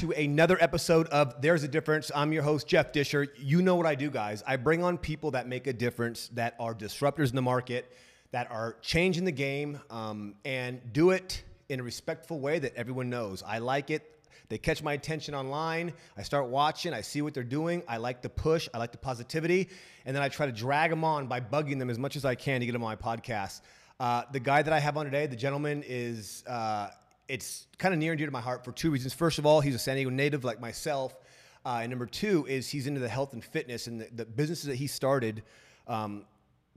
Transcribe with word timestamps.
to 0.00 0.12
another 0.12 0.56
episode 0.62 1.06
of 1.08 1.42
There's 1.42 1.62
a 1.62 1.68
Difference. 1.68 2.10
I'm 2.14 2.32
your 2.32 2.42
host, 2.42 2.66
Jeff 2.66 2.90
Disher. 2.90 3.28
You 3.36 3.60
know 3.60 3.76
what 3.76 3.84
I 3.84 3.94
do, 3.94 4.08
guys. 4.08 4.42
I 4.46 4.56
bring 4.56 4.82
on 4.82 4.96
people 4.96 5.32
that 5.32 5.46
make 5.46 5.66
a 5.66 5.74
difference, 5.74 6.28
that 6.28 6.54
are 6.58 6.74
disruptors 6.74 7.28
in 7.28 7.36
the 7.36 7.42
market, 7.42 7.92
that 8.30 8.50
are 8.50 8.76
changing 8.80 9.26
the 9.26 9.32
game, 9.32 9.78
um, 9.90 10.36
and 10.46 10.80
do 10.94 11.10
it 11.10 11.42
in 11.68 11.80
a 11.80 11.82
respectful 11.82 12.40
way 12.40 12.58
that 12.60 12.74
everyone 12.76 13.10
knows. 13.10 13.42
I 13.46 13.58
like 13.58 13.90
it. 13.90 14.24
They 14.48 14.56
catch 14.56 14.82
my 14.82 14.94
attention 14.94 15.34
online. 15.34 15.92
I 16.16 16.22
start 16.22 16.46
watching. 16.46 16.94
I 16.94 17.02
see 17.02 17.20
what 17.20 17.34
they're 17.34 17.42
doing. 17.44 17.82
I 17.86 17.98
like 17.98 18.22
the 18.22 18.30
push. 18.30 18.70
I 18.72 18.78
like 18.78 18.92
the 18.92 18.98
positivity. 18.98 19.68
And 20.06 20.16
then 20.16 20.22
I 20.22 20.30
try 20.30 20.46
to 20.46 20.52
drag 20.52 20.88
them 20.88 21.04
on 21.04 21.26
by 21.26 21.42
bugging 21.42 21.78
them 21.78 21.90
as 21.90 21.98
much 21.98 22.16
as 22.16 22.24
I 22.24 22.36
can 22.36 22.60
to 22.60 22.66
get 22.66 22.72
them 22.72 22.82
on 22.82 22.88
my 22.88 22.96
podcast. 22.96 23.60
Uh, 23.98 24.22
the 24.32 24.40
guy 24.40 24.62
that 24.62 24.72
I 24.72 24.78
have 24.78 24.96
on 24.96 25.04
today, 25.04 25.26
the 25.26 25.36
gentleman, 25.36 25.84
is 25.86 26.42
uh, 26.46 26.88
it's 27.30 27.66
kind 27.78 27.94
of 27.94 28.00
near 28.00 28.12
and 28.12 28.18
dear 28.18 28.26
to 28.26 28.32
my 28.32 28.40
heart 28.40 28.64
for 28.64 28.72
two 28.72 28.90
reasons. 28.90 29.14
First 29.14 29.38
of 29.38 29.46
all, 29.46 29.60
he's 29.60 29.74
a 29.74 29.78
San 29.78 29.94
Diego 29.94 30.10
native 30.10 30.44
like 30.44 30.60
myself. 30.60 31.14
Uh, 31.64 31.80
and 31.82 31.90
number 31.90 32.06
two 32.06 32.46
is 32.46 32.68
he's 32.68 32.86
into 32.86 33.00
the 33.00 33.08
health 33.08 33.32
and 33.32 33.44
fitness, 33.44 33.86
and 33.86 34.00
the, 34.00 34.08
the 34.14 34.24
businesses 34.24 34.64
that 34.66 34.76
he 34.76 34.86
started 34.86 35.42
um, 35.86 36.24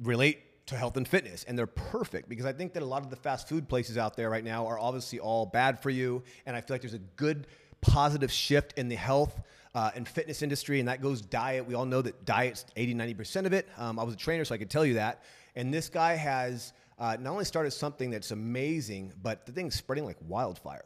relate 0.01 0.65
to 0.67 0.75
health 0.75 0.95
and 0.97 1.07
fitness. 1.07 1.43
And 1.45 1.57
they're 1.57 1.65
perfect 1.65 2.29
because 2.29 2.45
I 2.45 2.53
think 2.53 2.73
that 2.73 2.83
a 2.83 2.85
lot 2.85 3.03
of 3.03 3.09
the 3.09 3.15
fast 3.15 3.49
food 3.49 3.67
places 3.67 3.97
out 3.97 4.15
there 4.15 4.29
right 4.29 4.43
now 4.43 4.67
are 4.67 4.77
obviously 4.77 5.19
all 5.19 5.45
bad 5.45 5.81
for 5.81 5.89
you. 5.89 6.23
And 6.45 6.55
I 6.55 6.61
feel 6.61 6.75
like 6.75 6.81
there's 6.81 6.93
a 6.93 6.99
good 6.99 7.47
positive 7.81 8.31
shift 8.31 8.77
in 8.77 8.89
the 8.89 8.95
health 8.95 9.41
uh, 9.75 9.91
and 9.95 10.07
fitness 10.07 10.41
industry, 10.41 10.79
and 10.79 10.87
that 10.87 11.01
goes 11.01 11.21
diet. 11.21 11.65
We 11.65 11.73
all 11.73 11.85
know 11.85 12.01
that 12.01 12.25
diet's 12.25 12.65
80, 12.75 12.95
90% 12.95 13.45
of 13.45 13.53
it. 13.53 13.67
Um, 13.77 13.97
I 13.97 14.03
was 14.03 14.13
a 14.13 14.17
trainer, 14.17 14.45
so 14.45 14.53
I 14.53 14.57
could 14.57 14.69
tell 14.69 14.85
you 14.85 14.95
that. 14.95 15.23
And 15.55 15.73
this 15.73 15.89
guy 15.89 16.15
has 16.15 16.73
uh, 17.03 17.17
not 17.19 17.31
only 17.31 17.43
started 17.43 17.71
something 17.71 18.11
that's 18.11 18.31
amazing, 18.31 19.11
but 19.21 19.45
the 19.45 19.51
thing's 19.51 19.75
spreading 19.75 20.05
like 20.05 20.15
wildfire. 20.25 20.85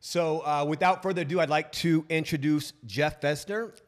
So, 0.00 0.40
uh, 0.40 0.64
without 0.66 1.02
further 1.02 1.20
ado, 1.22 1.40
I'd 1.40 1.50
like 1.50 1.70
to 1.72 2.06
introduce 2.08 2.72
Jeff 2.86 3.20
Fenster. 3.20 3.78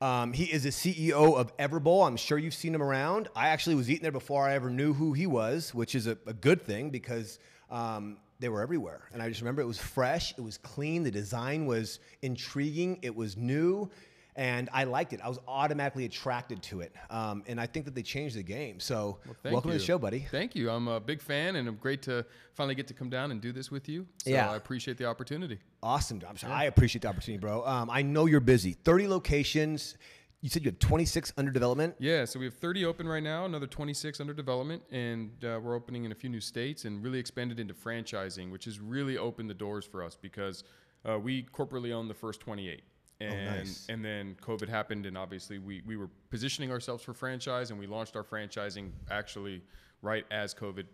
Um, 0.00 0.32
he 0.32 0.44
is 0.44 0.62
the 0.62 0.70
CEO 0.70 1.36
of 1.36 1.54
Everbowl. 1.58 2.06
I'm 2.06 2.16
sure 2.16 2.38
you've 2.38 2.54
seen 2.54 2.74
him 2.74 2.82
around. 2.82 3.28
I 3.36 3.48
actually 3.48 3.74
was 3.74 3.90
eating 3.90 4.02
there 4.02 4.12
before 4.12 4.48
I 4.48 4.54
ever 4.54 4.70
knew 4.70 4.94
who 4.94 5.12
he 5.12 5.26
was, 5.26 5.74
which 5.74 5.94
is 5.94 6.06
a, 6.06 6.16
a 6.26 6.32
good 6.32 6.62
thing 6.62 6.88
because 6.88 7.38
um, 7.70 8.16
they 8.40 8.48
were 8.48 8.62
everywhere. 8.62 9.02
And 9.12 9.20
I 9.20 9.28
just 9.28 9.42
remember 9.42 9.60
it 9.60 9.66
was 9.66 9.78
fresh, 9.78 10.32
it 10.38 10.40
was 10.40 10.56
clean, 10.56 11.02
the 11.02 11.10
design 11.10 11.66
was 11.66 11.98
intriguing, 12.22 12.98
it 13.02 13.14
was 13.14 13.36
new 13.36 13.90
and 14.36 14.68
I 14.72 14.84
liked 14.84 15.14
it. 15.14 15.20
I 15.22 15.28
was 15.28 15.38
automatically 15.48 16.04
attracted 16.04 16.62
to 16.64 16.80
it, 16.82 16.94
um, 17.10 17.42
and 17.46 17.58
I 17.58 17.66
think 17.66 17.86
that 17.86 17.94
they 17.94 18.02
changed 18.02 18.36
the 18.36 18.42
game. 18.42 18.78
So, 18.78 19.18
well, 19.26 19.52
welcome 19.52 19.70
you. 19.70 19.78
to 19.78 19.78
the 19.78 19.84
show, 19.84 19.98
buddy. 19.98 20.26
Thank 20.30 20.54
you. 20.54 20.70
I'm 20.70 20.88
a 20.88 21.00
big 21.00 21.22
fan, 21.22 21.56
and 21.56 21.66
I'm 21.66 21.76
great 21.76 22.02
to 22.02 22.24
finally 22.54 22.74
get 22.74 22.86
to 22.88 22.94
come 22.94 23.08
down 23.08 23.30
and 23.30 23.40
do 23.40 23.50
this 23.50 23.70
with 23.70 23.88
you. 23.88 24.06
So 24.24 24.30
yeah, 24.30 24.50
I 24.50 24.56
appreciate 24.56 24.98
the 24.98 25.06
opportunity. 25.06 25.58
Awesome. 25.82 26.20
Yeah. 26.20 26.54
I 26.54 26.64
appreciate 26.64 27.02
the 27.02 27.08
opportunity, 27.08 27.40
bro. 27.40 27.66
Um, 27.66 27.90
I 27.90 28.02
know 28.02 28.26
you're 28.26 28.40
busy. 28.40 28.72
30 28.72 29.08
locations. 29.08 29.96
You 30.42 30.50
said 30.50 30.64
you 30.64 30.70
have 30.70 30.78
26 30.78 31.32
under 31.38 31.50
development. 31.50 31.94
Yeah, 31.98 32.24
so 32.26 32.38
we 32.38 32.44
have 32.44 32.54
30 32.54 32.84
open 32.84 33.08
right 33.08 33.22
now, 33.22 33.46
another 33.46 33.66
26 33.66 34.20
under 34.20 34.34
development, 34.34 34.82
and 34.90 35.30
uh, 35.44 35.58
we're 35.62 35.74
opening 35.74 36.04
in 36.04 36.12
a 36.12 36.14
few 36.14 36.28
new 36.28 36.40
states 36.40 36.84
and 36.84 37.02
really 37.02 37.18
expanded 37.18 37.58
into 37.58 37.72
franchising, 37.72 38.52
which 38.52 38.66
has 38.66 38.78
really 38.78 39.16
opened 39.16 39.48
the 39.48 39.54
doors 39.54 39.86
for 39.86 40.04
us 40.04 40.16
because 40.20 40.62
uh, 41.08 41.18
we 41.18 41.42
corporately 41.44 41.92
own 41.92 42.06
the 42.06 42.14
first 42.14 42.40
28. 42.40 42.82
Oh, 43.20 43.24
and 43.24 43.48
oh, 43.48 43.56
nice. 43.58 43.86
and 43.88 44.04
then 44.04 44.36
COVID 44.42 44.68
happened, 44.68 45.06
and 45.06 45.16
obviously 45.16 45.58
we 45.58 45.82
we 45.86 45.96
were 45.96 46.10
positioning 46.30 46.70
ourselves 46.70 47.02
for 47.02 47.14
franchise, 47.14 47.70
and 47.70 47.80
we 47.80 47.86
launched 47.86 48.14
our 48.14 48.24
franchising 48.24 48.90
actually 49.10 49.62
right 50.02 50.26
as 50.30 50.52
COVID 50.54 50.84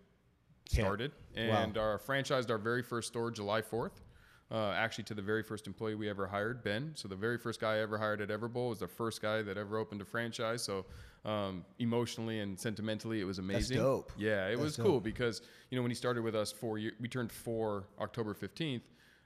started, 0.69 1.13
yeah. 1.35 1.63
and 1.63 1.77
wow. 1.77 1.83
our 1.83 1.99
franchised 1.99 2.51
our 2.51 2.59
very 2.59 2.83
first 2.83 3.09
store 3.09 3.31
July 3.31 3.61
fourth. 3.61 4.03
Uh, 4.53 4.73
actually, 4.77 5.05
to 5.05 5.15
the 5.15 5.23
very 5.23 5.43
first 5.43 5.67
employee 5.67 5.95
we 5.95 6.11
ever 6.11 6.27
hired, 6.27 6.63
Ben. 6.63 6.93
So 6.95 7.09
the 7.09 7.17
very 7.17 7.39
first 7.39 7.59
guy 7.59 7.77
I 7.77 7.79
ever 7.81 7.97
hired 7.97 8.21
at 8.21 8.29
Everbowl 8.29 8.69
was 8.69 8.81
the 8.81 8.87
first 8.87 9.23
guy 9.23 9.41
that 9.41 9.57
ever 9.57 9.79
opened 9.79 10.03
a 10.03 10.05
franchise. 10.05 10.63
So 10.63 10.85
um, 11.25 11.65
emotionally 11.79 12.41
and 12.41 12.61
sentimentally, 12.61 13.21
it 13.21 13.25
was 13.25 13.39
amazing. 13.39 13.79
That's 13.79 13.89
dope. 13.89 14.13
Yeah, 14.19 14.47
it 14.47 14.51
That's 14.51 14.61
was 14.61 14.77
dope. 14.77 14.87
cool 14.87 15.01
because 15.01 15.41
you 15.71 15.77
know 15.77 15.83
when 15.83 15.91
he 15.91 15.95
started 15.95 16.23
with 16.23 16.37
us 16.37 16.53
four 16.53 16.79
years, 16.79 16.95
we 17.01 17.09
turned 17.09 17.33
four 17.33 17.85
October 18.01 18.35
fifteenth. 18.35 18.83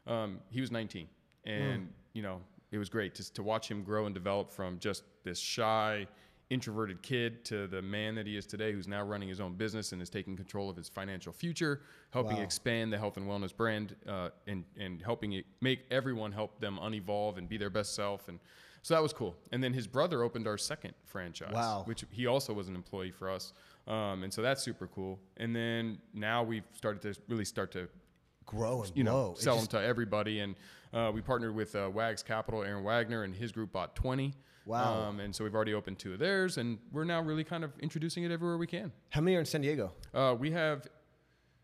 Um, 0.06 0.38
he 0.50 0.60
was 0.60 0.70
19, 0.70 1.08
and 1.44 1.82
mm. 1.82 1.88
you 2.12 2.22
know 2.22 2.40
it 2.76 2.78
was 2.78 2.88
great 2.88 3.14
to, 3.16 3.32
to 3.32 3.42
watch 3.42 3.70
him 3.70 3.82
grow 3.82 4.06
and 4.06 4.14
develop 4.14 4.52
from 4.52 4.78
just 4.78 5.02
this 5.24 5.38
shy, 5.38 6.06
introverted 6.50 7.02
kid 7.02 7.44
to 7.46 7.66
the 7.66 7.82
man 7.82 8.14
that 8.14 8.26
he 8.26 8.36
is 8.36 8.46
today, 8.46 8.72
who's 8.72 8.86
now 8.86 9.02
running 9.02 9.28
his 9.28 9.40
own 9.40 9.54
business 9.54 9.92
and 9.92 10.00
is 10.00 10.10
taking 10.10 10.36
control 10.36 10.70
of 10.70 10.76
his 10.76 10.88
financial 10.88 11.32
future, 11.32 11.80
helping 12.10 12.36
wow. 12.36 12.42
expand 12.42 12.92
the 12.92 12.98
health 12.98 13.16
and 13.16 13.26
wellness 13.26 13.56
brand, 13.56 13.96
uh, 14.06 14.28
and 14.46 14.64
and 14.78 15.02
helping 15.02 15.32
it 15.32 15.46
make 15.60 15.80
everyone 15.90 16.30
help 16.30 16.60
them 16.60 16.78
unevolve 16.80 17.38
and 17.38 17.48
be 17.48 17.56
their 17.56 17.70
best 17.70 17.94
self. 17.94 18.28
And 18.28 18.38
so 18.82 18.94
that 18.94 19.02
was 19.02 19.12
cool. 19.12 19.34
And 19.50 19.64
then 19.64 19.72
his 19.72 19.88
brother 19.88 20.22
opened 20.22 20.46
our 20.46 20.58
second 20.58 20.94
franchise, 21.04 21.52
wow. 21.52 21.82
which 21.86 22.04
he 22.10 22.26
also 22.26 22.52
was 22.52 22.68
an 22.68 22.76
employee 22.76 23.10
for 23.10 23.28
us. 23.28 23.52
Um, 23.88 24.22
and 24.22 24.32
so 24.32 24.42
that's 24.42 24.62
super 24.62 24.86
cool. 24.86 25.18
And 25.38 25.56
then 25.56 25.98
now 26.14 26.44
we've 26.44 26.62
started 26.72 27.02
to 27.02 27.20
really 27.28 27.44
start 27.44 27.72
to 27.72 27.88
grow 28.46 28.82
and 28.82 28.92
you 28.94 29.04
know 29.04 29.34
sell 29.36 29.56
just, 29.56 29.70
them 29.70 29.80
to 29.80 29.86
everybody. 29.86 30.40
And 30.40 30.54
uh, 30.92 31.10
we 31.12 31.20
partnered 31.20 31.54
with 31.54 31.74
uh, 31.74 31.90
Wags 31.92 32.22
Capital, 32.22 32.62
Aaron 32.62 32.84
Wagner, 32.84 33.24
and 33.24 33.34
his 33.34 33.52
group 33.52 33.72
bought 33.72 33.94
20. 33.96 34.32
Wow. 34.64 35.08
Um, 35.08 35.20
and 35.20 35.34
so 35.34 35.44
we've 35.44 35.54
already 35.54 35.74
opened 35.74 35.98
two 35.98 36.12
of 36.12 36.18
theirs, 36.18 36.58
and 36.58 36.78
we're 36.90 37.04
now 37.04 37.20
really 37.20 37.44
kind 37.44 37.62
of 37.62 37.72
introducing 37.80 38.24
it 38.24 38.32
everywhere 38.32 38.58
we 38.58 38.66
can. 38.66 38.92
How 39.10 39.20
many 39.20 39.36
are 39.36 39.40
in 39.40 39.46
San 39.46 39.60
Diego? 39.60 39.92
Uh, 40.12 40.34
we 40.36 40.50
have, 40.50 40.86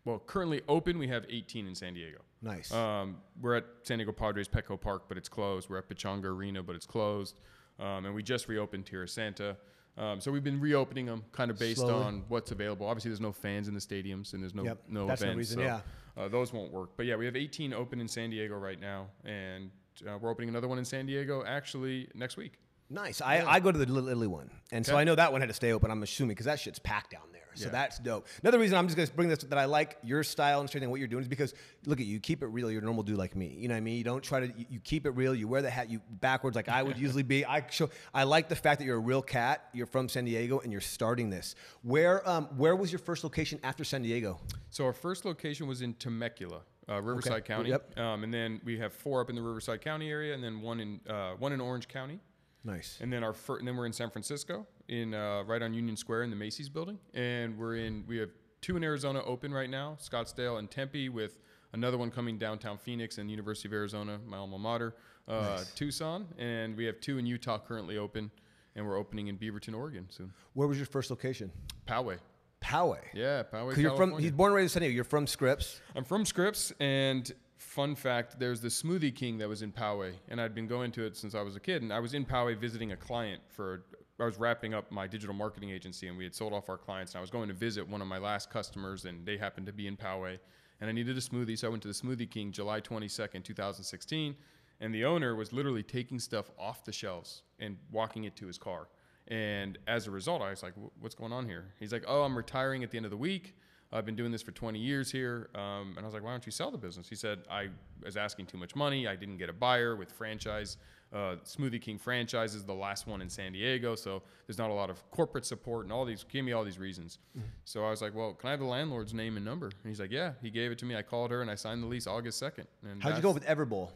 well, 0.05 0.19
currently 0.19 0.61
open, 0.69 0.97
we 0.97 1.09
have 1.09 1.25
18 1.29 1.67
in 1.67 1.75
San 1.75 1.93
Diego. 1.93 2.19
Nice. 2.41 2.71
Um, 2.71 3.17
we're 3.41 3.55
at 3.55 3.65
San 3.83 3.97
Diego 3.97 4.13
Padres 4.13 4.47
Petco 4.47 4.79
Park, 4.79 5.03
but 5.09 5.17
it's 5.17 5.29
closed. 5.29 5.69
We're 5.69 5.79
at 5.79 5.89
Pechanga 5.89 6.25
Arena, 6.25 6.63
but 6.63 6.75
it's 6.75 6.85
closed. 6.85 7.39
Um, 7.79 8.05
and 8.05 8.15
we 8.15 8.23
just 8.23 8.47
reopened 8.47 8.85
Tierrasanta. 8.85 9.57
Um, 9.97 10.19
so 10.19 10.31
we've 10.31 10.43
been 10.43 10.59
reopening 10.59 11.05
them 11.05 11.23
kind 11.31 11.51
of 11.51 11.59
based 11.59 11.81
Slowly. 11.81 12.03
on 12.03 12.23
what's 12.27 12.51
available. 12.51 12.87
Obviously, 12.87 13.09
there's 13.09 13.21
no 13.21 13.31
fans 13.31 13.67
in 13.67 13.73
the 13.73 13.79
stadiums 13.79 14.33
and 14.33 14.41
there's 14.41 14.55
no 14.55 14.63
yep. 14.63 14.79
no 14.87 15.07
That's 15.07 15.21
events. 15.21 15.33
No 15.33 15.37
reason, 15.37 15.57
so 15.57 15.63
yeah. 15.63 15.79
Uh, 16.17 16.27
those 16.27 16.53
won't 16.53 16.71
work. 16.71 16.91
But 16.97 17.05
yeah, 17.05 17.15
we 17.15 17.25
have 17.25 17.35
18 17.35 17.73
open 17.73 17.99
in 17.99 18.07
San 18.07 18.29
Diego 18.29 18.55
right 18.55 18.79
now, 18.79 19.07
and 19.23 19.71
uh, 20.07 20.17
we're 20.19 20.29
opening 20.29 20.49
another 20.49 20.67
one 20.67 20.77
in 20.77 20.85
San 20.85 21.05
Diego 21.05 21.43
actually 21.45 22.09
next 22.13 22.37
week. 22.37 22.53
Nice. 22.89 23.21
I, 23.21 23.43
I 23.45 23.59
go 23.59 23.71
to 23.71 23.77
the 23.77 23.85
Little 23.85 24.09
Italy 24.09 24.27
one, 24.27 24.49
and 24.71 24.85
okay. 24.85 24.91
so 24.91 24.97
I 24.97 25.03
know 25.03 25.15
that 25.15 25.31
one 25.31 25.41
had 25.41 25.47
to 25.47 25.53
stay 25.53 25.71
open. 25.71 25.89
I'm 25.89 26.03
assuming 26.03 26.29
because 26.29 26.45
that 26.45 26.59
shit's 26.59 26.79
packed 26.79 27.11
down 27.11 27.23
there. 27.31 27.43
So 27.55 27.65
yeah. 27.65 27.71
that's 27.71 27.99
dope. 27.99 28.27
Another 28.41 28.59
reason 28.59 28.77
I'm 28.77 28.87
just 28.87 28.97
gonna 28.97 29.09
bring 29.15 29.29
this 29.29 29.39
that 29.39 29.57
I 29.57 29.65
like 29.65 29.97
your 30.03 30.23
style 30.23 30.59
and 30.61 30.69
everything 30.69 30.89
what 30.89 30.99
you're 30.99 31.07
doing 31.07 31.21
is 31.21 31.27
because 31.27 31.53
look 31.85 31.99
at 31.99 32.05
you, 32.05 32.19
keep 32.19 32.43
it 32.43 32.47
real. 32.47 32.71
You're 32.71 32.81
a 32.81 32.85
normal 32.85 33.03
dude 33.03 33.17
like 33.17 33.35
me. 33.35 33.55
You 33.57 33.67
know 33.67 33.73
what 33.73 33.77
I 33.77 33.81
mean? 33.81 33.97
You 33.97 34.03
don't 34.03 34.23
try 34.23 34.41
to. 34.41 34.47
You, 34.47 34.65
you 34.69 34.79
keep 34.79 35.05
it 35.05 35.11
real. 35.11 35.35
You 35.35 35.47
wear 35.47 35.61
the 35.61 35.69
hat 35.69 35.89
you 35.89 36.01
backwards 36.09 36.55
like 36.55 36.69
I 36.69 36.83
would 36.83 36.97
usually 36.97 37.23
be. 37.23 37.45
I 37.45 37.65
show. 37.69 37.89
I 38.13 38.23
like 38.23 38.49
the 38.49 38.55
fact 38.55 38.79
that 38.79 38.85
you're 38.85 38.97
a 38.97 38.99
real 38.99 39.21
cat. 39.21 39.65
You're 39.73 39.85
from 39.87 40.09
San 40.09 40.25
Diego 40.25 40.59
and 40.59 40.71
you're 40.71 40.81
starting 40.81 41.29
this. 41.29 41.55
Where 41.81 42.27
um 42.27 42.45
where 42.57 42.75
was 42.75 42.91
your 42.91 42.99
first 42.99 43.23
location 43.23 43.59
after 43.63 43.83
San 43.83 44.01
Diego? 44.01 44.39
So 44.69 44.85
our 44.85 44.93
first 44.93 45.25
location 45.25 45.67
was 45.67 45.81
in 45.81 45.93
Temecula. 45.95 46.61
Uh, 46.89 47.01
Riverside 47.01 47.31
okay. 47.33 47.53
County, 47.53 47.69
yep. 47.69 47.97
Um, 47.97 48.25
and 48.25 48.33
then 48.33 48.59
we 48.65 48.77
have 48.79 48.91
four 48.91 49.21
up 49.21 49.29
in 49.29 49.37
the 49.37 49.41
Riverside 49.41 49.79
County 49.79 50.09
area, 50.09 50.33
and 50.33 50.43
then 50.43 50.59
one 50.61 50.79
in 50.81 50.99
uh, 51.09 51.33
one 51.39 51.53
in 51.53 51.61
Orange 51.61 51.87
County. 51.87 52.19
Nice. 52.63 52.97
And 53.01 53.11
then 53.11 53.23
our 53.23 53.33
fir- 53.33 53.57
and 53.57 53.67
then 53.67 53.75
we're 53.75 53.85
in 53.85 53.93
San 53.93 54.09
Francisco, 54.09 54.65
in 54.87 55.13
uh, 55.13 55.43
right 55.43 55.61
on 55.61 55.73
Union 55.73 55.97
Square 55.97 56.23
in 56.23 56.29
the 56.29 56.35
Macy's 56.35 56.69
building, 56.69 56.97
and 57.13 57.57
we're 57.57 57.75
in 57.75 58.05
we 58.07 58.17
have 58.17 58.29
two 58.61 58.77
in 58.77 58.83
Arizona 58.83 59.21
open 59.25 59.53
right 59.53 59.69
now, 59.69 59.97
Scottsdale 60.01 60.59
and 60.59 60.71
Tempe, 60.71 61.09
with 61.09 61.39
another 61.73 61.97
one 61.97 62.09
coming 62.09 62.37
downtown 62.37 62.77
Phoenix 62.77 63.17
and 63.17 63.29
University 63.29 63.67
of 63.67 63.73
Arizona, 63.73 64.19
my 64.25 64.37
alma 64.37 64.57
mater, 64.57 64.95
uh, 65.27 65.41
nice. 65.57 65.73
Tucson, 65.73 66.27
and 66.37 66.77
we 66.77 66.85
have 66.85 66.99
two 67.01 67.17
in 67.17 67.25
Utah 67.25 67.59
currently 67.59 67.97
open, 67.97 68.31
and 68.75 68.87
we're 68.87 68.97
opening 68.97 69.27
in 69.27 69.37
Beaverton, 69.37 69.75
Oregon 69.75 70.07
soon. 70.09 70.31
Where 70.53 70.67
was 70.67 70.77
your 70.77 70.85
first 70.87 71.09
location? 71.09 71.51
Poway. 71.85 72.17
Poway. 72.61 72.99
Yeah, 73.13 73.43
Poway. 73.43 73.75
You're 73.75 73.97
from. 73.97 74.17
He's 74.17 74.31
born 74.31 74.51
and 74.51 74.55
raised 74.55 74.71
in 74.71 74.73
San 74.73 74.81
Diego. 74.83 74.95
You're 74.95 75.03
from 75.03 75.27
Scripps. 75.27 75.81
I'm 75.97 76.05
from 76.05 76.25
Scripps, 76.25 76.71
and 76.79 77.29
fun 77.63 77.95
fact 77.95 78.39
there's 78.39 78.61
the 78.61 78.67
smoothie 78.67 79.13
king 79.13 79.37
that 79.37 79.47
was 79.47 79.61
in 79.61 79.71
poway 79.71 80.13
and 80.27 80.39
i'd 80.41 80.53
been 80.53 80.67
going 80.67 80.91
to 80.91 81.03
it 81.05 81.15
since 81.15 81.33
i 81.33 81.41
was 81.41 81.55
a 81.55 81.59
kid 81.59 81.81
and 81.81 81.93
i 81.93 81.99
was 81.99 82.13
in 82.13 82.25
poway 82.25 82.55
visiting 82.55 82.91
a 82.91 82.95
client 82.95 83.41
for 83.47 83.85
i 84.19 84.25
was 84.25 84.37
wrapping 84.37 84.73
up 84.73 84.91
my 84.91 85.07
digital 85.07 85.33
marketing 85.33 85.69
agency 85.69 86.07
and 86.07 86.17
we 86.17 86.23
had 86.23 86.35
sold 86.35 86.53
off 86.53 86.69
our 86.69 86.77
clients 86.77 87.13
and 87.13 87.19
i 87.19 87.21
was 87.21 87.31
going 87.31 87.47
to 87.47 87.53
visit 87.53 87.87
one 87.87 88.01
of 88.01 88.07
my 88.07 88.17
last 88.17 88.49
customers 88.49 89.05
and 89.05 89.25
they 89.25 89.37
happened 89.37 89.65
to 89.65 89.73
be 89.73 89.87
in 89.87 89.95
poway 89.95 90.37
and 90.81 90.89
i 90.89 90.93
needed 90.93 91.17
a 91.17 91.21
smoothie 91.21 91.57
so 91.57 91.67
i 91.67 91.69
went 91.69 91.81
to 91.81 91.87
the 91.87 91.93
smoothie 91.93 92.29
king 92.29 92.51
july 92.51 92.81
22nd 92.81 93.43
2016 93.43 94.35
and 94.81 94.93
the 94.93 95.05
owner 95.05 95.33
was 95.33 95.53
literally 95.53 95.83
taking 95.83 96.19
stuff 96.19 96.51
off 96.59 96.83
the 96.83 96.91
shelves 96.91 97.43
and 97.59 97.77
walking 97.91 98.25
it 98.25 98.35
to 98.35 98.45
his 98.45 98.57
car 98.57 98.89
and 99.29 99.77
as 99.87 100.05
a 100.05 100.11
result 100.11 100.41
i 100.41 100.49
was 100.49 100.61
like 100.61 100.73
what's 100.99 101.15
going 101.15 101.31
on 101.31 101.47
here? 101.47 101.73
He's 101.79 101.93
like 101.93 102.03
oh 102.07 102.23
i'm 102.23 102.35
retiring 102.35 102.83
at 102.83 102.91
the 102.91 102.97
end 102.97 103.05
of 103.05 103.11
the 103.11 103.17
week 103.17 103.55
I've 103.93 104.05
been 104.05 104.15
doing 104.15 104.31
this 104.31 104.41
for 104.41 104.51
20 104.51 104.79
years 104.79 105.11
here. 105.11 105.49
Um, 105.53 105.93
and 105.95 105.99
I 105.99 106.05
was 106.05 106.13
like, 106.13 106.23
why 106.23 106.31
don't 106.31 106.45
you 106.45 106.51
sell 106.51 106.71
the 106.71 106.77
business? 106.77 107.07
He 107.07 107.15
said, 107.15 107.39
I 107.49 107.69
was 108.03 108.17
asking 108.17 108.47
too 108.47 108.57
much 108.57 108.75
money. 108.75 109.07
I 109.07 109.15
didn't 109.15 109.37
get 109.37 109.49
a 109.49 109.53
buyer 109.53 109.95
with 109.95 110.11
franchise. 110.11 110.77
Uh, 111.13 111.35
Smoothie 111.45 111.79
King 111.79 111.99
franchise 111.99 112.55
is 112.55 112.63
the 112.63 112.73
last 112.73 113.05
one 113.05 113.21
in 113.21 113.29
San 113.29 113.53
Diego. 113.53 113.93
So 113.93 114.23
there's 114.47 114.57
not 114.57 114.71
a 114.71 114.73
lot 114.73 114.89
of 114.89 115.09
corporate 115.11 115.45
support 115.45 115.85
and 115.85 115.93
all 115.93 116.05
these, 116.05 116.23
gave 116.23 116.43
me 116.43 116.53
all 116.53 116.63
these 116.63 116.79
reasons. 116.79 117.19
Mm-hmm. 117.37 117.47
So 117.65 117.85
I 117.85 117.91
was 117.91 118.01
like, 118.01 118.15
well, 118.15 118.33
can 118.33 118.47
I 118.47 118.51
have 118.51 118.59
the 118.59 118.65
landlord's 118.65 119.13
name 119.13 119.37
and 119.37 119.45
number? 119.45 119.67
And 119.67 119.89
he's 119.89 119.99
like, 119.99 120.11
yeah. 120.11 120.33
He 120.41 120.49
gave 120.49 120.71
it 120.71 120.79
to 120.79 120.85
me. 120.85 120.95
I 120.95 121.03
called 121.03 121.29
her 121.29 121.41
and 121.41 121.51
I 121.51 121.55
signed 121.55 121.83
the 121.83 121.87
lease 121.87 122.07
August 122.07 122.41
2nd. 122.41 122.65
And 122.89 123.03
How'd 123.03 123.15
you 123.15 123.21
go 123.21 123.31
with 123.31 123.45
Everbowl? 123.45 123.91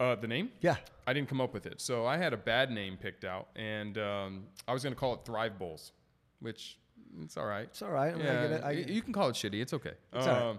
Uh, 0.00 0.16
the 0.16 0.26
name? 0.26 0.50
Yeah. 0.60 0.76
I 1.06 1.12
didn't 1.12 1.28
come 1.28 1.40
up 1.40 1.54
with 1.54 1.66
it. 1.66 1.80
So 1.80 2.04
I 2.04 2.16
had 2.16 2.32
a 2.32 2.36
bad 2.36 2.70
name 2.70 2.96
picked 2.96 3.24
out, 3.24 3.48
and 3.54 3.96
um, 3.98 4.44
I 4.66 4.72
was 4.72 4.82
going 4.82 4.92
to 4.92 4.98
call 4.98 5.14
it 5.14 5.20
Thrive 5.24 5.58
Bowls, 5.58 5.92
which 6.40 6.78
it's 7.22 7.36
all 7.36 7.46
right. 7.46 7.64
It's 7.70 7.82
all 7.82 7.90
right. 7.90 8.16
Mean, 8.16 8.26
I 8.26 8.32
get 8.42 8.50
it. 8.52 8.62
I 8.62 8.66
y- 8.68 8.74
get 8.76 8.90
it. 8.90 8.92
you 8.92 9.02
can 9.02 9.12
call 9.12 9.28
it 9.28 9.34
shitty. 9.34 9.60
It's 9.60 9.72
okay. 9.72 9.92
It's 10.12 10.26
all 10.26 10.50
right. 10.50 10.58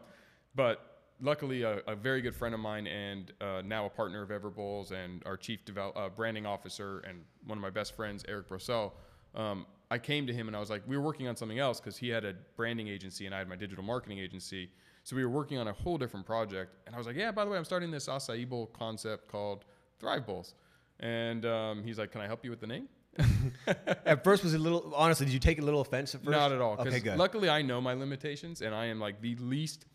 But 0.55 1.01
luckily, 1.21 1.63
a, 1.63 1.79
a 1.87 1.95
very 1.95 2.21
good 2.21 2.35
friend 2.35 2.53
of 2.55 2.61
mine 2.61 2.87
and 2.87 3.31
uh, 3.41 3.61
now 3.65 3.85
a 3.85 3.89
partner 3.89 4.21
of 4.21 4.29
Everbowls 4.29 4.91
and 4.91 5.21
our 5.25 5.37
chief 5.37 5.65
develop, 5.65 5.97
uh, 5.97 6.09
branding 6.09 6.45
officer 6.45 6.99
and 6.99 7.23
one 7.45 7.57
of 7.57 7.61
my 7.61 7.69
best 7.69 7.95
friends, 7.95 8.23
Eric 8.27 8.49
Brosel. 8.49 8.91
Um, 9.33 9.65
I 9.91 9.97
came 9.97 10.25
to 10.27 10.33
him 10.33 10.47
and 10.47 10.55
I 10.55 10.59
was 10.59 10.69
like, 10.69 10.81
we 10.87 10.97
were 10.97 11.03
working 11.03 11.27
on 11.27 11.35
something 11.35 11.59
else 11.59 11.79
because 11.79 11.97
he 11.97 12.09
had 12.09 12.25
a 12.25 12.33
branding 12.55 12.87
agency 12.87 13.25
and 13.25 13.35
I 13.35 13.39
had 13.39 13.47
my 13.49 13.55
digital 13.55 13.83
marketing 13.83 14.19
agency. 14.19 14.69
So 15.03 15.15
we 15.15 15.23
were 15.23 15.29
working 15.29 15.57
on 15.59 15.67
a 15.67 15.73
whole 15.73 15.97
different 15.97 16.25
project. 16.25 16.71
And 16.87 16.95
I 16.95 16.97
was 16.97 17.05
like, 17.05 17.15
yeah, 17.15 17.31
by 17.31 17.45
the 17.45 17.51
way, 17.51 17.57
I'm 17.57 17.65
starting 17.65 17.91
this 17.91 18.07
acai 18.07 18.47
bowl 18.49 18.65
concept 18.67 19.27
called 19.27 19.65
Thrive 19.99 20.25
Bowls. 20.25 20.55
And 20.99 21.45
um, 21.45 21.83
he's 21.83 21.99
like, 21.99 22.11
can 22.11 22.21
I 22.21 22.27
help 22.27 22.43
you 22.43 22.49
with 22.49 22.61
the 22.61 22.67
name? 22.67 22.87
At 24.05 24.23
first, 24.23 24.43
was 24.43 24.53
a 24.53 24.57
little? 24.59 24.93
Honestly, 24.95 25.25
did 25.25 25.33
you 25.33 25.39
take 25.39 25.59
a 25.59 25.61
little 25.61 25.81
offense 25.81 26.13
at 26.15 26.21
first? 26.21 26.31
Not 26.31 26.51
at 26.51 26.61
all. 26.61 26.77
Okay, 26.79 26.99
good. 26.99 27.17
Luckily, 27.17 27.49
I 27.49 27.61
know 27.61 27.79
my 27.81 27.93
limitations, 27.93 28.61
and 28.61 28.75
I 28.75 28.85
am 28.85 28.99
like 28.99 29.21
the 29.21 29.35
least, 29.35 29.85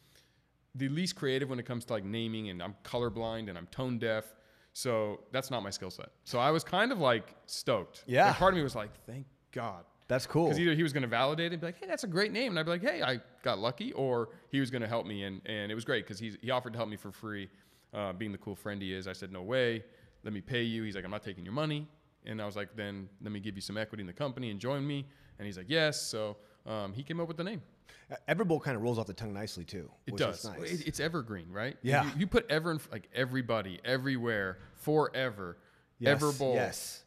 the 0.74 0.88
least 0.88 1.16
creative 1.16 1.50
when 1.50 1.58
it 1.58 1.66
comes 1.66 1.84
to 1.86 1.92
like 1.92 2.04
naming, 2.04 2.48
and 2.48 2.62
I'm 2.62 2.74
colorblind 2.84 3.48
and 3.48 3.58
I'm 3.58 3.66
tone 3.66 3.98
deaf, 3.98 4.24
so 4.72 5.20
that's 5.32 5.50
not 5.50 5.62
my 5.62 5.70
skill 5.70 5.90
set. 5.90 6.08
So 6.24 6.38
I 6.38 6.50
was 6.50 6.64
kind 6.64 6.92
of 6.92 6.98
like 6.98 7.34
stoked. 7.46 8.04
Yeah. 8.06 8.28
And 8.28 8.36
part 8.36 8.54
of 8.54 8.56
me 8.56 8.62
was 8.62 8.74
like, 8.74 8.90
thank 9.06 9.26
God, 9.52 9.84
That's 10.08 10.26
cool. 10.26 10.46
because 10.46 10.58
either 10.60 10.74
he 10.74 10.82
was 10.82 10.92
going 10.92 11.02
to 11.02 11.08
validate 11.08 11.46
it 11.46 11.54
and 11.54 11.60
be 11.60 11.66
like, 11.66 11.78
hey, 11.78 11.86
that's 11.86 12.04
a 12.04 12.08
great 12.08 12.32
name, 12.32 12.52
and 12.52 12.58
I'd 12.58 12.64
be 12.64 12.70
like, 12.70 12.82
hey, 12.82 13.02
I 13.02 13.20
got 13.42 13.58
lucky, 13.58 13.92
or 13.92 14.30
he 14.50 14.60
was 14.60 14.70
going 14.70 14.82
to 14.82 14.88
help 14.88 15.06
me, 15.06 15.24
and 15.24 15.40
and 15.46 15.70
it 15.70 15.74
was 15.74 15.84
great 15.84 16.04
because 16.06 16.18
he 16.18 16.32
he 16.40 16.50
offered 16.50 16.72
to 16.72 16.78
help 16.78 16.88
me 16.88 16.96
for 16.96 17.12
free, 17.12 17.48
uh, 17.92 18.12
being 18.14 18.32
the 18.32 18.38
cool 18.38 18.56
friend 18.56 18.80
he 18.80 18.94
is. 18.94 19.06
I 19.06 19.12
said, 19.12 19.30
no 19.30 19.42
way, 19.42 19.84
let 20.24 20.32
me 20.32 20.40
pay 20.40 20.62
you. 20.62 20.84
He's 20.84 20.94
like, 20.96 21.04
I'm 21.04 21.10
not 21.10 21.22
taking 21.22 21.44
your 21.44 21.52
money. 21.54 21.86
And 22.26 22.40
I 22.40 22.46
was 22.46 22.56
like, 22.56 22.76
then 22.76 23.08
let 23.22 23.32
me 23.32 23.40
give 23.40 23.56
you 23.56 23.62
some 23.62 23.76
equity 23.76 24.02
in 24.02 24.06
the 24.06 24.12
company 24.12 24.50
and 24.50 24.60
join 24.60 24.86
me. 24.86 25.06
And 25.38 25.46
he's 25.46 25.56
like, 25.56 25.70
yes. 25.70 26.00
So 26.00 26.36
um, 26.66 26.92
he 26.92 27.02
came 27.02 27.20
up 27.20 27.28
with 27.28 27.36
the 27.36 27.44
name. 27.44 27.62
Everbowl 28.28 28.60
kind 28.62 28.76
of 28.76 28.82
rolls 28.82 28.98
off 28.98 29.06
the 29.06 29.14
tongue 29.14 29.32
nicely 29.32 29.64
too. 29.64 29.88
It 30.06 30.12
which 30.14 30.20
does. 30.20 30.40
Is 30.40 30.44
nice. 30.50 30.72
It- 30.80 30.86
it's 30.88 31.00
evergreen, 31.00 31.46
right? 31.50 31.76
Yeah. 31.82 32.04
You, 32.04 32.10
you 32.20 32.26
put 32.26 32.50
ever 32.50 32.72
in 32.72 32.80
like 32.90 33.08
everybody, 33.14 33.80
everywhere, 33.84 34.58
forever, 34.74 35.58
yes, 35.98 36.10
ever 36.22 36.32
bowl. 36.32 36.54
Yes. 36.54 37.04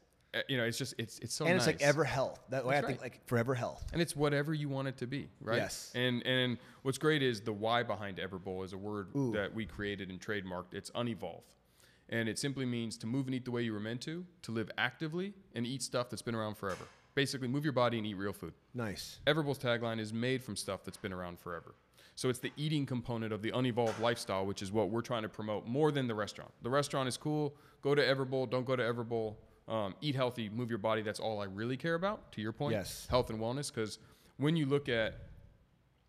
You 0.49 0.57
know, 0.57 0.63
it's 0.63 0.79
just 0.79 0.95
it's 0.97 1.19
it's 1.19 1.35
so 1.35 1.45
and 1.45 1.55
nice. 1.57 1.67
it's 1.67 1.81
like 1.81 1.87
ever 1.87 2.03
health. 2.03 2.39
That 2.49 2.65
way, 2.65 2.75
I 2.75 2.81
That's 2.81 2.87
think 2.87 3.01
like 3.01 3.21
forever 3.27 3.53
health. 3.53 3.85
and 3.93 4.01
it's 4.01 4.15
whatever 4.15 4.51
you 4.51 4.67
want 4.67 4.87
it 4.87 4.97
to 4.97 5.05
be, 5.07 5.29
right? 5.41 5.57
Yes. 5.57 5.91
And 5.93 6.25
and 6.25 6.57
what's 6.81 6.97
great 6.97 7.21
is 7.21 7.41
the 7.41 7.53
why 7.53 7.83
behind 7.83 8.17
Everbowl 8.17 8.65
is 8.65 8.73
a 8.73 8.77
word 8.77 9.09
Ooh. 9.15 9.31
that 9.33 9.53
we 9.53 9.65
created 9.67 10.09
and 10.09 10.19
trademarked. 10.19 10.73
It's 10.73 10.89
unevolved. 10.95 11.43
And 12.13 12.29
it 12.29 12.37
simply 12.37 12.65
means 12.67 12.95
to 12.97 13.07
move 13.07 13.25
and 13.25 13.33
eat 13.33 13.43
the 13.43 13.49
way 13.49 13.63
you 13.63 13.73
were 13.73 13.79
meant 13.79 14.01
to, 14.01 14.23
to 14.43 14.51
live 14.51 14.69
actively 14.77 15.33
and 15.55 15.65
eat 15.65 15.81
stuff 15.81 16.11
that's 16.11 16.21
been 16.21 16.35
around 16.35 16.55
forever. 16.57 16.83
Basically, 17.15 17.47
move 17.47 17.63
your 17.63 17.73
body 17.73 17.97
and 17.97 18.05
eat 18.05 18.13
real 18.13 18.33
food. 18.33 18.53
Nice. 18.75 19.17
Everbowl's 19.25 19.57
tagline 19.57 19.99
is 19.99 20.13
made 20.13 20.43
from 20.43 20.55
stuff 20.55 20.83
that's 20.85 20.97
been 20.97 21.11
around 21.11 21.39
forever. 21.39 21.73
So 22.13 22.29
it's 22.29 22.37
the 22.37 22.51
eating 22.55 22.85
component 22.85 23.33
of 23.33 23.41
the 23.41 23.49
unevolved 23.49 23.99
lifestyle, 23.99 24.45
which 24.45 24.61
is 24.61 24.71
what 24.71 24.91
we're 24.91 25.01
trying 25.01 25.23
to 25.23 25.29
promote 25.29 25.65
more 25.65 25.91
than 25.91 26.07
the 26.07 26.13
restaurant. 26.13 26.51
The 26.61 26.69
restaurant 26.69 27.07
is 27.07 27.17
cool. 27.17 27.55
Go 27.81 27.95
to 27.95 28.01
Everbowl. 28.03 28.47
Don't 28.47 28.65
go 28.65 28.75
to 28.75 28.83
Everbowl. 28.83 29.33
Um, 29.67 29.95
eat 30.01 30.13
healthy. 30.13 30.49
Move 30.49 30.69
your 30.69 30.77
body. 30.77 31.01
That's 31.01 31.19
all 31.19 31.41
I 31.41 31.45
really 31.45 31.77
care 31.77 31.95
about. 31.95 32.31
To 32.33 32.41
your 32.41 32.51
point, 32.51 32.73
Yes. 32.73 33.07
health 33.09 33.31
and 33.31 33.39
wellness. 33.39 33.73
Because 33.73 33.97
when 34.37 34.55
you 34.55 34.67
look 34.67 34.87
at, 34.87 35.15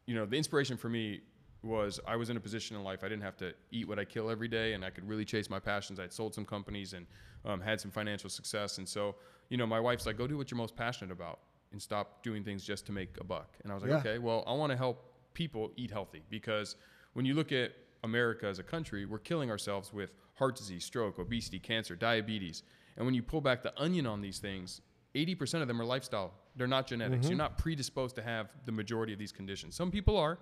you 0.05 0.15
know, 0.15 0.27
the 0.27 0.37
inspiration 0.37 0.77
for 0.77 0.91
me 0.91 1.21
was 1.65 2.01
I 2.07 2.17
was 2.17 2.31
in 2.31 2.37
a 2.37 2.41
position 2.41 2.77
in 2.77 2.85
life 2.85 3.01
I 3.03 3.09
didn't 3.09 3.23
have 3.23 3.37
to 3.39 3.55
eat 3.71 3.89
what 3.89 3.99
I 3.99 4.05
kill 4.05 4.31
every 4.31 4.49
day, 4.49 4.75
and 4.75 4.85
I 4.85 4.91
could 4.91 5.09
really 5.09 5.25
chase 5.25 5.49
my 5.49 5.59
passions. 5.59 5.99
I'd 5.99 6.13
sold 6.13 6.35
some 6.35 6.45
companies 6.45 6.93
and 6.93 7.07
um, 7.45 7.61
had 7.61 7.81
some 7.81 7.91
financial 7.91 8.31
success, 8.31 8.79
and 8.79 8.89
so 8.89 9.17
you 9.51 9.57
know, 9.57 9.67
my 9.67 9.81
wife's 9.81 10.07
like, 10.07 10.17
"Go 10.17 10.27
do 10.27 10.37
what 10.37 10.51
you're 10.51 10.59
most 10.59 10.77
passionate 10.77 11.13
about, 11.13 11.41
and 11.73 11.81
stop 11.81 12.23
doing 12.23 12.45
things 12.45 12.65
just 12.65 12.87
to 12.87 12.93
make 12.93 13.17
a 13.21 13.25
buck." 13.25 13.57
And 13.63 13.73
I 13.73 13.75
was 13.75 13.83
like, 13.83 13.93
Yeah. 13.93 13.99
"Okay, 13.99 14.19
well, 14.19 14.45
I 14.47 14.53
want 14.53 14.71
to 14.71 14.77
help 14.77 15.13
people 15.35 15.73
eat 15.77 15.91
healthy 15.91 16.23
because 16.31 16.77
when 17.15 17.25
you 17.25 17.35
look 17.35 17.53
at 17.53 17.73
America 18.03 18.47
as 18.47 18.59
a 18.59 18.63
country, 18.63 19.05
we're 19.07 19.19
killing 19.19 19.51
ourselves 19.51 19.93
with 19.93 20.13
heart 20.35 20.57
disease, 20.57 20.85
stroke, 20.85 21.19
obesity, 21.19 21.59
cancer, 21.59 21.95
diabetes, 21.97 22.63
and 22.97 23.05
when 23.07 23.15
you 23.15 23.23
pull 23.23 23.41
back 23.41 23.63
the 23.63 23.73
onion 23.81 24.07
on 24.07 24.21
these 24.21 24.39
things." 24.39 24.81
80% 25.15 25.63
of 25.63 25.69
them 25.69 25.81
are 25.81 25.85
lifestyle. 25.85 26.33
They're 26.57 26.67
not 26.67 26.89
genetics. 26.89 27.29
You're 27.29 27.39
not 27.39 27.57
predisposed 27.57 28.17
to 28.17 28.23
have 28.23 28.51
the 28.65 28.73
majority 28.73 29.13
of 29.13 29.19
these 29.21 29.31
conditions. 29.31 29.77
Some 29.77 29.93
people 29.93 30.17
are, 30.17 30.41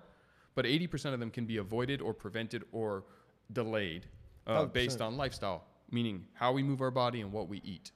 but 0.55 0.65
80% 0.65 1.13
of 1.13 1.19
them 1.19 1.29
can 1.31 1.45
be 1.45 1.57
avoided 1.57 2.01
or 2.01 2.13
prevented 2.13 2.63
or 2.71 3.03
delayed 3.51 4.05
uh, 4.47 4.65
based 4.73 5.01
on 5.01 5.17
lifestyle, 5.17 5.63
meaning 5.91 6.25
how 6.33 6.51
we 6.51 6.63
move 6.63 6.81
our 6.81 6.91
body 6.91 7.21
and 7.21 7.31
what 7.31 7.47
we 7.49 7.61
eat. 7.63 7.91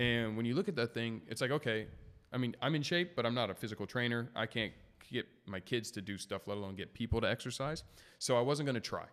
And 0.00 0.36
when 0.36 0.46
you 0.46 0.54
look 0.54 0.68
at 0.68 0.76
that 0.76 0.94
thing, 0.94 1.20
it's 1.28 1.40
like, 1.40 1.50
okay, 1.50 1.86
I 2.32 2.38
mean, 2.38 2.56
I'm 2.62 2.74
in 2.74 2.82
shape, 2.82 3.14
but 3.14 3.26
I'm 3.26 3.34
not 3.34 3.50
a 3.50 3.54
physical 3.54 3.86
trainer. 3.86 4.30
I 4.34 4.46
can't 4.46 4.72
get 5.12 5.26
my 5.46 5.60
kids 5.60 5.90
to 5.92 6.00
do 6.00 6.16
stuff, 6.18 6.42
let 6.46 6.56
alone 6.56 6.74
get 6.76 6.92
people 6.94 7.20
to 7.20 7.28
exercise. 7.30 7.84
So 8.18 8.36
I 8.36 8.40
wasn't 8.40 8.66
going 8.66 8.74
to 8.74 8.80
try. 8.80 9.04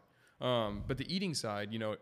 Um, 0.42 0.84
but 0.88 0.98
the 0.98 1.14
eating 1.14 1.34
side, 1.34 1.72
you 1.72 1.80
know, 1.80 1.96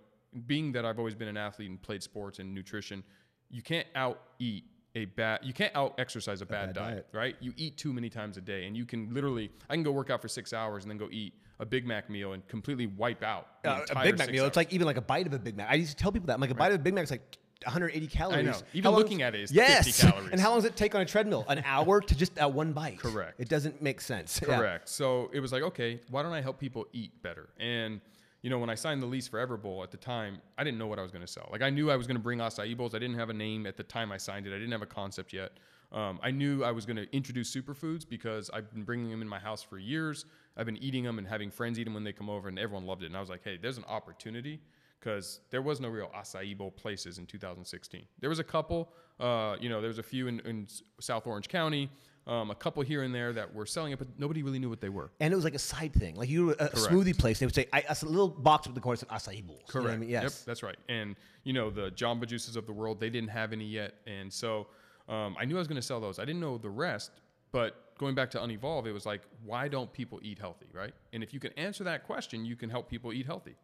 being 0.48 0.72
that 0.74 0.86
I've 0.86 0.98
always 1.00 1.16
been 1.16 1.28
an 1.28 1.38
athlete 1.38 1.70
and 1.70 1.82
played 1.82 2.02
sports 2.04 2.40
and 2.40 2.54
nutrition, 2.54 3.04
you 3.50 3.62
can't 3.62 3.88
out 3.96 4.22
eat 4.40 4.64
a 4.96 5.06
bad, 5.06 5.40
you 5.44 5.54
can't 5.54 5.76
out 5.76 5.96
exercise 6.00 6.42
a, 6.42 6.46
bad, 6.46 6.74
bad 6.74 6.76
diet, 6.76 6.94
diet. 6.94 7.08
right? 7.14 7.36
You 7.40 7.54
eat 7.58 7.78
too 7.78 7.94
many 7.94 8.10
times 8.10 8.38
a 8.38 8.42
day, 8.42 8.66
and 8.66 8.76
you 8.76 8.86
can 8.86 9.14
literally, 9.14 9.52
I 9.70 9.74
can 9.76 9.84
go 9.84 9.92
work 9.92 10.10
out 10.10 10.22
for 10.22 10.28
six 10.28 10.54
hours 10.54 10.84
and 10.84 10.92
then 10.92 10.98
go 10.98 11.08
eat 11.12 11.34
a 11.60 11.66
Big 11.66 11.86
Mac 11.86 12.10
meal 12.10 12.34
and 12.34 12.46
completely 12.48 12.88
wipe 12.88 13.24
out 13.24 13.48
Uh, 13.64 13.86
a 13.92 14.04
Big 14.04 14.18
Mac 14.18 14.32
meal. 14.32 14.46
It's 14.46 14.58
like 14.58 14.74
even 14.74 14.88
like 14.88 14.98
a 14.98 15.02
bite 15.02 15.28
of 15.28 15.34
a 15.34 15.40
Big 15.40 15.56
Mac. 15.56 15.70
I 15.70 15.76
used 15.76 15.96
to 15.96 16.02
tell 16.02 16.12
people 16.12 16.28
that. 16.28 16.34
I'm 16.34 16.42
like 16.42 16.50
a 16.50 16.56
bite 16.56 16.70
of 16.74 16.76
a 16.80 16.84
Big 16.84 16.94
Mac 16.94 17.04
is 17.04 17.12
like 17.12 17.38
180 17.64 18.08
calories. 18.08 18.40
I 18.40 18.42
know. 18.42 18.58
Even 18.74 18.92
looking 18.92 19.22
at 19.22 19.36
it 19.36 19.42
is 19.42 19.52
yes. 19.52 19.86
50 19.86 20.08
calories. 20.12 20.30
And 20.32 20.42
how 20.42 20.50
long 20.50 20.58
does 20.58 20.66
it 20.66 20.76
take 20.76 20.96
on 20.96 21.02
a 21.02 21.06
treadmill? 21.06 21.46
An 21.48 21.62
hour 21.66 22.02
to 22.02 22.16
just 22.16 22.36
that 22.36 22.52
one 22.52 22.74
bite. 22.74 23.00
Correct. 23.00 23.40
It 23.40 23.48
doesn't 23.50 23.82
make 23.82 24.02
sense. 24.02 24.42
Yeah. 24.48 24.58
Correct. 24.58 24.90
So 24.90 25.30
it 25.34 25.40
was 25.40 25.52
like, 25.52 25.62
okay, 25.64 26.00
why 26.10 26.24
don't 26.24 26.34
I 26.34 26.42
help 26.42 26.60
people 26.60 26.88
eat 26.94 27.12
better? 27.22 27.50
And 27.60 28.02
you 28.42 28.50
know, 28.50 28.58
when 28.58 28.70
I 28.70 28.76
signed 28.76 29.02
the 29.02 29.08
lease 29.08 29.28
for 29.28 29.40
Everbowl 29.40 29.84
at 29.84 29.92
the 29.92 29.98
time, 29.98 30.42
I 30.58 30.64
didn't 30.64 30.80
know 30.80 30.88
what 30.88 30.98
I 30.98 31.04
was 31.04 31.12
going 31.12 31.26
to 31.26 31.32
sell. 31.32 31.48
Like 31.52 31.62
I 31.62 31.70
knew 31.70 31.92
I 31.92 31.96
was 31.96 32.08
going 32.08 32.18
to 32.18 32.24
bring 32.24 32.40
acai 32.40 32.76
bowls. 32.76 32.96
I 32.96 33.00
didn't 33.00 33.18
have 33.18 33.30
a 33.30 33.34
name 33.34 33.68
at 33.68 33.78
the 33.78 33.84
time 33.84 34.12
I 34.12 34.18
signed 34.18 34.48
it. 34.48 34.50
I 34.50 34.58
didn't 34.58 34.72
have 34.72 34.82
a 34.82 34.88
concept 34.88 35.32
yet. 35.32 35.52
Um, 35.92 36.20
I 36.24 36.32
knew 36.32 36.64
I 36.64 36.72
was 36.72 36.86
going 36.86 36.96
to 36.98 37.16
introduce 37.16 37.54
superfoods 37.54 38.08
because 38.08 38.50
I've 38.52 38.72
been 38.74 38.84
bringing 38.84 39.10
them 39.10 39.22
in 39.22 39.28
my 39.28 39.40
house 39.40 39.62
for 39.62 39.78
years. 39.78 40.26
I've 40.56 40.66
been 40.66 40.82
eating 40.82 41.04
them 41.04 41.18
and 41.18 41.28
having 41.28 41.52
friends 41.52 41.78
eat 41.78 41.84
them 41.84 41.94
when 41.94 42.04
they 42.04 42.14
come 42.14 42.30
over, 42.30 42.48
and 42.48 42.58
everyone 42.58 42.86
loved 42.86 43.04
it. 43.04 43.08
And 43.08 43.18
I 43.18 43.20
was 43.20 43.30
like, 43.30 43.44
hey, 43.44 43.58
there's 43.62 43.78
an 43.78 43.86
opportunity 43.88 44.62
because 45.00 45.42
there 45.50 45.62
was 45.62 45.80
no 45.82 45.90
real 45.90 46.10
acai 46.16 46.58
bowl 46.58 46.72
places 46.72 47.18
in 47.18 47.26
2016. 47.26 48.04
There 48.20 48.30
was 48.30 48.40
a 48.40 48.44
couple, 48.44 48.94
uh, 49.20 49.56
you 49.60 49.68
know, 49.68 49.82
there 49.82 49.90
was 49.90 49.98
a 49.98 50.04
few 50.04 50.28
in, 50.28 50.40
in 50.42 50.68
South 51.00 51.28
Orange 51.28 51.50
County, 51.50 51.90
um, 52.28 52.52
a 52.52 52.56
couple 52.56 52.84
here 52.84 53.04
and 53.04 53.14
there 53.14 53.34
that 53.34 53.54
were 53.54 53.66
selling 53.66 53.92
it, 53.94 54.00
but 54.00 54.08
nobody 54.18 54.44
really 54.44 54.60
knew 54.60 54.70
what 54.70 54.82
they 54.82 54.90
were. 54.90 55.12
And 55.20 55.34
it 55.34 55.36
was 55.36 55.44
like 55.44 55.56
a 55.56 55.60
side 55.60 55.94
thing. 55.94 56.16
Like 56.16 56.30
you 56.30 56.48
were 56.48 56.56
a, 56.60 56.66
a 56.66 56.70
smoothie 56.70 57.18
place, 57.18 57.40
they 57.40 57.46
would 57.46 57.56
say, 57.56 57.68
I, 57.74 57.84
a 57.90 58.06
little 58.06 58.30
box 58.30 58.68
with 58.68 58.76
the 58.76 58.82
corner 58.82 58.98
said 58.98 59.10
acai 59.10 59.44
bowls. 59.44 59.64
You 59.74 59.82
know 59.82 59.90
I 59.90 59.98
mean? 59.98 60.10
Yes. 60.10 60.24
Yep, 60.24 60.34
that's 60.46 60.64
right. 60.64 60.78
And 60.88 61.16
you 61.44 61.54
know 61.54 61.70
the 61.70 61.90
Jamba 61.92 62.28
Juices 62.28 62.56
of 62.56 62.68
the 62.68 62.74
world, 62.74 63.00
they 63.00 63.10
didn't 63.10 63.30
have 63.30 63.54
any 63.54 63.66
yet, 63.66 63.96
and 64.06 64.32
so 64.32 64.68
um, 65.10 65.36
I 65.40 65.46
knew 65.46 65.56
I 65.56 65.60
was 65.60 65.68
going 65.68 65.82
to 65.82 65.82
sell 65.82 66.00
those. 66.00 66.20
I 66.20 66.26
didn't 66.26 66.42
know 66.42 66.58
the 66.58 66.70
rest, 66.70 67.12
but 67.52 67.98
going 67.98 68.16
back 68.16 68.32
to 68.32 68.40
Unevolve, 68.40 68.86
it 68.86 68.94
was 68.94 69.06
like, 69.06 69.22
why 69.44 69.68
don't 69.68 69.92
people 69.92 70.20
eat 70.24 70.40
healthy, 70.40 70.68
right? 70.74 70.94
And 71.14 71.24
if 71.24 71.34
you 71.34 71.40
can 71.40 71.52
answer 71.54 71.84
that 71.84 72.04
question, 72.04 72.46
you 72.46 72.56
can 72.56 72.70
help 72.70 72.90
people 72.90 73.12
eat 73.14 73.26
healthy. 73.26 73.56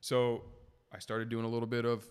So 0.00 0.42
I 0.92 0.98
started 0.98 1.28
doing 1.28 1.44
a 1.44 1.48
little 1.48 1.66
bit 1.66 1.84
of 1.84 2.04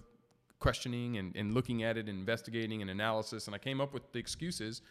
questioning 0.59 1.17
and, 1.17 1.35
and 1.35 1.53
looking 1.53 1.83
at 1.83 1.97
it 1.97 2.07
and 2.07 2.19
investigating 2.19 2.81
and 2.81 2.91
analysis, 2.91 3.47
and 3.47 3.55
I 3.55 3.57
came 3.57 3.81
up 3.81 3.93
with 3.93 4.11
the 4.11 4.19
excuses 4.19 4.81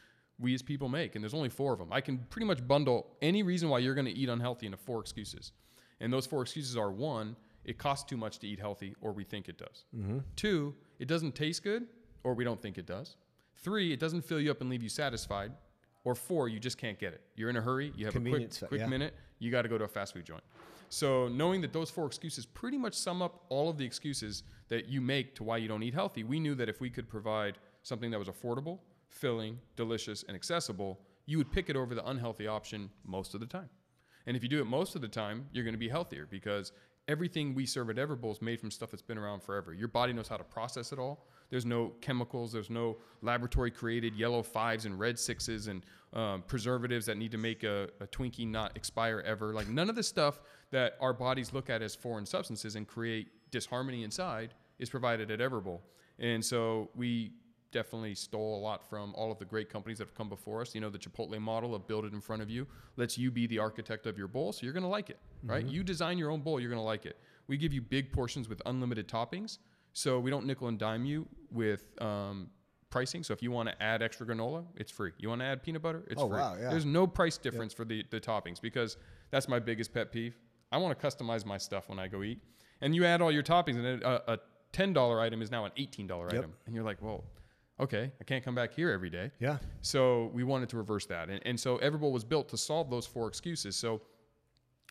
we 0.41 0.55
as 0.55 0.63
people 0.63 0.89
make, 0.89 1.15
and 1.15 1.23
there's 1.23 1.35
only 1.35 1.49
four 1.49 1.73
of 1.73 1.79
them. 1.79 1.93
I 1.93 2.01
can 2.01 2.19
pretty 2.31 2.47
much 2.47 2.67
bundle 2.67 3.07
any 3.21 3.43
reason 3.43 3.69
why 3.69 3.79
you're 3.79 3.95
going 3.95 4.07
to 4.07 4.13
eat 4.13 4.29
unhealthy 4.29 4.67
into 4.67 4.79
four 4.79 5.01
excuses. 5.01 5.53
And 6.01 6.13
those 6.13 6.27
four 6.27 6.43
excuses 6.43 6.77
are 6.77 6.91
one, 6.91 7.37
it 7.65 7.79
costs 7.79 8.09
too 8.09 8.17
much 8.17 8.39
to 8.39 8.49
eat 8.49 8.59
healthy, 8.59 8.95
or 9.01 9.13
we 9.13 9.25
think 9.25 9.49
it 9.49 9.59
does. 9.59 9.85
Mm-hmm. 9.97 10.19
Two, 10.37 10.75
it 10.99 11.09
doesn't 11.09 11.35
taste 11.35 11.63
good, 11.63 11.87
or 12.25 12.35
we 12.35 12.45
don't 12.45 12.61
think 12.61 12.79
it 12.79 12.87
does. 12.87 13.17
Three, 13.59 13.93
it 13.93 14.01
doesn't 14.01 14.23
fill 14.23 14.41
you 14.41 14.51
up 14.51 14.63
and 14.63 14.71
leave 14.71 14.83
you 14.83 14.89
satisfied. 14.89 15.53
Or 16.05 16.15
four, 16.15 16.49
you 16.49 16.59
just 16.59 16.79
can't 16.79 16.99
get 16.99 17.13
it. 17.13 17.21
You're 17.37 17.51
in 17.51 17.57
a 17.57 17.61
hurry, 17.61 17.93
you 17.95 18.07
have 18.07 18.17
a 18.17 18.21
quick, 18.21 18.51
quick 18.69 18.81
yeah. 18.81 18.87
minute, 18.87 19.15
you 19.39 19.51
got 19.51 19.63
to 19.63 19.69
go 19.69 19.77
to 19.77 19.85
a 19.85 19.89
fast 19.89 20.15
food 20.15 20.25
joint. 20.25 20.43
So 20.89 21.29
knowing 21.29 21.61
that 21.61 21.73
those 21.73 21.91
four 21.91 22.07
excuses 22.07 22.47
pretty 22.47 22.79
much 22.79 22.95
sum 22.95 23.21
up 23.21 23.45
all 23.51 23.69
of 23.69 23.77
the 23.77 23.85
excuses 23.85 24.43
that 24.69 24.89
you 24.89 25.01
make 25.01 25.35
to 25.37 25.45
why 25.45 25.59
you 25.59 25.69
don't 25.69 25.83
eat 25.83 25.95
healthy, 25.95 26.25
we 26.25 26.41
knew 26.41 26.55
that 26.55 26.69
if 26.69 26.81
we 26.81 26.89
could 26.89 27.09
provide 27.09 27.59
something 27.83 28.11
that 28.11 28.19
was 28.19 28.29
affordable, 28.29 28.79
filling, 29.11 29.59
delicious, 29.77 30.25
and 30.27 30.35
accessible, 30.35 31.01
you 31.27 31.39
would 31.39 31.53
pick 31.53 31.69
it 31.69 31.77
over 31.77 31.95
the 31.95 32.07
unhealthy 32.07 32.47
option 32.47 32.91
most 33.05 33.35
of 33.35 33.41
the 33.41 33.47
time. 33.47 33.69
And 34.27 34.37
if 34.37 34.43
you 34.43 34.49
do 34.49 34.61
it 34.61 34.67
most 34.67 34.95
of 34.95 35.03
the 35.03 35.09
time, 35.09 35.47
you're 35.53 35.65
going 35.65 35.75
to 35.75 35.79
be 35.79 35.89
healthier 35.89 36.27
because 36.31 36.73
everything 37.09 37.55
we 37.55 37.67
serve 37.67 37.91
at 37.91 37.97
Everbowl 37.97 38.33
is 38.33 38.43
made 38.43 38.61
from 38.61 38.71
stuff 38.71 38.91
that's 38.91 39.03
been 39.03 39.19
around 39.19 39.43
forever. 39.43 39.75
Your 39.75 39.89
body 39.89 40.13
knows 40.13 40.29
how 40.29 40.37
to 40.37 40.45
process 40.45 40.93
it 40.93 40.99
all. 40.99 41.27
There's 41.51 41.67
no 41.67 41.93
chemicals, 42.01 42.53
there's 42.53 42.71
no 42.71 42.99
laboratory 43.23 43.73
created 43.73 44.15
yellow 44.15 44.43
fives 44.43 44.87
and 44.87 44.99
red 44.99 45.19
sixes 45.19 45.67
and 45.67 45.85
um, 46.13 46.43
preservatives 46.47 47.07
that 47.07 47.17
need 47.17 47.33
to 47.33 47.39
make 47.39 47.65
a, 47.65 47.89
a 48.01 48.07
Twinkie 48.07 48.47
not 48.47 48.77
expire 48.77 49.21
ever. 49.27 49.53
Like 49.53 49.69
none 49.69 49.91
of 49.91 49.97
the 49.97 50.03
stuff 50.03 50.41
that 50.71 50.97
our 51.01 51.13
bodies 51.13 51.53
look 51.53 51.69
at 51.69 51.83
as 51.83 51.97
foreign 51.97 52.27
substances 52.27 52.77
and 52.77 52.87
create 52.87 53.29
disharmony 53.51 54.05
inside 54.05 54.55
is 54.79 54.89
provided 54.89 55.31
at 55.31 55.41
Everbowl. 55.41 55.81
And 56.21 56.45
so 56.45 56.91
we 56.95 57.33
definitely 57.73 58.15
stole 58.15 58.59
a 58.59 58.61
lot 58.61 58.89
from 58.89 59.15
all 59.15 59.31
of 59.31 59.39
the 59.39 59.45
great 59.45 59.69
companies 59.71 59.99
that 59.99 60.09
have 60.09 60.15
come 60.15 60.29
before 60.29 60.61
us. 60.61 60.75
You 60.75 60.81
know, 60.81 60.91
the 60.91 60.99
Chipotle 60.99 61.39
model 61.41 61.75
of 61.75 61.87
build 61.87 62.05
it 62.05 62.13
in 62.13 62.21
front 62.21 62.43
of 62.43 62.51
you 62.51 62.67
lets 62.97 63.17
you 63.19 63.31
be 63.31 63.47
the 63.47 63.59
architect 63.59 64.07
of 64.07 64.19
your 64.19 64.29
bowl, 64.29 64.53
so 64.53 64.65
you're 64.65 64.73
going 64.73 64.83
to 64.83 64.89
like 64.89 65.11
it, 65.11 65.19
right? 65.45 65.65
You 65.65 65.83
design 65.85 66.19
your 66.19 66.31
own 66.31 66.41
bowl, 66.41 66.61
you're 66.61 66.71
going 66.71 66.81
to 66.81 66.85
like 66.85 67.07
it. 67.07 67.17
We 67.47 67.57
give 67.57 67.73
you 67.73 67.81
big 67.81 68.13
portions 68.13 68.49
with 68.49 68.61
unlimited 68.67 69.09
toppings, 69.09 69.59
so 69.93 70.19
we 70.21 70.31
don't 70.31 70.47
nickel 70.47 70.69
and 70.69 70.79
dime 70.79 71.05
you 71.05 71.27
with 71.51 71.85
um, 72.01 72.49
pricing. 72.91 73.23
So 73.23 73.33
if 73.33 73.43
you 73.43 73.51
want 73.51 73.69
to 73.69 73.83
add 73.83 74.03
extra 74.03 74.27
granola, 74.27 74.65
it's 74.77 74.91
free. 74.91 75.13
You 75.19 75.29
want 75.29 75.41
to 75.41 75.47
add 75.47 75.63
peanut 75.63 75.83
butter, 75.83 76.03
it's 76.09 76.21
Oh, 76.21 76.29
free. 76.29 76.39
wow, 76.39 76.57
yeah. 76.61 76.71
There's 76.71 76.85
no 76.87 77.07
price 77.07 77.39
difference 77.39 77.73
for 77.73 77.85
the, 77.85 78.05
the 78.11 78.21
toppings 78.21 78.61
because 78.61 78.97
that's 79.31 79.49
my 79.49 79.59
biggest 79.59 79.93
pet 79.95 80.13
peeve. 80.13 80.37
I 80.73 80.79
want 80.79 80.99
to 80.99 81.07
customize 81.07 81.45
my 81.45 81.59
stuff 81.59 81.89
when 81.89 81.99
I 81.99 82.07
go 82.09 82.23
eat. 82.23 82.41
And 82.81 82.95
you 82.95 83.05
add 83.05 83.21
all 83.21 83.31
your 83.33 83.43
toppings, 83.43 83.77
and 83.77 84.03
a, 84.03 84.33
a 84.35 84.39
$10 84.73 85.21
item 85.21 85.43
is 85.43 85.51
now 85.51 85.65
an 85.65 85.73
$18 85.77 86.33
item. 86.33 86.53
And 86.67 86.75
you're 86.75 86.85
like, 86.85 87.03
well, 87.03 87.25
okay, 87.81 88.11
I 88.21 88.25
can't 88.25 88.45
come 88.45 88.55
back 88.55 88.73
here 88.73 88.91
every 88.91 89.11
day. 89.11 89.31
Yeah. 89.41 89.59
So 89.81 90.31
we 90.33 90.45
wanted 90.45 90.69
to 90.71 90.77
reverse 90.77 91.07
that. 91.07 91.29
And, 91.29 91.41
and 91.45 91.59
so 91.59 91.79
Everbowl 91.79 92.13
was 92.13 92.25
built 92.25 92.49
to 92.51 92.57
solve 92.57 92.91
those 92.91 93.07
four 93.07 93.27
excuses. 93.27 93.77
So 93.77 94.01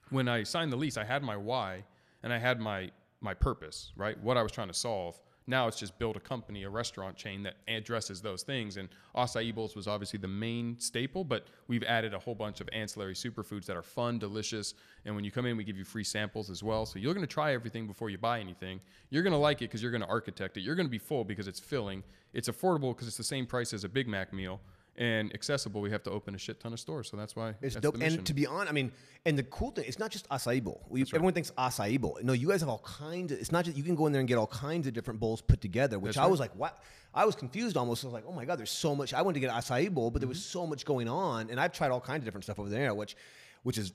when 0.10 0.28
I 0.28 0.44
signed 0.44 0.72
the 0.72 0.78
lease, 0.78 0.98
I 0.98 1.04
had 1.04 1.24
my 1.24 1.38
why 1.38 1.84
and 2.24 2.34
I 2.34 2.38
had 2.38 2.60
my 2.60 2.92
my 3.22 3.34
purpose, 3.34 3.92
right? 3.98 4.18
What 4.22 4.38
I 4.38 4.44
was 4.44 4.52
trying 4.52 4.70
to 4.70 4.74
solve. 4.74 5.20
Now 5.50 5.68
it's 5.68 5.80
just 5.80 5.98
build 5.98 6.16
a 6.16 6.20
company, 6.20 6.62
a 6.64 6.70
restaurant 6.70 7.16
chain 7.18 7.42
that 7.42 7.56
addresses 7.68 8.22
those 8.22 8.44
things. 8.44 8.78
And 8.78 8.88
acai 9.16 9.54
bowls 9.54 9.76
was 9.76 9.88
obviously 9.88 10.20
the 10.20 10.28
main 10.28 10.80
staple, 10.80 11.24
but 11.24 11.48
we've 11.68 11.82
added 11.84 12.14
a 12.14 12.20
whole 12.20 12.36
bunch 12.36 12.62
of 12.62 12.70
ancillary 12.72 13.16
superfoods 13.16 13.66
that 13.66 13.76
are 13.76 13.82
fun, 13.82 14.20
delicious. 14.20 14.76
And 15.06 15.16
when 15.16 15.24
you 15.24 15.32
come 15.32 15.48
in, 15.48 15.58
we 15.58 15.64
give 15.64 15.76
you 15.76 15.84
free 15.84 16.04
samples 16.04 16.52
as 16.52 16.62
well. 16.62 16.86
So 16.86 17.00
you're 17.00 17.16
going 17.16 17.26
to 17.26 17.34
try 17.34 17.54
everything 17.54 17.88
before 17.88 18.12
you 18.12 18.20
buy 18.20 18.40
anything. 18.40 18.80
You're 19.10 19.24
going 19.24 19.34
to 19.34 19.40
like 19.40 19.64
it 19.64 19.66
because 19.66 19.82
you're 19.82 19.92
going 19.92 20.04
to 20.04 20.08
architect 20.08 20.58
it. 20.58 20.62
You're 20.62 20.76
going 20.76 20.86
to 20.86 20.92
be 20.92 21.00
full 21.00 21.24
because 21.24 21.48
it's 21.48 21.60
filling. 21.60 22.04
It's 22.32 22.48
affordable 22.48 22.94
because 22.94 23.08
it's 23.08 23.18
the 23.18 23.24
same 23.24 23.48
price 23.48 23.74
as 23.74 23.84
a 23.84 23.90
Big 23.90 24.08
Mac 24.08 24.32
meal. 24.32 24.62
And 25.00 25.34
accessible, 25.34 25.80
we 25.80 25.92
have 25.92 26.04
to 26.04 26.12
open 26.12 26.36
a 26.36 26.38
shit 26.38 26.60
ton 26.60 26.74
of 26.74 26.80
stores. 26.80 27.10
So 27.10 27.16
that's 27.16 27.34
why 27.34 27.56
It's 27.62 27.74
that's 27.76 27.84
dope. 27.84 28.02
And 28.02 28.26
to 28.26 28.34
be 28.34 28.46
honest, 28.46 28.70
I 28.70 28.74
mean, 28.74 28.92
and 29.26 29.38
the 29.40 29.44
cool 29.44 29.72
thing, 29.72 29.86
it's 29.88 29.98
not 29.98 30.12
just 30.12 30.28
acai 30.30 30.62
bowl. 30.62 30.86
We, 30.90 31.04
Everyone 31.04 31.32
thinks 31.32 31.52
acai 31.52 32.00
bowl. 32.02 32.20
No, 32.22 32.34
you 32.34 32.50
guys 32.50 32.60
have 32.60 32.68
all 32.70 32.80
kinds 32.86 33.32
of, 33.32 33.40
it's 33.40 33.50
not 33.52 33.64
just, 33.64 33.78
you 33.78 33.84
can 33.84 33.96
go 33.96 34.08
in 34.08 34.12
there 34.12 34.20
and 34.20 34.28
get 34.28 34.38
all 34.38 34.46
kinds 34.48 34.88
of 34.88 34.94
different 34.94 35.22
bowls 35.22 35.42
put 35.42 35.62
together, 35.62 35.98
which 36.00 36.16
That's 36.16 36.18
I 36.18 36.24
right. 36.24 36.32
was 36.32 36.42
like, 36.42 36.54
what? 36.56 36.84
I 37.14 37.24
was 37.26 37.36
confused 37.36 37.78
almost. 37.78 38.04
I 38.04 38.08
was 38.08 38.14
like, 38.14 38.26
oh 38.28 38.34
my 38.34 38.44
God, 38.44 38.60
there's 38.60 38.72
so 38.72 38.94
much. 38.94 39.14
I 39.14 39.22
wanted 39.22 39.36
to 39.36 39.48
get 39.48 39.52
acai 39.52 39.90
bowl, 39.90 40.12
but 40.12 40.20
there 40.20 40.26
Mm-hmm. 40.28 40.32
was 40.32 40.44
so 40.46 40.68
much 40.68 40.84
going 40.84 41.08
on. 41.08 41.50
And 41.50 41.62
I've 41.62 41.72
tried 41.72 41.92
all 41.92 42.02
kinds 42.02 42.20
of 42.20 42.26
different 42.26 42.44
stuff 42.44 42.60
over 42.60 42.70
there, 42.70 42.94
which, 42.94 43.16
which 43.64 43.78
is 43.78 43.94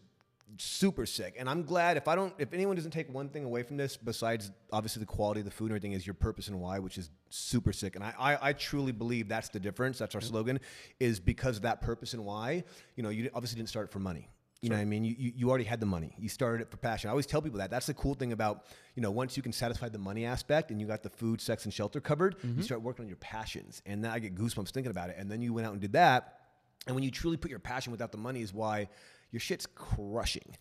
super 0.59 1.07
sick. 1.07 1.37
And 1.39 1.49
I'm 1.49 1.63
glad 1.63 1.97
if 1.97 2.09
I 2.09 2.15
don't, 2.15 2.33
if 2.39 2.53
anyone 2.53 2.77
doesn't 2.77 2.91
take 2.91 3.13
one 3.13 3.29
thing 3.29 3.45
away 3.45 3.63
from 3.63 3.77
this, 3.77 3.97
besides 3.97 4.51
obviously 4.73 5.01
the 5.01 5.07
quality 5.07 5.41
of 5.41 5.45
the 5.47 5.51
food 5.51 5.67
and 5.67 5.73
everything, 5.73 5.93
is 5.93 6.07
your 6.07 6.15
purpose 6.15 6.49
and 6.49 6.61
why, 6.61 6.79
which 6.79 6.99
is 6.99 7.11
super 7.31 7.73
sick. 7.73 7.97
And 7.97 8.05
I, 8.05 8.15
I, 8.19 8.49
I 8.49 8.53
truly 8.53 8.93
believe 8.93 9.29
that's 9.29 9.49
the 9.49 9.61
difference. 9.61 9.99
That's 9.99 10.15
our 10.15 10.21
slogan, 10.21 10.61
is 11.01 11.21
because 11.21 11.57
of 11.57 11.63
that 11.63 11.81
purpose 11.81 12.15
and 12.15 12.25
why. 12.25 12.65
You 12.97 13.03
know, 13.03 13.09
you 13.09 13.31
obviously 13.35 13.57
didn't 13.57 13.69
start 13.71 13.87
it 13.87 13.93
for 13.93 13.99
money. 13.99 14.29
You 14.63 14.71
know 14.71 14.77
what 14.77 14.83
I 14.83 14.87
mean? 14.87 15.05
You, 15.05 15.15
you, 15.19 15.33
you 15.37 15.49
already 15.51 15.65
had 15.65 15.79
the 15.79 15.85
money. 15.85 16.15
You 16.19 16.31
started 16.31 16.63
it 16.63 16.71
for 16.71 16.79
passion. 16.79 17.09
I 17.09 17.11
always 17.11 17.27
tell 17.27 17.43
people 17.43 17.59
that. 17.59 17.71
That's 17.71 17.85
the 17.85 17.93
cool 17.93 18.15
thing 18.15 18.33
about, 18.33 18.65
you 18.95 19.03
know, 19.03 19.11
once 19.11 19.37
you 19.37 19.43
can 19.43 19.53
satisfy 19.53 19.91
the 19.91 19.99
money 19.99 20.25
aspect 20.25 20.71
and 20.71 20.81
you 20.81 20.87
got 20.87 21.03
the 21.03 21.11
food, 21.11 21.43
sex, 21.43 21.67
and 21.67 21.75
shelter 21.75 22.01
covered, 22.01 22.37
you 22.43 22.49
mm-hmm. 22.49 22.63
start 22.63 22.81
working 22.81 23.05
on 23.05 23.09
your 23.09 23.19
passions. 23.19 23.83
And 23.85 24.03
then 24.03 24.11
I 24.11 24.21
get 24.21 24.35
goosebumps 24.35 24.71
thinking 24.71 24.91
about 24.91 25.11
it. 25.11 25.17
And 25.19 25.31
then 25.31 25.43
you 25.43 25.53
went 25.53 25.67
out 25.67 25.73
and 25.73 25.83
did 25.83 25.93
that. 25.93 26.39
And 26.87 26.95
when 26.95 27.05
you 27.05 27.11
truly 27.11 27.37
put 27.37 27.51
your 27.51 27.61
passion 27.61 27.93
without 27.93 28.11
the 28.11 28.17
money 28.17 28.41
is 28.41 28.55
why 28.55 28.89
your 29.35 29.41
shit's 29.41 29.67
crushing. 29.67 30.57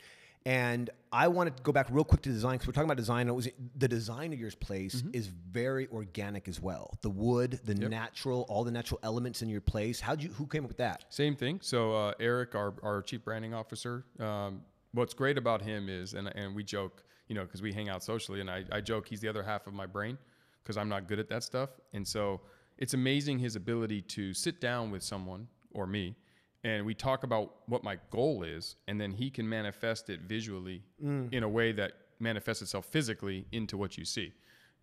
And 0.46 0.90
I 1.12 1.30
want 1.30 1.56
to 1.56 1.64
go 1.64 1.72
back 1.72 1.88
real 1.90 2.04
quick 2.04 2.22
to 2.24 2.30
design 2.30 2.56
because 2.56 2.68
we're 2.68 2.74
talking 2.74 2.90
about 2.90 2.98
design. 2.98 3.30
It 3.30 3.32
was 3.32 3.48
the 3.78 3.88
design 3.88 4.34
of 4.34 4.40
your 4.40 4.52
place 4.52 5.02
is 5.14 5.28
very 5.28 5.88
organic 5.88 6.50
as 6.50 6.60
well. 6.60 6.98
The 7.02 7.10
wood, 7.10 7.62
the 7.64 7.76
natural, 7.76 8.46
all 8.50 8.66
the 8.66 8.72
natural 8.72 9.00
elements 9.04 9.42
in 9.42 9.48
your 9.48 9.62
place. 9.62 10.02
How'd 10.02 10.22
you? 10.22 10.30
Who 10.32 10.48
came 10.48 10.66
up 10.66 10.70
with 10.70 10.78
that? 10.78 11.06
Same 11.10 11.36
thing. 11.38 11.60
So 11.62 11.96
uh, 11.96 12.14
Eric, 12.20 12.56
our, 12.56 12.74
our 12.84 13.02
chief 13.02 13.24
branding 13.24 13.54
officer, 13.54 14.04
um, 14.20 14.64
what's 14.92 15.14
great 15.14 15.38
about 15.38 15.62
him 15.62 15.88
is, 15.88 16.14
and, 16.14 16.28
and 16.36 16.54
we 16.54 16.64
joke, 16.64 17.04
you 17.30 17.36
know, 17.36 17.44
because 17.44 17.62
we 17.62 17.72
hang 17.72 17.88
out 17.88 18.04
socially, 18.04 18.42
and 18.42 18.50
I, 18.50 18.66
I 18.70 18.82
joke 18.82 19.08
he's 19.08 19.22
the 19.22 19.30
other 19.30 19.44
half 19.44 19.66
of 19.66 19.74
my 19.74 19.86
brain 19.86 20.18
because 20.62 20.76
I'm 20.76 20.90
not 20.90 21.08
good 21.08 21.20
at 21.20 21.30
that 21.30 21.44
stuff. 21.44 21.70
And 21.94 22.06
so 22.06 22.42
it's 22.78 22.94
amazing 22.94 23.40
his 23.40 23.56
ability 23.56 24.02
to 24.02 24.34
sit 24.34 24.60
down 24.60 24.92
with 24.92 25.04
someone 25.04 25.48
or 25.72 25.88
me, 25.88 26.16
and 26.64 26.86
we 26.86 26.94
talk 26.94 27.24
about 27.24 27.56
what 27.68 27.84
my 27.84 27.98
goal 28.10 28.44
is, 28.44 28.76
and 28.88 29.00
then 29.00 29.12
he 29.12 29.30
can 29.30 29.48
manifest 29.48 30.10
it 30.10 30.22
visually 30.22 30.84
mm. 31.04 31.34
in 31.34 31.44
a 31.44 31.50
way 31.50 31.72
that 31.74 31.94
manifests 32.20 32.62
itself 32.62 32.86
physically 32.86 33.46
into 33.52 33.78
what 33.78 33.98
you 33.98 34.06
see 34.06 34.34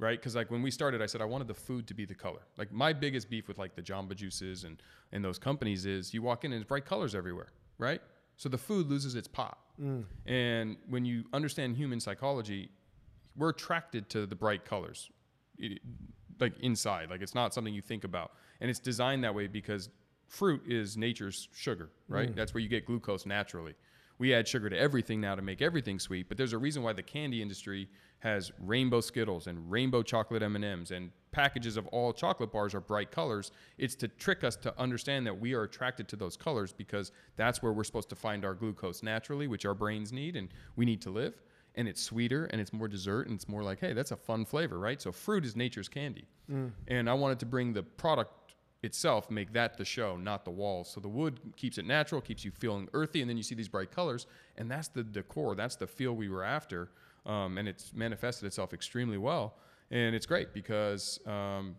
right? 0.00 0.18
Because 0.18 0.34
like 0.34 0.50
when 0.50 0.62
we 0.62 0.70
started, 0.70 1.00
I 1.02 1.06
said 1.06 1.20
I 1.20 1.26
wanted 1.26 1.46
the 1.46 1.54
food 1.54 1.86
to 1.88 1.94
be 1.94 2.04
the 2.04 2.14
color. 2.14 2.40
Like 2.56 2.72
my 2.72 2.92
biggest 2.92 3.30
beef 3.30 3.46
with 3.46 3.58
like 3.58 3.76
the 3.76 3.82
Jamba 3.82 4.16
Juices 4.16 4.64
and 4.64 4.82
and 5.12 5.24
those 5.24 5.38
companies 5.38 5.86
is 5.86 6.12
you 6.12 6.22
walk 6.22 6.44
in 6.44 6.52
and 6.52 6.60
it's 6.60 6.68
bright 6.68 6.86
colors 6.86 7.14
everywhere, 7.14 7.52
right? 7.78 8.00
So 8.36 8.48
the 8.48 8.58
food 8.58 8.88
loses 8.88 9.14
its 9.14 9.28
pop. 9.28 9.58
Mm. 9.80 10.04
And 10.26 10.76
when 10.88 11.04
you 11.04 11.24
understand 11.32 11.76
human 11.76 12.00
psychology, 12.00 12.70
we're 13.36 13.50
attracted 13.50 14.08
to 14.10 14.26
the 14.26 14.34
bright 14.34 14.64
colors, 14.64 15.10
it- 15.58 15.82
like 16.40 16.58
inside. 16.60 17.10
Like 17.10 17.20
it's 17.20 17.34
not 17.34 17.52
something 17.52 17.74
you 17.74 17.82
think 17.82 18.04
about, 18.04 18.32
and 18.60 18.70
it's 18.70 18.80
designed 18.80 19.22
that 19.24 19.34
way 19.34 19.46
because 19.46 19.90
fruit 20.30 20.62
is 20.66 20.96
nature's 20.96 21.48
sugar, 21.52 21.90
right? 22.08 22.30
Mm. 22.30 22.36
That's 22.36 22.54
where 22.54 22.62
you 22.62 22.68
get 22.68 22.86
glucose 22.86 23.26
naturally. 23.26 23.74
We 24.18 24.32
add 24.32 24.46
sugar 24.46 24.70
to 24.70 24.78
everything 24.78 25.20
now 25.20 25.34
to 25.34 25.42
make 25.42 25.60
everything 25.60 25.98
sweet, 25.98 26.28
but 26.28 26.38
there's 26.38 26.52
a 26.52 26.58
reason 26.58 26.82
why 26.82 26.92
the 26.92 27.02
candy 27.02 27.42
industry 27.42 27.88
has 28.20 28.52
rainbow 28.60 29.00
Skittles 29.00 29.48
and 29.48 29.68
rainbow 29.70 30.02
chocolate 30.02 30.42
M&Ms 30.42 30.92
and 30.92 31.10
packages 31.32 31.76
of 31.76 31.86
all 31.88 32.12
chocolate 32.12 32.52
bars 32.52 32.74
are 32.74 32.80
bright 32.80 33.10
colors. 33.10 33.50
It's 33.76 33.94
to 33.96 34.08
trick 34.08 34.44
us 34.44 34.56
to 34.56 34.78
understand 34.78 35.26
that 35.26 35.40
we 35.40 35.52
are 35.54 35.64
attracted 35.64 36.06
to 36.08 36.16
those 36.16 36.36
colors 36.36 36.72
because 36.72 37.10
that's 37.36 37.62
where 37.62 37.72
we're 37.72 37.84
supposed 37.84 38.10
to 38.10 38.16
find 38.16 38.44
our 38.44 38.54
glucose 38.54 39.02
naturally, 39.02 39.48
which 39.48 39.66
our 39.66 39.74
brains 39.74 40.12
need 40.12 40.36
and 40.36 40.48
we 40.76 40.84
need 40.84 41.00
to 41.02 41.10
live. 41.10 41.34
And 41.74 41.88
it's 41.88 42.02
sweeter 42.02 42.44
and 42.46 42.60
it's 42.60 42.72
more 42.72 42.88
dessert 42.88 43.26
and 43.26 43.36
it's 43.36 43.48
more 43.48 43.62
like, 43.62 43.80
hey, 43.80 43.94
that's 43.94 44.10
a 44.10 44.16
fun 44.16 44.44
flavor, 44.44 44.78
right? 44.78 45.00
So 45.00 45.12
fruit 45.12 45.44
is 45.44 45.56
nature's 45.56 45.88
candy. 45.88 46.26
Mm. 46.50 46.72
And 46.88 47.08
I 47.08 47.14
wanted 47.14 47.40
to 47.40 47.46
bring 47.46 47.72
the 47.72 47.82
product 47.82 48.39
itself 48.82 49.30
make 49.30 49.52
that 49.52 49.76
the 49.76 49.84
show, 49.84 50.16
not 50.16 50.44
the 50.44 50.50
walls. 50.50 50.90
So 50.90 51.00
the 51.00 51.08
wood 51.08 51.38
keeps 51.56 51.76
it 51.78 51.84
natural, 51.84 52.20
keeps 52.20 52.44
you 52.44 52.50
feeling 52.50 52.88
earthy, 52.94 53.20
and 53.20 53.28
then 53.28 53.36
you 53.36 53.42
see 53.42 53.54
these 53.54 53.68
bright 53.68 53.90
colors, 53.90 54.26
and 54.56 54.70
that's 54.70 54.88
the 54.88 55.02
decor, 55.02 55.54
that's 55.54 55.76
the 55.76 55.86
feel 55.86 56.14
we 56.14 56.28
were 56.28 56.44
after, 56.44 56.90
um, 57.26 57.58
and 57.58 57.68
it's 57.68 57.92
manifested 57.92 58.46
itself 58.46 58.72
extremely 58.72 59.18
well, 59.18 59.56
and 59.90 60.14
it's 60.14 60.26
great 60.26 60.54
because 60.54 61.20
um, 61.26 61.76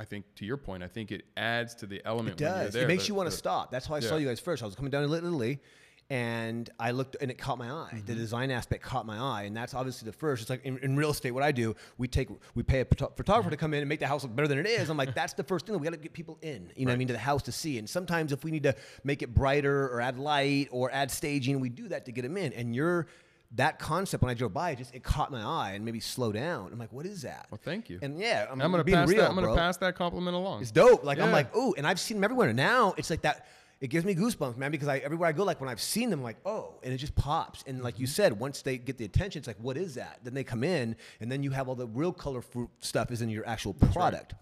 I 0.00 0.04
think 0.04 0.24
to 0.36 0.44
your 0.44 0.56
point, 0.56 0.82
I 0.82 0.88
think 0.88 1.12
it 1.12 1.24
adds 1.36 1.74
to 1.76 1.86
the 1.86 2.02
element. 2.04 2.40
It 2.40 2.44
does. 2.44 2.72
there, 2.72 2.84
it 2.84 2.88
makes 2.88 3.04
the- 3.04 3.08
you 3.08 3.14
want 3.14 3.30
to 3.30 3.36
stop. 3.36 3.70
That's 3.70 3.88
why 3.88 3.98
I 3.98 4.00
saw 4.00 4.16
you 4.16 4.26
guys 4.26 4.40
first. 4.40 4.62
I 4.62 4.66
was 4.66 4.74
coming 4.74 4.90
down 4.90 5.02
to 5.02 5.08
Little 5.08 5.28
Italy, 5.28 5.60
and 6.08 6.70
I 6.78 6.92
looked, 6.92 7.16
and 7.20 7.30
it 7.30 7.38
caught 7.38 7.58
my 7.58 7.68
eye. 7.68 7.90
Mm-hmm. 7.94 8.06
The 8.06 8.14
design 8.14 8.50
aspect 8.50 8.82
caught 8.82 9.06
my 9.06 9.18
eye, 9.18 9.42
and 9.42 9.56
that's 9.56 9.74
obviously 9.74 10.06
the 10.06 10.16
first. 10.16 10.42
It's 10.42 10.50
like 10.50 10.64
in, 10.64 10.78
in 10.78 10.96
real 10.96 11.10
estate, 11.10 11.32
what 11.32 11.42
I 11.42 11.52
do, 11.52 11.74
we 11.98 12.06
take, 12.06 12.28
we 12.54 12.62
pay 12.62 12.80
a 12.80 12.84
photographer 12.84 13.50
to 13.50 13.56
come 13.56 13.74
in 13.74 13.80
and 13.80 13.88
make 13.88 14.00
the 14.00 14.06
house 14.06 14.22
look 14.22 14.34
better 14.34 14.48
than 14.48 14.58
it 14.58 14.66
is. 14.66 14.88
I'm 14.88 14.96
like, 14.96 15.14
that's 15.14 15.32
the 15.32 15.44
first 15.44 15.66
thing. 15.66 15.72
that 15.72 15.78
We 15.78 15.84
got 15.84 15.94
to 15.94 15.96
get 15.96 16.12
people 16.12 16.38
in, 16.42 16.70
you 16.76 16.86
know, 16.86 16.90
what 16.90 16.94
I 16.94 16.98
mean, 16.98 17.08
to 17.08 17.12
the 17.12 17.18
house 17.18 17.42
to 17.44 17.52
see. 17.52 17.78
And 17.78 17.88
sometimes 17.88 18.32
if 18.32 18.44
we 18.44 18.50
need 18.50 18.62
to 18.62 18.74
make 19.02 19.22
it 19.22 19.34
brighter 19.34 19.88
or 19.88 20.00
add 20.00 20.18
light 20.18 20.68
or 20.70 20.90
add 20.92 21.10
staging, 21.10 21.58
we 21.60 21.68
do 21.68 21.88
that 21.88 22.04
to 22.06 22.12
get 22.12 22.22
them 22.22 22.36
in. 22.36 22.52
And 22.52 22.74
you're 22.74 23.06
that 23.54 23.78
concept 23.78 24.22
when 24.22 24.30
I 24.30 24.34
drove 24.34 24.52
by, 24.52 24.70
it 24.70 24.78
just 24.78 24.94
it 24.94 25.02
caught 25.02 25.30
my 25.30 25.42
eye 25.42 25.72
and 25.72 25.84
maybe 25.84 26.00
slow 26.00 26.32
down. 26.32 26.70
I'm 26.72 26.78
like, 26.78 26.92
what 26.92 27.06
is 27.06 27.22
that? 27.22 27.46
Well, 27.50 27.60
thank 27.62 27.88
you. 27.88 27.98
And 28.02 28.18
yeah, 28.18 28.46
I'm, 28.50 28.60
I'm 28.60 28.70
gonna 28.70 28.84
being 28.84 28.96
pass 28.96 29.08
real, 29.08 29.22
that. 29.22 29.30
I'm 29.30 29.36
gonna 29.36 29.54
pass 29.54 29.76
that 29.78 29.94
compliment 29.94 30.36
along. 30.36 30.62
It's 30.62 30.70
dope. 30.70 31.04
Like 31.04 31.18
I'm 31.18 31.32
like, 31.32 31.54
ooh, 31.56 31.74
and 31.76 31.86
I've 31.86 32.00
seen 32.00 32.18
them 32.18 32.24
everywhere. 32.24 32.52
Now 32.52 32.94
it's 32.96 33.10
like 33.10 33.22
that. 33.22 33.46
It 33.78 33.88
gives 33.88 34.06
me 34.06 34.14
goosebumps, 34.14 34.56
man, 34.56 34.70
because 34.70 34.88
I 34.88 34.98
everywhere 34.98 35.28
I 35.28 35.32
go, 35.32 35.44
like 35.44 35.60
when 35.60 35.68
I've 35.68 35.80
seen 35.82 36.08
them, 36.08 36.22
like 36.22 36.38
oh, 36.46 36.74
and 36.82 36.94
it 36.94 36.96
just 36.96 37.14
pops. 37.14 37.62
And 37.66 37.82
like 37.82 37.94
Mm-hmm. 37.94 38.00
you 38.02 38.06
said, 38.06 38.38
once 38.38 38.62
they 38.62 38.78
get 38.78 38.96
the 38.96 39.04
attention, 39.04 39.38
it's 39.40 39.46
like, 39.46 39.58
what 39.60 39.76
is 39.76 39.94
that? 39.96 40.20
Then 40.24 40.32
they 40.34 40.44
come 40.44 40.64
in, 40.64 40.96
and 41.20 41.30
then 41.30 41.42
you 41.42 41.50
have 41.50 41.68
all 41.68 41.74
the 41.74 41.86
real 41.86 42.12
color 42.12 42.40
fruit 42.40 42.70
stuff 42.80 43.10
is 43.10 43.20
in 43.20 43.28
your 43.28 43.46
actual 43.46 43.74
product. 43.74 44.34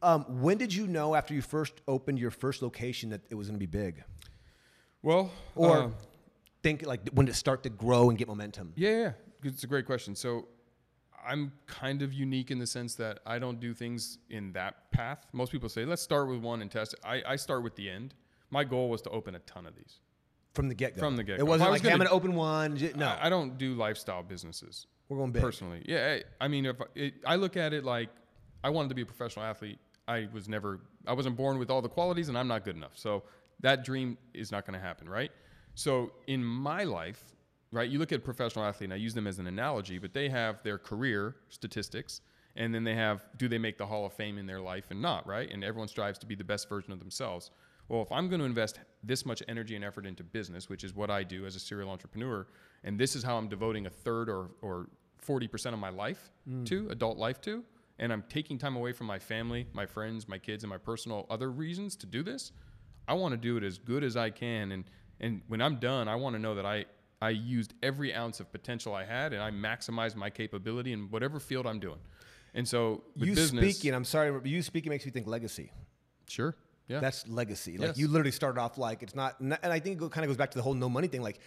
Um, 0.00 0.24
when 0.42 0.58
did 0.58 0.74
you 0.74 0.86
know 0.86 1.14
after 1.14 1.32
you 1.34 1.42
first 1.42 1.74
opened 1.88 2.18
your 2.18 2.30
first 2.32 2.62
location 2.62 3.10
that 3.10 3.20
it 3.30 3.34
was 3.34 3.48
going 3.48 3.56
to 3.58 3.66
be 3.66 3.66
big, 3.66 4.02
well, 5.02 5.30
or 5.56 5.76
uh, 5.76 5.88
think 6.62 6.86
like 6.86 7.08
when 7.10 7.26
did 7.26 7.32
it 7.32 7.36
start 7.36 7.62
to 7.64 7.68
grow 7.70 8.10
and 8.10 8.18
get 8.18 8.28
momentum? 8.28 8.72
Yeah, 8.76 8.90
yeah, 8.90 9.12
it's 9.44 9.64
a 9.64 9.66
great 9.68 9.86
question. 9.86 10.14
So 10.16 10.46
I'm 11.24 11.52
kind 11.66 12.02
of 12.02 12.12
unique 12.12 12.50
in 12.50 12.58
the 12.58 12.66
sense 12.66 12.94
that 12.96 13.20
I 13.26 13.38
don't 13.38 13.60
do 13.60 13.74
things 13.74 14.18
in 14.30 14.52
that 14.54 14.90
path. 14.92 15.24
Most 15.32 15.52
people 15.52 15.68
say, 15.68 15.84
let's 15.84 16.02
start 16.02 16.28
with 16.28 16.40
one 16.40 16.62
and 16.62 16.70
test 16.70 16.94
it. 16.94 17.00
I, 17.04 17.22
I 17.26 17.36
start 17.36 17.62
with 17.62 17.76
the 17.76 17.88
end. 17.90 18.14
My 18.52 18.64
goal 18.64 18.88
was 18.90 19.02
to 19.02 19.10
open 19.10 19.34
a 19.34 19.38
ton 19.40 19.66
of 19.66 19.74
these. 19.74 19.98
From 20.54 20.68
the 20.68 20.74
get 20.74 20.94
go. 20.94 21.00
From 21.00 21.16
the 21.16 21.24
get-go. 21.24 21.42
It 21.42 21.46
wasn't 21.46 21.70
was 21.70 21.80
like 21.80 21.88
hey, 21.88 21.92
I'm 21.92 21.98
gonna- 21.98 22.10
open 22.10 22.34
one. 22.34 22.78
No, 22.94 23.06
I, 23.06 23.26
I 23.26 23.28
don't 23.30 23.56
do 23.56 23.74
lifestyle 23.74 24.22
businesses 24.22 24.86
we're 25.08 25.16
going 25.16 25.32
big. 25.32 25.42
personally. 25.42 25.82
Yeah, 25.86 26.18
I, 26.40 26.44
I 26.44 26.48
mean, 26.48 26.66
if 26.66 26.80
I- 26.80 26.84
it, 26.94 27.14
I 27.26 27.36
look 27.36 27.56
at 27.56 27.72
it 27.72 27.84
like 27.84 28.10
I 28.62 28.68
wanted 28.70 28.90
to 28.90 28.94
be 28.94 29.02
a 29.02 29.06
professional 29.06 29.44
athlete, 29.46 29.78
I 30.06 30.28
was 30.32 30.48
never, 30.48 30.80
I 31.06 31.14
wasn't 31.14 31.36
born 31.36 31.58
with 31.58 31.70
all 31.70 31.80
the 31.80 31.88
qualities, 31.88 32.28
and 32.28 32.36
I'm 32.36 32.48
not 32.48 32.64
good 32.64 32.76
enough. 32.76 32.92
So 32.96 33.22
that 33.60 33.84
dream 33.84 34.18
is 34.34 34.52
not 34.52 34.66
going 34.66 34.78
to 34.78 34.84
happen, 34.84 35.08
right? 35.08 35.30
So 35.74 36.12
in 36.26 36.44
my 36.44 36.84
life, 36.84 37.24
right, 37.72 37.88
you 37.88 37.98
look 37.98 38.12
at 38.12 38.18
a 38.18 38.22
professional 38.22 38.64
athlete, 38.66 38.88
and 38.88 38.92
I 38.92 38.96
use 38.96 39.14
them 39.14 39.26
as 39.26 39.38
an 39.38 39.46
analogy, 39.46 39.98
but 39.98 40.12
they 40.12 40.28
have 40.28 40.62
their 40.62 40.76
career 40.76 41.36
statistics, 41.48 42.20
And 42.56 42.74
then 42.74 42.84
they 42.84 42.94
have, 42.94 43.24
do 43.38 43.48
they 43.48 43.56
make 43.58 43.78
the 43.78 43.86
Hall 43.86 44.04
of 44.04 44.12
Fame 44.12 44.36
in 44.36 44.44
their 44.46 44.60
life 44.60 44.90
and 44.90 45.00
not, 45.00 45.26
right? 45.26 45.50
And 45.50 45.64
everyone 45.64 45.88
strives 45.88 46.18
to 46.18 46.26
be 46.26 46.34
the 46.34 46.44
best 46.44 46.68
version 46.68 46.92
of 46.92 46.98
themselves. 46.98 47.50
Well, 47.92 48.00
if 48.00 48.10
I'm 48.10 48.30
going 48.30 48.40
to 48.40 48.46
invest 48.46 48.78
this 49.04 49.26
much 49.26 49.42
energy 49.48 49.76
and 49.76 49.84
effort 49.84 50.06
into 50.06 50.24
business, 50.24 50.70
which 50.70 50.82
is 50.82 50.94
what 50.94 51.10
I 51.10 51.24
do 51.24 51.44
as 51.44 51.56
a 51.56 51.60
serial 51.60 51.90
entrepreneur, 51.90 52.46
and 52.84 52.98
this 52.98 53.14
is 53.14 53.22
how 53.22 53.36
I'm 53.36 53.48
devoting 53.48 53.84
a 53.84 53.90
third 53.90 54.30
or, 54.30 54.52
or 54.62 54.88
40% 55.22 55.74
of 55.74 55.78
my 55.78 55.90
life 55.90 56.30
mm. 56.48 56.64
to, 56.64 56.88
adult 56.88 57.18
life 57.18 57.42
to, 57.42 57.62
and 57.98 58.10
I'm 58.10 58.24
taking 58.30 58.56
time 58.56 58.76
away 58.76 58.92
from 58.92 59.08
my 59.08 59.18
family, 59.18 59.66
my 59.74 59.84
friends, 59.84 60.26
my 60.26 60.38
kids, 60.38 60.64
and 60.64 60.70
my 60.70 60.78
personal 60.78 61.26
other 61.28 61.50
reasons 61.50 61.94
to 61.96 62.06
do 62.06 62.22
this, 62.22 62.52
I 63.06 63.12
want 63.12 63.32
to 63.32 63.36
do 63.36 63.58
it 63.58 63.62
as 63.62 63.76
good 63.76 64.02
as 64.04 64.16
I 64.16 64.30
can. 64.30 64.72
And, 64.72 64.84
and 65.20 65.42
when 65.48 65.60
I'm 65.60 65.76
done, 65.76 66.08
I 66.08 66.14
want 66.14 66.34
to 66.34 66.40
know 66.40 66.54
that 66.54 66.64
I, 66.64 66.86
I 67.20 67.28
used 67.28 67.74
every 67.82 68.14
ounce 68.14 68.40
of 68.40 68.50
potential 68.50 68.94
I 68.94 69.04
had 69.04 69.34
and 69.34 69.42
I 69.42 69.50
maximized 69.50 70.16
my 70.16 70.30
capability 70.30 70.94
in 70.94 71.10
whatever 71.10 71.38
field 71.38 71.66
I'm 71.66 71.78
doing. 71.78 72.00
And 72.54 72.66
so 72.66 73.04
with 73.18 73.28
you 73.28 73.34
business, 73.34 73.76
speaking, 73.76 73.94
I'm 73.94 74.06
sorry, 74.06 74.32
but 74.32 74.46
you 74.46 74.62
speaking 74.62 74.88
makes 74.88 75.04
me 75.04 75.10
think 75.10 75.26
legacy. 75.26 75.70
sure, 76.26 76.56
yeah, 76.92 77.00
That's 77.00 77.26
legacy. 77.28 77.78
Like 77.78 77.88
Yes. 77.88 77.98
you 77.98 78.08
literally 78.08 78.30
started 78.32 78.60
off 78.60 78.78
like 78.78 79.02
it's 79.02 79.14
not, 79.14 79.40
and 79.40 79.54
I 79.62 79.80
think 79.80 80.00
it 80.00 80.10
kind 80.10 80.24
of 80.24 80.28
goes 80.28 80.36
back 80.36 80.50
to 80.52 80.58
the 80.58 80.62
whole 80.62 80.74
no 80.74 80.88
money 80.88 81.08
thing. 81.08 81.22
Like 81.22 81.40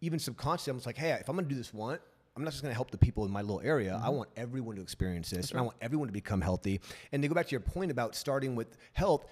even 0.00 0.18
subconsciously, 0.18 0.70
I'm 0.70 0.76
just 0.78 0.86
like, 0.86 0.96
hey, 0.98 1.10
if 1.12 1.28
I'm 1.28 1.36
gonna 1.36 1.48
do 1.48 1.54
this 1.54 1.72
one, 1.74 1.98
I'm 2.36 2.42
not 2.44 2.50
just 2.50 2.62
gonna 2.62 2.74
help 2.74 2.90
the 2.90 2.98
people 2.98 3.24
in 3.24 3.30
my 3.30 3.42
little 3.42 3.60
area. 3.62 3.92
Mm-hmm. 3.92 4.06
I 4.06 4.08
want 4.10 4.28
everyone 4.36 4.76
to 4.76 4.82
experience 4.82 5.30
this, 5.30 5.50
and 5.50 5.58
I 5.60 5.62
want 5.62 5.76
everyone 5.80 6.08
to 6.08 6.12
become 6.12 6.40
healthy. 6.40 6.80
And 7.12 7.22
to 7.22 7.28
go 7.28 7.34
back 7.34 7.46
to 7.46 7.50
your 7.52 7.60
point 7.60 7.90
about 7.90 8.14
starting 8.14 8.54
with 8.56 8.76
health. 8.92 9.24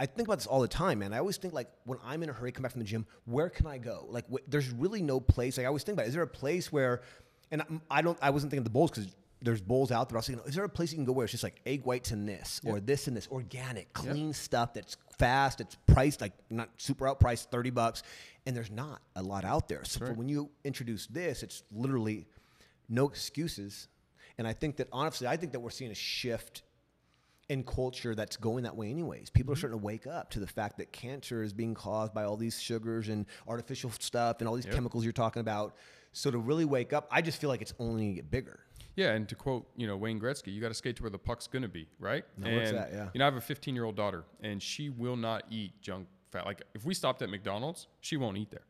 I 0.00 0.06
think 0.06 0.28
about 0.28 0.38
this 0.38 0.46
all 0.46 0.60
the 0.60 0.68
time, 0.68 1.00
man. 1.00 1.12
I 1.12 1.18
always 1.18 1.38
think 1.38 1.54
like 1.54 1.68
when 1.84 1.98
I'm 2.04 2.22
in 2.22 2.28
a 2.30 2.32
hurry, 2.32 2.52
come 2.52 2.62
back 2.62 2.70
from 2.70 2.78
the 2.80 2.84
gym, 2.86 3.04
where 3.24 3.48
can 3.50 3.66
I 3.66 3.78
go? 3.78 4.06
Like, 4.08 4.26
wh- 4.32 4.44
there's 4.46 4.70
really 4.70 5.02
no 5.02 5.18
place. 5.18 5.56
Like, 5.58 5.64
I 5.64 5.66
always 5.66 5.82
think 5.82 5.94
about, 5.96 6.06
is 6.06 6.14
there 6.14 6.22
a 6.22 6.26
place 6.28 6.70
where, 6.70 7.00
and 7.50 7.62
I- 7.62 7.98
I 7.98 8.02
don't, 8.02 8.16
I 8.22 8.30
wasn't 8.30 8.52
thinking 8.52 8.60
of 8.60 8.64
the 8.64 8.70
bowls 8.70 8.92
because 8.92 9.08
there's 9.40 9.60
bowls 9.60 9.92
out 9.92 10.08
there. 10.08 10.16
I 10.16 10.20
was 10.20 10.26
thinking, 10.26 10.44
is 10.46 10.54
there 10.54 10.64
a 10.64 10.68
place 10.68 10.90
you 10.92 10.96
can 10.96 11.04
go 11.04 11.12
where 11.12 11.24
it's 11.24 11.32
just 11.32 11.44
like 11.44 11.60
egg 11.64 11.84
whites 11.84 12.10
and 12.10 12.28
this, 12.28 12.60
or 12.64 12.80
this 12.80 13.06
and 13.06 13.16
this, 13.16 13.28
organic, 13.28 13.92
clean 13.92 14.32
stuff 14.32 14.74
that's 14.74 14.96
fast, 15.18 15.60
it's 15.60 15.76
priced 15.86 16.20
like 16.20 16.32
not 16.50 16.70
super 16.76 17.06
outpriced, 17.06 17.46
thirty 17.50 17.70
bucks, 17.70 18.02
and 18.46 18.56
there's 18.56 18.70
not 18.70 19.00
a 19.16 19.22
lot 19.22 19.44
out 19.44 19.68
there. 19.68 19.84
So 19.84 20.06
when 20.06 20.28
you 20.28 20.50
introduce 20.64 21.06
this, 21.06 21.42
it's 21.42 21.62
literally 21.72 22.26
no 22.88 23.08
excuses. 23.08 23.88
And 24.38 24.46
I 24.46 24.52
think 24.52 24.76
that 24.76 24.88
honestly, 24.92 25.26
I 25.26 25.36
think 25.36 25.52
that 25.52 25.60
we're 25.60 25.70
seeing 25.70 25.90
a 25.90 25.96
shift 25.96 26.62
in 27.48 27.64
culture 27.64 28.14
that's 28.14 28.36
going 28.36 28.64
that 28.64 28.76
way 28.76 28.90
anyways. 28.90 29.30
People 29.30 29.52
are 29.52 29.54
mm-hmm. 29.54 29.60
starting 29.60 29.80
to 29.80 29.84
wake 29.84 30.06
up 30.06 30.30
to 30.30 30.40
the 30.40 30.46
fact 30.46 30.78
that 30.78 30.92
cancer 30.92 31.42
is 31.42 31.52
being 31.52 31.74
caused 31.74 32.12
by 32.12 32.24
all 32.24 32.36
these 32.36 32.60
sugars 32.60 33.08
and 33.08 33.26
artificial 33.46 33.90
stuff 33.98 34.36
and 34.40 34.48
all 34.48 34.54
these 34.54 34.66
chemicals 34.66 35.02
you're 35.02 35.12
talking 35.12 35.40
about. 35.40 35.74
So 36.12 36.30
to 36.30 36.38
really 36.38 36.64
wake 36.64 36.92
up, 36.92 37.08
I 37.10 37.22
just 37.22 37.40
feel 37.40 37.48
like 37.48 37.62
it's 37.62 37.74
only 37.78 38.02
going 38.02 38.14
to 38.14 38.16
get 38.16 38.30
bigger. 38.30 38.60
Yeah, 38.98 39.12
and 39.12 39.28
to 39.28 39.36
quote, 39.36 39.64
you 39.76 39.86
know, 39.86 39.96
Wayne 39.96 40.18
Gretzky, 40.18 40.52
you 40.52 40.60
got 40.60 40.68
to 40.68 40.74
skate 40.74 40.96
to 40.96 41.04
where 41.04 41.10
the 41.10 41.18
puck's 41.18 41.46
going 41.46 41.62
to 41.62 41.68
be, 41.68 41.86
right? 42.00 42.24
No, 42.36 42.48
and, 42.48 42.56
what's 42.56 42.72
that? 42.72 42.90
Yeah. 42.92 43.08
You 43.14 43.20
know, 43.20 43.26
I 43.26 43.28
have 43.28 43.36
a 43.36 43.40
15 43.40 43.72
year 43.76 43.84
old 43.84 43.94
daughter, 43.94 44.24
and 44.42 44.60
she 44.60 44.90
will 44.90 45.14
not 45.14 45.44
eat 45.48 45.80
junk 45.80 46.08
fat. 46.32 46.44
Like, 46.44 46.62
if 46.74 46.84
we 46.84 46.94
stopped 46.94 47.22
at 47.22 47.30
McDonald's, 47.30 47.86
she 48.00 48.16
won't 48.16 48.36
eat 48.38 48.50
there. 48.50 48.64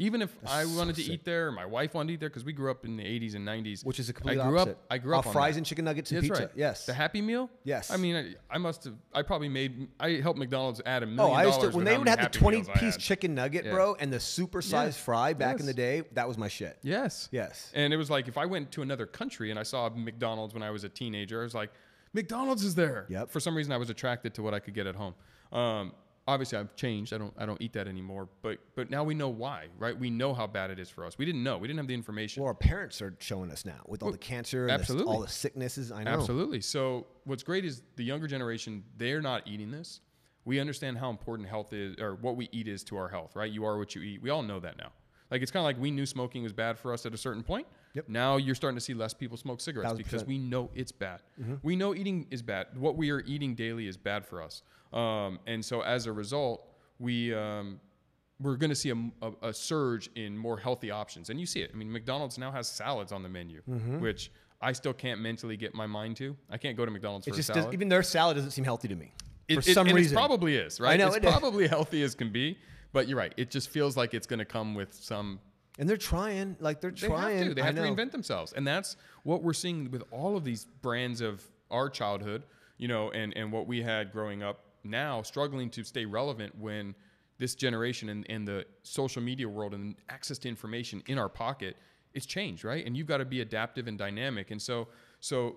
Even 0.00 0.22
if 0.22 0.34
I 0.46 0.64
wanted 0.64 0.96
to 0.96 1.02
sick. 1.02 1.12
eat 1.12 1.24
there, 1.26 1.48
or 1.48 1.52
my 1.52 1.66
wife 1.66 1.92
wanted 1.92 2.08
to 2.08 2.14
eat 2.14 2.20
there, 2.20 2.30
because 2.30 2.42
we 2.44 2.54
grew 2.54 2.70
up 2.70 2.86
in 2.86 2.96
the 2.96 3.04
80s 3.04 3.34
and 3.34 3.46
90s. 3.46 3.84
Which 3.84 4.00
is 4.00 4.08
a 4.08 4.12
I 4.12 4.14
complete 4.14 4.34
grew 4.36 4.58
opposite. 4.58 4.70
up. 4.70 4.84
I 4.90 4.96
grew 4.98 5.12
up 5.14 5.18
Off 5.20 5.26
on 5.26 5.32
fries 5.34 5.54
that. 5.54 5.58
and 5.58 5.66
chicken 5.66 5.84
nuggets 5.84 6.10
and 6.10 6.18
That's 6.18 6.28
pizza. 6.28 6.42
right. 6.46 6.52
Yes. 6.56 6.86
The 6.86 6.94
Happy 6.94 7.20
Meal. 7.20 7.50
Yes. 7.64 7.90
I 7.90 7.98
mean, 7.98 8.16
I, 8.16 8.34
I 8.54 8.58
must 8.58 8.84
have. 8.84 8.94
I 9.12 9.20
probably 9.22 9.50
made. 9.50 9.88
I 10.00 10.12
helped 10.22 10.38
McDonald's 10.38 10.80
add 10.86 11.02
a 11.02 11.06
Oh, 11.06 11.10
million 11.10 11.36
I 11.38 11.44
used 11.44 11.58
dollars 11.58 11.72
to 11.72 11.76
when 11.76 11.84
they 11.84 11.92
how 11.92 11.98
would 11.98 12.04
many 12.06 12.10
have 12.22 12.32
the 12.32 12.38
Happy 12.38 12.38
20 12.38 12.56
Meals 12.56 12.68
I 12.70 12.72
piece 12.80 12.94
had. 12.94 13.00
chicken 13.02 13.34
nugget, 13.34 13.64
Yeah. 13.66 13.72
bro, 13.72 13.94
and 14.00 14.10
the 14.12 14.20
super 14.20 14.62
sized 14.62 14.96
Yes. 14.96 15.04
fry 15.04 15.32
back 15.34 15.54
in 15.60 15.66
Yes. 15.66 15.66
the 15.66 15.74
day. 15.74 16.02
That 16.14 16.26
was 16.26 16.38
my 16.38 16.48
shit. 16.48 16.78
Yes. 16.82 17.28
Yes. 17.30 17.70
And 17.74 17.92
it 17.92 17.96
was 17.98 18.08
like 18.08 18.26
if 18.26 18.38
I 18.38 18.46
went 18.46 18.72
to 18.72 18.82
another 18.82 19.04
country 19.04 19.50
and 19.50 19.58
I 19.60 19.64
saw 19.64 19.90
McDonald's 19.90 20.54
when 20.54 20.62
I 20.62 20.70
was 20.70 20.82
a 20.82 20.88
teenager, 20.88 21.40
I 21.40 21.44
was 21.44 21.54
like, 21.54 21.70
McDonald's 22.14 22.64
is 22.64 22.74
there. 22.74 23.06
Yep. 23.10 23.30
For 23.30 23.38
some 23.38 23.54
reason, 23.54 23.72
I 23.72 23.76
was 23.76 23.90
attracted 23.90 24.32
to 24.34 24.42
what 24.42 24.54
I 24.54 24.60
could 24.60 24.72
get 24.74 24.86
at 24.86 24.94
home. 24.96 25.14
Um, 25.52 25.92
obviously, 26.30 26.58
I've 26.58 26.74
changed. 26.76 27.12
I 27.12 27.18
don't. 27.18 27.34
I 27.36 27.46
don't 27.46 27.60
eat 27.60 27.72
that 27.74 27.86
anymore. 27.86 28.28
But 28.42 28.58
but 28.74 28.90
now 28.90 29.04
we 29.04 29.14
know 29.14 29.28
why, 29.28 29.66
right? 29.78 29.98
We 29.98 30.10
know 30.10 30.32
how 30.32 30.46
bad 30.46 30.70
it 30.70 30.78
is 30.78 30.88
for 30.88 31.04
us. 31.04 31.18
We 31.18 31.24
didn't 31.24 31.42
know. 31.42 31.58
We 31.58 31.68
didn't 31.68 31.78
have 31.78 31.86
the 31.88 31.94
information. 31.94 32.42
Well, 32.42 32.48
our 32.48 32.54
parents 32.54 33.02
are 33.02 33.14
showing 33.18 33.50
us 33.50 33.64
now 33.64 33.80
with 33.86 34.02
all 34.02 34.12
the 34.12 34.18
cancer 34.18 34.62
and 34.62 34.70
the- 34.70 34.74
absolutely. 34.74 35.14
all 35.14 35.20
the 35.20 35.28
sicknesses. 35.28 35.92
I 35.92 36.04
know. 36.04 36.12
Absolutely. 36.12 36.60
So 36.60 37.06
what's 37.24 37.42
great 37.42 37.64
is 37.64 37.82
the 37.96 38.04
younger 38.04 38.26
generation, 38.26 38.84
they're 38.96 39.22
not 39.22 39.46
eating 39.46 39.70
this. 39.70 40.00
We 40.44 40.58
understand 40.58 40.98
how 40.98 41.10
important 41.10 41.48
health 41.48 41.72
is 41.72 41.96
or 42.00 42.14
what 42.14 42.36
we 42.36 42.48
eat 42.52 42.66
is 42.66 42.82
to 42.84 42.96
our 42.96 43.08
health, 43.08 43.36
right? 43.36 43.50
You 43.50 43.64
are 43.64 43.76
what 43.78 43.94
you 43.94 44.02
eat. 44.02 44.22
We 44.22 44.30
all 44.30 44.42
know 44.42 44.58
that 44.60 44.78
now. 44.78 44.92
Like 45.30 45.42
it's 45.42 45.50
kind 45.50 45.60
of 45.60 45.64
like 45.64 45.78
we 45.78 45.90
knew 45.90 46.06
smoking 46.06 46.42
was 46.42 46.52
bad 46.52 46.78
for 46.78 46.92
us 46.92 47.06
at 47.06 47.14
a 47.14 47.18
certain 47.18 47.42
point. 47.42 47.66
Yep. 47.94 48.08
Now 48.08 48.36
you're 48.36 48.54
starting 48.54 48.76
to 48.76 48.80
see 48.80 48.94
less 48.94 49.12
people 49.14 49.36
smoke 49.36 49.60
cigarettes 49.60 49.90
Thousand 49.90 50.04
because 50.04 50.24
we 50.24 50.38
know 50.38 50.70
it's 50.74 50.92
bad. 50.92 51.22
We 51.62 51.74
know 51.76 51.94
eating 51.94 52.26
is 52.30 52.40
bad. 52.42 52.66
What 52.78 52.96
we 52.96 53.10
are 53.10 53.20
eating 53.20 53.54
daily 53.54 53.86
is 53.88 53.96
bad 53.96 54.24
for 54.24 54.42
us. 54.42 54.62
Um, 54.92 55.38
and 55.46 55.64
so 55.64 55.80
as 55.82 56.06
a 56.06 56.12
result, 56.12 56.66
we 56.98 57.34
um, 57.34 57.80
we're 58.40 58.56
going 58.56 58.70
to 58.70 58.76
see 58.76 58.90
a, 58.90 58.96
a, 59.22 59.48
a 59.48 59.52
surge 59.52 60.08
in 60.14 60.36
more 60.38 60.56
healthy 60.58 60.90
options. 60.90 61.30
And 61.30 61.38
you 61.40 61.46
see 61.46 61.60
it. 61.60 61.70
I 61.74 61.76
mean, 61.76 61.90
McDonald's 61.92 62.38
now 62.38 62.50
has 62.52 62.68
salads 62.68 63.12
on 63.12 63.22
the 63.22 63.28
menu, 63.28 63.60
Mm-hmm. 63.68 64.00
which 64.00 64.30
I 64.62 64.72
still 64.72 64.92
can't 64.92 65.20
mentally 65.20 65.56
get 65.56 65.74
my 65.74 65.86
mind 65.86 66.16
to. 66.18 66.36
I 66.50 66.58
can't 66.58 66.76
go 66.76 66.84
to 66.84 66.90
McDonald's 66.90 67.26
It 67.26 67.30
for 67.30 67.34
a 67.34 67.36
does, 67.38 67.46
salad. 67.46 67.72
even 67.74 67.88
their 67.88 68.02
salad 68.02 68.36
doesn't 68.36 68.50
seem 68.52 68.64
healthy 68.64 68.88
to 68.88 68.94
me 68.94 69.12
It- 69.48 69.54
for 69.62 69.70
it- 69.70 69.74
some 69.74 69.88
reason. 69.88 70.12
It 70.16 70.20
probably 70.20 70.56
is, 70.56 70.78
right? 70.80 70.98
know, 70.98 71.08
it's 71.08 71.16
it 71.16 71.24
is. 71.24 71.30
probably 71.30 71.66
healthy 71.76 72.02
as 72.02 72.14
can 72.14 72.30
be. 72.30 72.56
But 72.92 73.08
you're 73.08 73.18
right. 73.18 73.32
It 73.36 73.50
just 73.50 73.68
feels 73.70 73.96
like 73.96 74.14
it's 74.14 74.26
going 74.26 74.38
to 74.40 74.44
come 74.44 74.74
with 74.74 74.92
some 74.94 75.38
and 75.80 75.88
they're 75.88 75.96
trying, 75.96 76.56
like 76.60 76.80
they're 76.80 76.92
they 76.92 77.08
trying. 77.08 77.38
have 77.38 77.48
to. 77.48 77.54
They 77.54 77.62
have 77.62 77.74
to 77.74 77.80
reinvent 77.80 78.12
themselves, 78.12 78.52
and 78.52 78.64
that's 78.64 78.96
what 79.24 79.42
we're 79.42 79.52
seeing 79.52 79.90
with 79.90 80.04
all 80.12 80.36
of 80.36 80.44
these 80.44 80.66
brands 80.82 81.20
of 81.20 81.42
our 81.70 81.88
childhood, 81.88 82.44
you 82.78 82.86
know, 82.86 83.10
and 83.10 83.36
and 83.36 83.50
what 83.50 83.66
we 83.66 83.82
had 83.82 84.12
growing 84.12 84.42
up. 84.44 84.60
Now 84.84 85.20
struggling 85.22 85.68
to 85.70 85.82
stay 85.84 86.04
relevant 86.04 86.56
when 86.58 86.94
this 87.38 87.54
generation 87.54 88.10
and, 88.10 88.26
and 88.30 88.46
the 88.46 88.64
social 88.82 89.20
media 89.20 89.48
world 89.48 89.74
and 89.74 89.94
access 90.08 90.38
to 90.38 90.48
information 90.48 91.02
in 91.06 91.18
our 91.18 91.28
pocket 91.28 91.76
it's 92.14 92.26
changed, 92.26 92.64
right? 92.64 92.84
And 92.84 92.96
you've 92.96 93.06
got 93.06 93.18
to 93.18 93.24
be 93.24 93.40
adaptive 93.40 93.86
and 93.86 93.96
dynamic. 93.96 94.50
And 94.50 94.60
so 94.60 94.88
so 95.20 95.56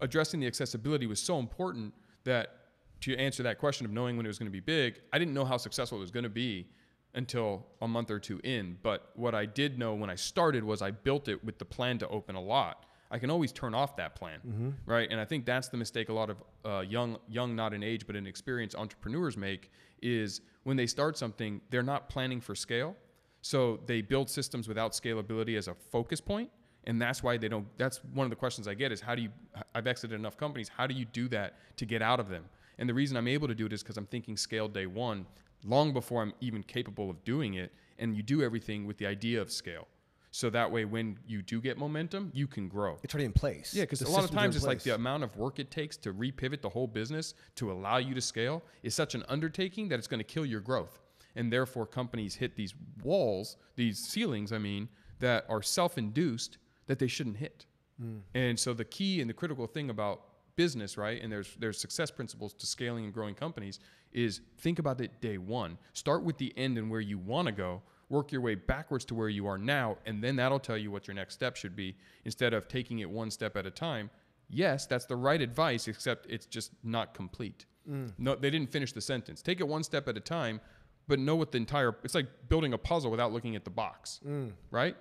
addressing 0.00 0.40
the 0.40 0.46
accessibility 0.46 1.06
was 1.06 1.20
so 1.20 1.38
important 1.38 1.94
that 2.24 2.56
to 3.00 3.16
answer 3.16 3.42
that 3.42 3.58
question 3.58 3.84
of 3.84 3.92
knowing 3.92 4.16
when 4.16 4.24
it 4.24 4.28
was 4.28 4.38
going 4.38 4.46
to 4.46 4.52
be 4.52 4.60
big, 4.60 5.00
I 5.12 5.18
didn't 5.18 5.34
know 5.34 5.44
how 5.44 5.56
successful 5.56 5.98
it 5.98 6.00
was 6.00 6.10
going 6.10 6.24
to 6.24 6.30
be 6.30 6.68
until 7.14 7.66
a 7.80 7.88
month 7.88 8.10
or 8.10 8.18
two 8.18 8.40
in. 8.42 8.78
But 8.82 9.10
what 9.14 9.34
I 9.34 9.46
did 9.46 9.78
know 9.78 9.94
when 9.94 10.10
I 10.10 10.14
started 10.14 10.64
was 10.64 10.80
I 10.82 10.90
built 10.90 11.28
it 11.28 11.44
with 11.44 11.58
the 11.58 11.64
plan 11.64 11.98
to 11.98 12.08
open 12.08 12.36
a 12.36 12.40
lot. 12.40 12.86
I 13.10 13.18
can 13.18 13.30
always 13.30 13.52
turn 13.52 13.74
off 13.74 13.96
that 13.96 14.14
plan, 14.14 14.74
right? 14.86 15.06
And 15.10 15.20
I 15.20 15.26
think 15.26 15.44
that's 15.44 15.68
the 15.68 15.76
mistake 15.76 16.08
a 16.08 16.14
lot 16.14 16.30
of 16.30 16.42
uh, 16.64 16.80
young, 16.80 17.18
young, 17.28 17.54
not 17.54 17.74
in 17.74 17.82
age, 17.82 18.06
but 18.06 18.16
in 18.16 18.26
experienced 18.26 18.74
entrepreneurs 18.74 19.36
make 19.36 19.70
is 20.00 20.40
when 20.62 20.78
they 20.78 20.86
start 20.86 21.18
something, 21.18 21.60
they're 21.68 21.82
not 21.82 22.08
planning 22.08 22.40
for 22.40 22.54
scale. 22.54 22.96
So 23.42 23.80
they 23.84 24.00
build 24.00 24.30
systems 24.30 24.66
without 24.66 24.92
scalability 24.92 25.58
as 25.58 25.68
a 25.68 25.74
focus 25.74 26.20
point, 26.22 26.48
and 26.84 27.02
that's 27.02 27.22
why 27.22 27.36
they 27.36 27.48
don't. 27.48 27.66
That's 27.76 28.00
one 28.14 28.24
of 28.24 28.30
the 28.30 28.36
questions 28.36 28.66
I 28.66 28.74
get 28.74 28.92
is 28.92 29.00
how 29.00 29.14
do 29.14 29.22
you? 29.22 29.30
I've 29.74 29.86
exited 29.86 30.18
enough 30.18 30.36
companies. 30.36 30.68
How 30.68 30.86
do 30.86 30.94
you 30.94 31.04
do 31.04 31.28
that 31.28 31.58
to 31.76 31.84
get 31.84 32.02
out 32.02 32.18
of 32.20 32.28
them? 32.28 32.44
And 32.78 32.88
the 32.88 32.94
reason 32.94 33.16
I'm 33.16 33.28
able 33.28 33.48
to 33.48 33.54
do 33.54 33.66
it 33.66 33.72
is 33.72 33.82
because 33.82 33.96
I'm 33.96 34.06
thinking 34.06 34.36
scale 34.36 34.68
day 34.68 34.86
one, 34.86 35.26
long 35.64 35.92
before 35.92 36.22
I'm 36.22 36.34
even 36.40 36.62
capable 36.62 37.10
of 37.10 37.22
doing 37.24 37.54
it. 37.54 37.72
And 37.98 38.16
you 38.16 38.22
do 38.22 38.42
everything 38.42 38.86
with 38.86 38.98
the 38.98 39.06
idea 39.06 39.40
of 39.40 39.50
scale. 39.50 39.86
So 40.34 40.48
that 40.48 40.72
way, 40.72 40.86
when 40.86 41.18
you 41.26 41.42
do 41.42 41.60
get 41.60 41.76
momentum, 41.76 42.30
you 42.32 42.46
can 42.46 42.66
grow. 42.66 42.96
It's 43.02 43.14
already 43.14 43.26
in 43.26 43.34
place. 43.34 43.74
Yeah, 43.74 43.82
because 43.82 44.00
a 44.00 44.08
lot 44.08 44.24
of 44.24 44.30
times 44.30 44.56
it's 44.56 44.64
like 44.64 44.82
the 44.82 44.94
amount 44.94 45.24
of 45.24 45.36
work 45.36 45.58
it 45.58 45.70
takes 45.70 45.98
to 45.98 46.14
repivot 46.14 46.62
the 46.62 46.70
whole 46.70 46.86
business 46.86 47.34
to 47.56 47.70
allow 47.70 47.98
you 47.98 48.14
to 48.14 48.20
scale 48.22 48.62
is 48.82 48.94
such 48.94 49.14
an 49.14 49.24
undertaking 49.28 49.90
that 49.90 49.98
it's 49.98 50.08
going 50.08 50.20
to 50.20 50.24
kill 50.24 50.46
your 50.46 50.60
growth. 50.60 51.00
And 51.36 51.52
therefore, 51.52 51.86
companies 51.86 52.34
hit 52.34 52.56
these 52.56 52.74
walls, 53.04 53.58
these 53.76 53.98
ceilings, 53.98 54.52
I 54.54 54.58
mean, 54.58 54.88
that 55.20 55.44
are 55.50 55.62
self 55.62 55.98
induced 55.98 56.56
that 56.86 56.98
they 56.98 57.08
shouldn't 57.08 57.36
hit. 57.36 57.66
Hmm. 58.00 58.18
And 58.34 58.58
so 58.58 58.72
the 58.72 58.86
key 58.86 59.20
and 59.20 59.28
the 59.28 59.34
critical 59.34 59.66
thing 59.66 59.90
about 59.90 60.22
business, 60.56 60.96
right? 60.96 61.22
And 61.22 61.32
there's 61.32 61.56
there's 61.58 61.78
success 61.78 62.10
principles 62.10 62.52
to 62.54 62.66
scaling 62.66 63.04
and 63.04 63.14
growing 63.14 63.34
companies 63.34 63.80
is 64.12 64.40
think 64.58 64.78
about 64.78 65.00
it 65.00 65.20
day 65.20 65.38
one. 65.38 65.78
Start 65.92 66.22
with 66.22 66.38
the 66.38 66.52
end 66.56 66.78
and 66.78 66.90
where 66.90 67.00
you 67.00 67.18
want 67.18 67.46
to 67.46 67.52
go. 67.52 67.82
Work 68.08 68.30
your 68.30 68.42
way 68.42 68.54
backwards 68.54 69.06
to 69.06 69.14
where 69.14 69.30
you 69.30 69.46
are 69.46 69.56
now, 69.56 69.96
and 70.04 70.22
then 70.22 70.36
that'll 70.36 70.60
tell 70.60 70.76
you 70.76 70.90
what 70.90 71.08
your 71.08 71.14
next 71.14 71.34
step 71.34 71.56
should 71.56 71.74
be 71.74 71.96
instead 72.26 72.52
of 72.52 72.68
taking 72.68 72.98
it 72.98 73.08
one 73.08 73.30
step 73.30 73.56
at 73.56 73.64
a 73.64 73.70
time. 73.70 74.10
Yes, 74.50 74.84
that's 74.86 75.06
the 75.06 75.16
right 75.16 75.40
advice, 75.40 75.88
except 75.88 76.26
it's 76.28 76.44
just 76.44 76.72
not 76.84 77.14
complete. 77.14 77.64
Mm. 77.90 78.12
No, 78.18 78.34
they 78.34 78.50
didn't 78.50 78.70
finish 78.70 78.92
the 78.92 79.00
sentence. 79.00 79.40
Take 79.40 79.60
it 79.60 79.66
one 79.66 79.82
step 79.82 80.08
at 80.08 80.16
a 80.18 80.20
time, 80.20 80.60
but 81.08 81.18
know 81.18 81.36
what 81.36 81.52
the 81.52 81.58
entire. 81.58 81.96
It's 82.04 82.14
like 82.14 82.26
building 82.50 82.74
a 82.74 82.78
puzzle 82.78 83.10
without 83.10 83.32
looking 83.32 83.56
at 83.56 83.64
the 83.64 83.70
box, 83.70 84.20
mm. 84.26 84.52
right? 84.70 84.94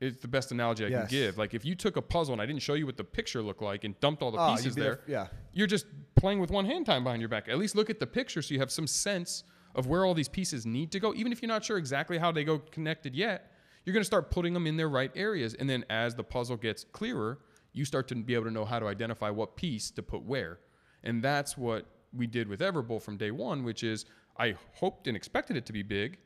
It's 0.00 0.18
the 0.20 0.28
best 0.28 0.52
analogy 0.52 0.84
I 0.84 0.88
Yes. 0.88 1.08
can 1.08 1.18
give. 1.18 1.38
Like 1.38 1.54
if 1.54 1.64
you 1.64 1.74
took 1.74 1.96
a 1.96 2.02
puzzle 2.02 2.32
and 2.34 2.42
I 2.42 2.46
didn't 2.46 2.60
show 2.62 2.74
you 2.74 2.84
what 2.86 2.96
the 2.98 3.04
picture 3.04 3.40
looked 3.42 3.62
like 3.62 3.84
and 3.84 3.98
dumped 4.00 4.22
all 4.22 4.30
the 4.30 4.38
Oh, 4.38 4.54
pieces 4.54 4.74
there, 4.74 4.96
there- 4.96 5.02
yeah. 5.06 5.28
you're 5.52 5.66
just 5.66 5.86
playing 6.16 6.38
with 6.38 6.50
one 6.50 6.66
hand 6.66 6.84
time 6.86 7.02
behind 7.04 7.22
your 7.22 7.28
back. 7.30 7.48
At 7.48 7.56
least 7.58 7.74
look 7.74 7.88
at 7.88 7.98
the 7.98 8.06
picture 8.06 8.42
so 8.42 8.52
you 8.52 8.60
have 8.60 8.70
some 8.70 8.86
sense 8.86 9.44
of 9.74 9.86
where 9.86 10.04
all 10.04 10.12
these 10.14 10.28
pieces 10.28 10.66
need 10.66 10.92
to 10.92 11.00
go. 11.00 11.14
Even 11.14 11.32
if 11.32 11.40
you're 11.40 11.48
not 11.48 11.64
sure 11.64 11.78
exactly 11.78 12.18
how 12.18 12.30
they 12.30 12.44
go 12.44 12.58
connected 12.58 13.14
yet, 13.14 13.52
you're 13.84 13.92
going 13.94 14.02
to 14.02 14.06
start 14.06 14.30
putting 14.30 14.52
them 14.52 14.66
in 14.66 14.76
their 14.76 14.88
right 14.88 15.12
areas. 15.14 15.54
And 15.54 15.68
then 15.68 15.84
as 15.88 16.14
the 16.14 16.24
puzzle 16.24 16.56
gets 16.56 16.84
clearer, 16.84 17.38
you 17.72 17.84
start 17.84 18.08
to 18.08 18.14
be 18.16 18.34
able 18.34 18.44
to 18.46 18.50
know 18.50 18.64
how 18.64 18.78
to 18.78 18.86
identify 18.86 19.30
what 19.30 19.56
piece 19.56 19.90
to 19.92 20.02
put 20.02 20.22
where. 20.22 20.60
And 21.04 21.22
that's 21.22 21.56
what 21.56 21.86
we 22.12 22.26
did 22.26 22.48
with 22.48 22.60
Everbowl 22.60 23.00
from 23.02 23.16
day 23.16 23.30
one, 23.30 23.64
which 23.64 23.82
is 23.82 24.04
I 24.38 24.56
hoped 24.74 25.06
and 25.06 25.16
expected 25.16 25.56
it 25.56 25.64
to 25.66 25.72
be 25.72 25.82
big. 25.82 26.18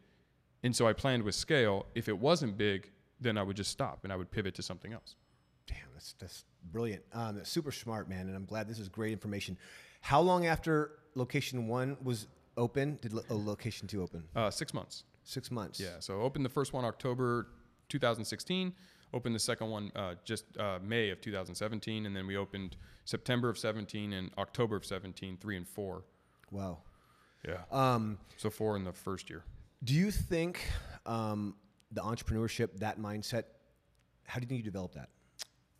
And 0.62 0.74
so 0.74 0.86
I 0.88 0.92
planned 0.92 1.22
with 1.22 1.34
scale. 1.34 1.86
If 1.94 2.08
it 2.08 2.18
wasn't 2.18 2.56
big, 2.56 2.90
then 3.20 3.36
I 3.38 3.42
would 3.42 3.56
just 3.56 3.70
stop 3.70 4.00
and 4.04 4.12
I 4.12 4.16
would 4.16 4.30
pivot 4.30 4.54
to 4.56 4.62
something 4.62 4.92
else. 4.92 5.16
Damn, 5.66 5.76
that's 5.92 6.14
that's 6.18 6.44
brilliant. 6.72 7.02
Um, 7.12 7.36
that's 7.36 7.50
super 7.50 7.70
smart, 7.72 8.08
man, 8.08 8.26
and 8.26 8.34
I'm 8.36 8.44
glad 8.44 8.68
this 8.68 8.78
is 8.78 8.88
great 8.88 9.12
information. 9.12 9.56
How 10.00 10.20
long 10.20 10.46
after 10.46 10.92
location 11.14 11.68
one 11.68 11.96
was 12.02 12.26
open 12.56 12.98
did 13.00 13.12
lo- 13.12 13.22
oh, 13.30 13.36
location 13.36 13.86
two 13.86 14.02
open? 14.02 14.24
Uh, 14.34 14.50
six 14.50 14.74
months. 14.74 15.04
Six 15.22 15.50
months. 15.50 15.78
Yeah. 15.78 16.00
So 16.00 16.20
opened 16.22 16.44
the 16.44 16.50
first 16.50 16.72
one 16.72 16.84
October 16.84 17.48
2016. 17.88 18.72
Opened 19.12 19.34
the 19.34 19.40
second 19.40 19.70
one 19.70 19.90
uh, 19.96 20.14
just 20.24 20.44
uh, 20.56 20.78
May 20.82 21.10
of 21.10 21.20
2017, 21.20 22.06
and 22.06 22.14
then 22.16 22.26
we 22.26 22.36
opened 22.36 22.76
September 23.04 23.48
of 23.48 23.58
17 23.58 24.12
and 24.12 24.30
October 24.38 24.76
of 24.76 24.84
17, 24.84 25.36
three 25.40 25.56
and 25.56 25.66
four. 25.66 26.04
Wow. 26.52 26.78
Yeah. 27.46 27.62
Um, 27.72 28.18
so 28.36 28.50
four 28.50 28.76
in 28.76 28.84
the 28.84 28.92
first 28.92 29.28
year. 29.30 29.42
do 29.82 29.94
you 29.94 30.10
think 30.10 30.60
um, 31.06 31.54
the 31.92 32.00
entrepreneurship, 32.00 32.78
that 32.78 32.98
mindset, 32.98 33.44
how 34.26 34.38
do 34.38 34.44
you 34.44 34.48
think 34.48 34.58
you 34.58 34.64
developed 34.64 34.94
that? 34.94 35.08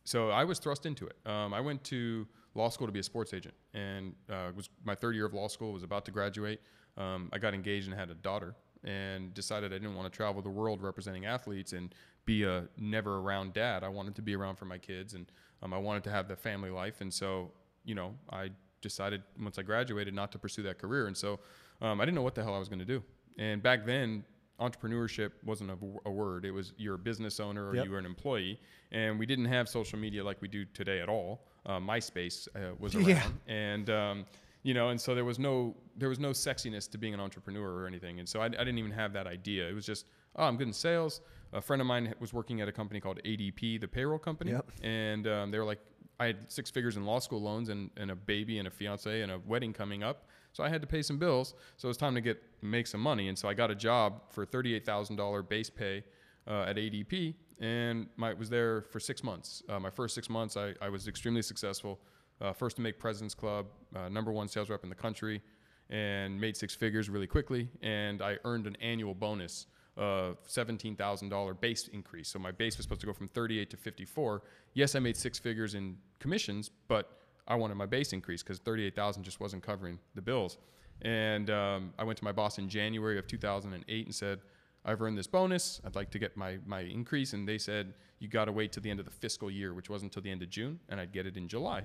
So 0.05 0.31
I 0.31 0.44
was 0.44 0.59
thrust 0.59 0.87
into 0.87 1.07
it. 1.07 1.16
Um, 1.25 1.55
I 1.55 1.61
went 1.61 1.85
to 1.85 2.27
law 2.55 2.68
school 2.68 2.87
to 2.87 2.92
be 2.92 2.99
a 2.99 3.03
sports 3.03 3.33
agent, 3.33 3.55
and 3.75 4.14
uh, 4.29 4.51
was 4.57 4.68
my 4.85 4.94
third 4.94 5.14
year 5.14 5.27
of 5.27 5.35
law 5.35 5.49
school. 5.49 5.73
Was 5.73 5.83
about 5.83 6.05
to 6.07 6.11
graduate. 6.11 6.61
Um, 6.96 7.29
I 7.33 7.38
got 7.38 7.55
engaged 7.55 7.87
and 7.87 7.96
had 7.96 8.11
a 8.11 8.14
daughter, 8.14 8.55
and 8.83 9.33
decided 9.35 9.73
I 9.73 9.79
didn't 9.79 9.94
want 9.94 10.12
to 10.12 10.16
travel 10.16 10.42
the 10.42 10.51
world 10.51 10.83
representing 10.83 11.27
athletes 11.27 11.73
and 11.73 11.94
be 12.25 12.44
a 12.44 12.68
never 12.77 13.18
around 13.18 13.53
dad. 13.53 13.85
I 13.85 13.88
wanted 13.88 14.14
to 14.16 14.23
be 14.23 14.35
around 14.35 14.57
for 14.57 14.64
my 14.64 14.79
kids, 14.79 15.14
and 15.14 15.31
um, 15.62 15.73
I 15.73 15.79
wanted 15.79 16.03
to 16.05 16.11
have 16.11 16.29
the 16.29 16.37
family 16.37 16.70
life. 16.70 17.01
And 17.01 17.12
so, 17.12 17.53
you 17.85 17.94
know, 17.94 18.14
I 18.31 18.51
decided 18.83 19.23
once 19.40 19.59
I 19.59 19.62
graduated 19.62 20.14
not 20.14 20.33
to 20.33 20.38
pursue 20.38 20.62
that 20.62 20.79
career. 20.79 21.07
And 21.07 21.16
so, 21.16 21.38
um, 21.81 22.01
I 22.01 22.05
didn't 22.05 22.16
know 22.16 22.23
what 22.23 22.35
the 22.35 22.42
hell 22.42 22.55
I 22.55 22.59
was 22.59 22.68
going 22.68 22.79
to 22.79 22.85
do. 22.85 23.03
And 23.38 23.62
back 23.62 23.87
then, 23.87 24.25
entrepreneurship 24.61 25.31
wasn't 25.44 25.70
a, 25.70 25.77
a 26.07 26.11
word. 26.11 26.44
It 26.44 26.51
was 26.51 26.73
you're 26.77 26.94
a 26.94 26.99
business 26.99 27.40
owner 27.40 27.68
or 27.68 27.75
Yep. 27.77 27.85
you 27.85 27.90
were 27.90 27.99
an 27.99 28.07
employee, 28.07 28.61
and 28.92 29.18
we 29.18 29.27
didn't 29.27 29.46
have 29.46 29.68
social 29.68 29.99
media 29.99 30.23
like 30.23 30.40
we 30.42 30.49
do 30.49 30.64
today 30.66 31.01
at 31.01 31.09
all. 31.09 31.46
Uh, 31.66 31.79
MySpace 31.79 32.49
uh, 32.55 32.75
was 32.79 32.94
around, 32.94 33.07
Yeah. 33.09 33.27
and 33.46 33.90
um, 33.90 34.25
you 34.62 34.75
know, 34.75 34.90
and 34.90 35.01
so 35.01 35.14
there 35.14 35.25
was 35.25 35.38
no 35.38 35.75
there 35.96 36.09
was 36.09 36.18
no 36.18 36.31
sexiness 36.31 36.90
to 36.90 36.99
being 36.99 37.14
an 37.14 37.20
entrepreneur 37.20 37.68
or 37.83 37.87
anything, 37.87 38.18
and 38.20 38.29
so 38.29 38.40
I, 38.40 38.46
I 38.46 38.49
didn't 38.49 38.79
even 38.79 38.92
have 38.92 39.12
that 39.14 39.27
idea. 39.27 39.68
It 39.68 39.75
was 39.75 39.87
just 39.87 40.07
oh, 40.37 40.44
I'm 40.44 40.57
good 40.57 40.66
in 40.68 40.73
sales. 40.73 41.20
A 41.53 41.61
friend 41.61 41.81
of 41.83 41.87
mine 41.87 42.14
was 42.20 42.33
working 42.33 42.61
at 42.61 42.68
a 42.68 42.73
company 42.73 43.01
called 43.01 43.18
ADP, 43.25 43.81
the 43.81 43.88
payroll 43.88 44.18
company, 44.20 44.53
Yep. 44.53 44.70
and 44.85 45.27
um, 45.27 45.51
they 45.51 45.59
were 45.59 45.64
like, 45.64 45.81
I 46.20 46.27
had 46.27 46.51
six 46.53 46.70
figures 46.70 46.96
in 46.96 47.05
law 47.05 47.18
school 47.18 47.42
loans 47.42 47.70
and, 47.70 47.90
and 47.96 48.11
a 48.12 48.14
baby 48.14 48.59
and 48.59 48.68
a 48.68 48.70
fiance 48.70 49.23
and 49.23 49.33
a 49.33 49.38
wedding 49.46 49.73
coming 49.73 50.03
up. 50.05 50.29
So 50.53 50.65
I 50.65 50.69
had 50.69 50.81
to 50.81 50.87
pay 50.87 51.03
some 51.03 51.19
bills. 51.19 51.55
So 51.77 51.87
it 51.87 51.91
was 51.91 51.97
time 51.97 52.15
to 52.15 52.21
get 52.21 52.43
make 52.63 52.87
some 52.87 53.01
money. 53.01 53.29
And 53.29 53.39
so 53.39 53.49
I 53.49 53.55
got 53.55 53.71
a 53.71 53.75
job 53.75 54.23
for 54.31 54.45
thirty-eight 54.45 54.85
thousand 54.85 55.17
dollar 55.17 55.43
base 55.43 55.71
pay 55.71 56.05
uh, 56.47 56.63
at 56.63 56.77
ADP, 56.77 57.35
and 57.61 58.09
my 58.17 58.35
was 58.35 58.51
there 58.51 58.83
for 58.83 59.01
six 59.01 59.23
months. 59.23 59.63
Uh, 59.69 59.79
my 59.79 59.91
first 59.91 60.15
six 60.15 60.29
months, 60.29 60.57
I, 60.57 60.75
I 60.81 60.89
was 60.89 61.09
extremely 61.09 61.43
successful. 61.43 62.01
Uh, 62.41 62.53
first 62.53 62.77
to 62.77 62.83
make 62.83 62.99
President's 62.99 63.35
Club, 63.35 63.67
uh, 63.95 64.09
number 64.09 64.33
one 64.33 64.49
sales 64.49 64.71
rep 64.71 64.83
in 64.83 64.89
the 64.89 64.95
country, 64.95 65.43
and 65.91 66.41
made 66.41 66.57
six 66.57 66.75
figures 66.75 67.11
really 67.11 67.27
quickly. 67.27 67.69
And 67.83 68.23
I 68.23 68.39
earned 68.45 68.67
an 68.67 68.77
annual 68.81 69.15
bonus 69.15 69.67
of 69.97 70.39
seventeen 70.47 70.97
thousand 70.97 71.29
dollar 71.29 71.55
base 71.55 71.89
increase. 71.89 72.29
So 72.29 72.39
my 72.39 72.51
base 72.51 72.77
was 72.77 72.85
supposed 72.85 73.03
to 73.03 73.07
go 73.07 73.13
from 73.13 73.29
thirty-eight 73.29 73.71
to 73.71 73.77
fifty-four. 73.77 74.43
Yes, 74.75 74.95
I 74.95 74.99
made 74.99 75.17
six 75.17 75.39
figures 75.39 75.75
in 75.75 75.97
commissions, 76.19 76.71
but 76.89 77.19
I 77.51 77.57
wanted 77.57 77.75
my 77.75 77.87
base 77.87 78.13
increase 78.13 78.43
because 78.43 78.61
thirty-eight 78.61 78.95
thousand 78.95 79.25
just 79.25 79.41
wasn't 79.41 79.63
covering 79.63 79.99
the 80.15 80.23
bills. 80.23 80.57
And 81.03 81.51
um, 81.51 81.93
I 81.99 82.05
went 82.05 82.19
to 82.19 82.25
my 82.25 82.33
boss 82.33 82.59
in 82.59 82.69
January 82.69 83.19
of 83.19 83.27
2008 83.27 84.07
and 84.07 84.15
said, 84.15 84.41
"I've 84.85 85.03
earned 85.03 85.19
this 85.19 85.27
bonus. 85.27 85.81
I'd 85.85 85.97
like 85.97 86.11
to 86.13 86.19
get 86.19 86.37
my 86.37 86.59
my 86.65 86.81
increase." 86.83 87.33
And 87.33 87.47
they 87.47 87.59
said, 87.59 87.95
"You 88.21 88.29
got 88.29 88.45
to 88.45 88.53
wait 88.53 88.73
till 88.73 88.83
the 88.83 88.91
end 88.91 89.01
of 89.01 89.05
the 89.05 89.13
fiscal 89.13 89.51
year, 89.51 89.75
which 89.75 89.91
wasn't 89.91 90.13
until 90.13 90.23
the 90.23 90.31
end 90.31 90.43
of 90.43 90.49
June, 90.49 90.79
and 90.89 91.01
I'd 91.01 91.13
get 91.13 91.27
it 91.27 91.37
in 91.37 91.49
July." 91.49 91.83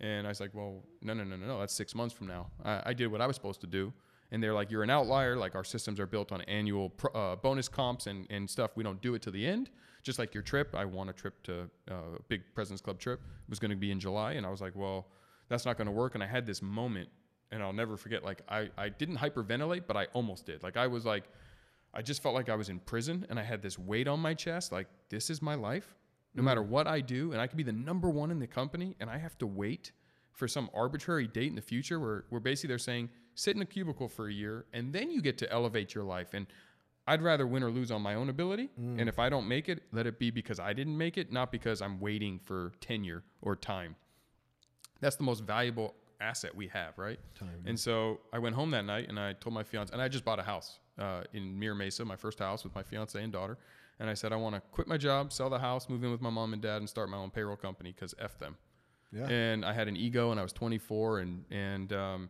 And 0.00 0.26
I 0.26 0.28
was 0.28 0.40
like, 0.40 0.52
"Well, 0.52 0.84
no, 1.00 1.14
no, 1.14 1.24
no, 1.24 1.36
no, 1.36 1.46
no. 1.46 1.60
That's 1.60 1.72
six 1.72 1.94
months 1.94 2.14
from 2.14 2.26
now. 2.26 2.48
I, 2.62 2.82
I 2.86 2.92
did 2.92 3.06
what 3.06 3.22
I 3.22 3.26
was 3.26 3.36
supposed 3.36 3.62
to 3.62 3.66
do." 3.66 3.92
And 4.32 4.42
they're 4.42 4.54
like, 4.54 4.70
"You're 4.70 4.82
an 4.82 4.90
outlier. 4.90 5.36
Like 5.36 5.54
our 5.54 5.64
systems 5.64 6.00
are 6.00 6.06
built 6.06 6.32
on 6.32 6.40
annual 6.42 6.92
uh, 7.14 7.36
bonus 7.36 7.68
comps 7.68 8.06
and 8.06 8.26
and 8.30 8.48
stuff. 8.48 8.72
We 8.76 8.82
don't 8.82 9.00
do 9.00 9.14
it 9.14 9.22
to 9.22 9.30
the 9.30 9.46
end." 9.46 9.70
Just 10.02 10.18
like 10.20 10.34
your 10.34 10.42
trip, 10.42 10.74
I 10.74 10.84
want 10.84 11.10
a 11.10 11.12
trip 11.12 11.42
to 11.44 11.68
uh, 11.90 11.94
a 12.18 12.22
big 12.28 12.42
President's 12.54 12.80
Club 12.80 12.98
trip. 12.98 13.20
It 13.20 13.50
was 13.50 13.58
going 13.58 13.72
to 13.72 13.76
be 13.76 13.90
in 13.90 13.98
July, 13.98 14.32
and 14.32 14.46
I 14.46 14.50
was 14.50 14.60
like, 14.60 14.74
"Well, 14.74 15.08
that's 15.48 15.64
not 15.64 15.76
going 15.76 15.86
to 15.86 15.92
work." 15.92 16.14
And 16.14 16.22
I 16.22 16.26
had 16.26 16.46
this 16.46 16.62
moment 16.62 17.08
and 17.50 17.62
I'll 17.62 17.72
never 17.72 17.96
forget. 17.96 18.24
Like 18.24 18.42
I, 18.48 18.70
I 18.76 18.88
didn't 18.88 19.16
hyperventilate, 19.16 19.84
but 19.86 19.96
I 19.96 20.06
almost 20.12 20.46
did. 20.46 20.62
Like 20.62 20.76
I 20.76 20.86
was 20.86 21.04
like, 21.04 21.24
I 21.94 22.02
just 22.02 22.22
felt 22.22 22.34
like 22.34 22.48
I 22.48 22.54
was 22.54 22.68
in 22.68 22.78
prison, 22.80 23.26
and 23.30 23.38
I 23.38 23.42
had 23.42 23.62
this 23.62 23.78
weight 23.78 24.08
on 24.08 24.20
my 24.20 24.34
chest. 24.34 24.72
Like 24.72 24.88
this 25.08 25.30
is 25.30 25.40
my 25.40 25.54
life, 25.54 25.94
no 26.34 26.42
matter 26.42 26.62
what 26.62 26.86
I 26.86 27.00
do, 27.00 27.32
and 27.32 27.40
I 27.40 27.46
could 27.46 27.56
be 27.56 27.62
the 27.62 27.72
number 27.72 28.10
one 28.10 28.30
in 28.30 28.38
the 28.38 28.46
company, 28.46 28.96
and 29.00 29.08
I 29.08 29.18
have 29.18 29.38
to 29.38 29.46
wait 29.46 29.92
for 30.32 30.46
some 30.46 30.68
arbitrary 30.74 31.26
date 31.26 31.48
in 31.48 31.56
the 31.56 31.62
future 31.62 31.98
where, 31.98 32.24
where 32.28 32.40
basically 32.40 32.68
they're 32.68 32.78
saying 32.78 33.08
sit 33.36 33.54
in 33.54 33.62
a 33.62 33.66
cubicle 33.66 34.08
for 34.08 34.26
a 34.26 34.32
year, 34.32 34.66
and 34.72 34.92
then 34.92 35.12
you 35.12 35.22
get 35.22 35.38
to 35.38 35.52
elevate 35.52 35.94
your 35.94 36.02
life. 36.02 36.34
And 36.34 36.48
I'd 37.06 37.22
rather 37.22 37.46
win 37.46 37.62
or 37.62 37.70
lose 37.70 37.92
on 37.92 38.02
my 38.02 38.14
own 38.14 38.28
ability, 38.28 38.68
and 38.76 39.08
if 39.08 39.20
I 39.20 39.28
don't 39.28 39.46
make 39.46 39.68
it, 39.68 39.84
let 39.92 40.08
it 40.08 40.18
be 40.18 40.32
because 40.32 40.58
I 40.58 40.72
didn't 40.72 40.98
make 40.98 41.16
it, 41.16 41.30
not 41.30 41.52
because 41.52 41.80
I'm 41.80 42.00
waiting 42.00 42.40
for 42.40 42.72
tenure 42.80 43.22
or 43.40 43.54
time 43.54 43.94
that's 45.00 45.16
the 45.16 45.22
most 45.24 45.44
valuable 45.44 45.94
asset 46.20 46.54
we 46.54 46.68
have, 46.68 46.96
right? 46.98 47.18
Time, 47.38 47.48
And 47.66 47.78
so 47.78 48.20
I 48.32 48.38
went 48.38 48.54
home 48.54 48.70
that 48.70 48.84
night 48.84 49.08
and 49.08 49.18
I 49.18 49.34
told 49.34 49.54
my 49.54 49.62
fiance, 49.62 49.92
and 49.92 50.00
I 50.00 50.08
just 50.08 50.24
bought 50.24 50.38
a 50.38 50.42
house 50.42 50.78
uh, 50.98 51.22
in 51.32 51.58
Mira 51.58 51.74
Mesa, 51.74 52.04
my 52.04 52.16
first 52.16 52.38
house 52.38 52.64
with 52.64 52.74
my 52.74 52.82
fiance 52.82 53.22
and 53.22 53.32
daughter. 53.32 53.58
And 53.98 54.10
I 54.10 54.14
said, 54.14 54.32
I 54.32 54.36
want 54.36 54.54
to 54.54 54.62
quit 54.72 54.88
my 54.88 54.96
job, 54.96 55.32
sell 55.32 55.48
the 55.48 55.58
house, 55.58 55.88
move 55.88 56.04
in 56.04 56.10
with 56.10 56.20
my 56.20 56.30
mom 56.30 56.52
and 56.52 56.60
dad, 56.60 56.78
and 56.78 56.88
start 56.88 57.08
my 57.08 57.16
own 57.16 57.30
payroll 57.30 57.56
company 57.56 57.92
because 57.92 58.14
F 58.18 58.38
them. 58.38 58.56
Yeah. 59.12 59.26
And 59.28 59.64
I 59.64 59.72
had 59.72 59.88
an 59.88 59.96
ego 59.96 60.30
and 60.30 60.40
I 60.40 60.42
was 60.42 60.52
24 60.52 61.20
and, 61.20 61.44
and, 61.50 61.92
um, 61.92 62.28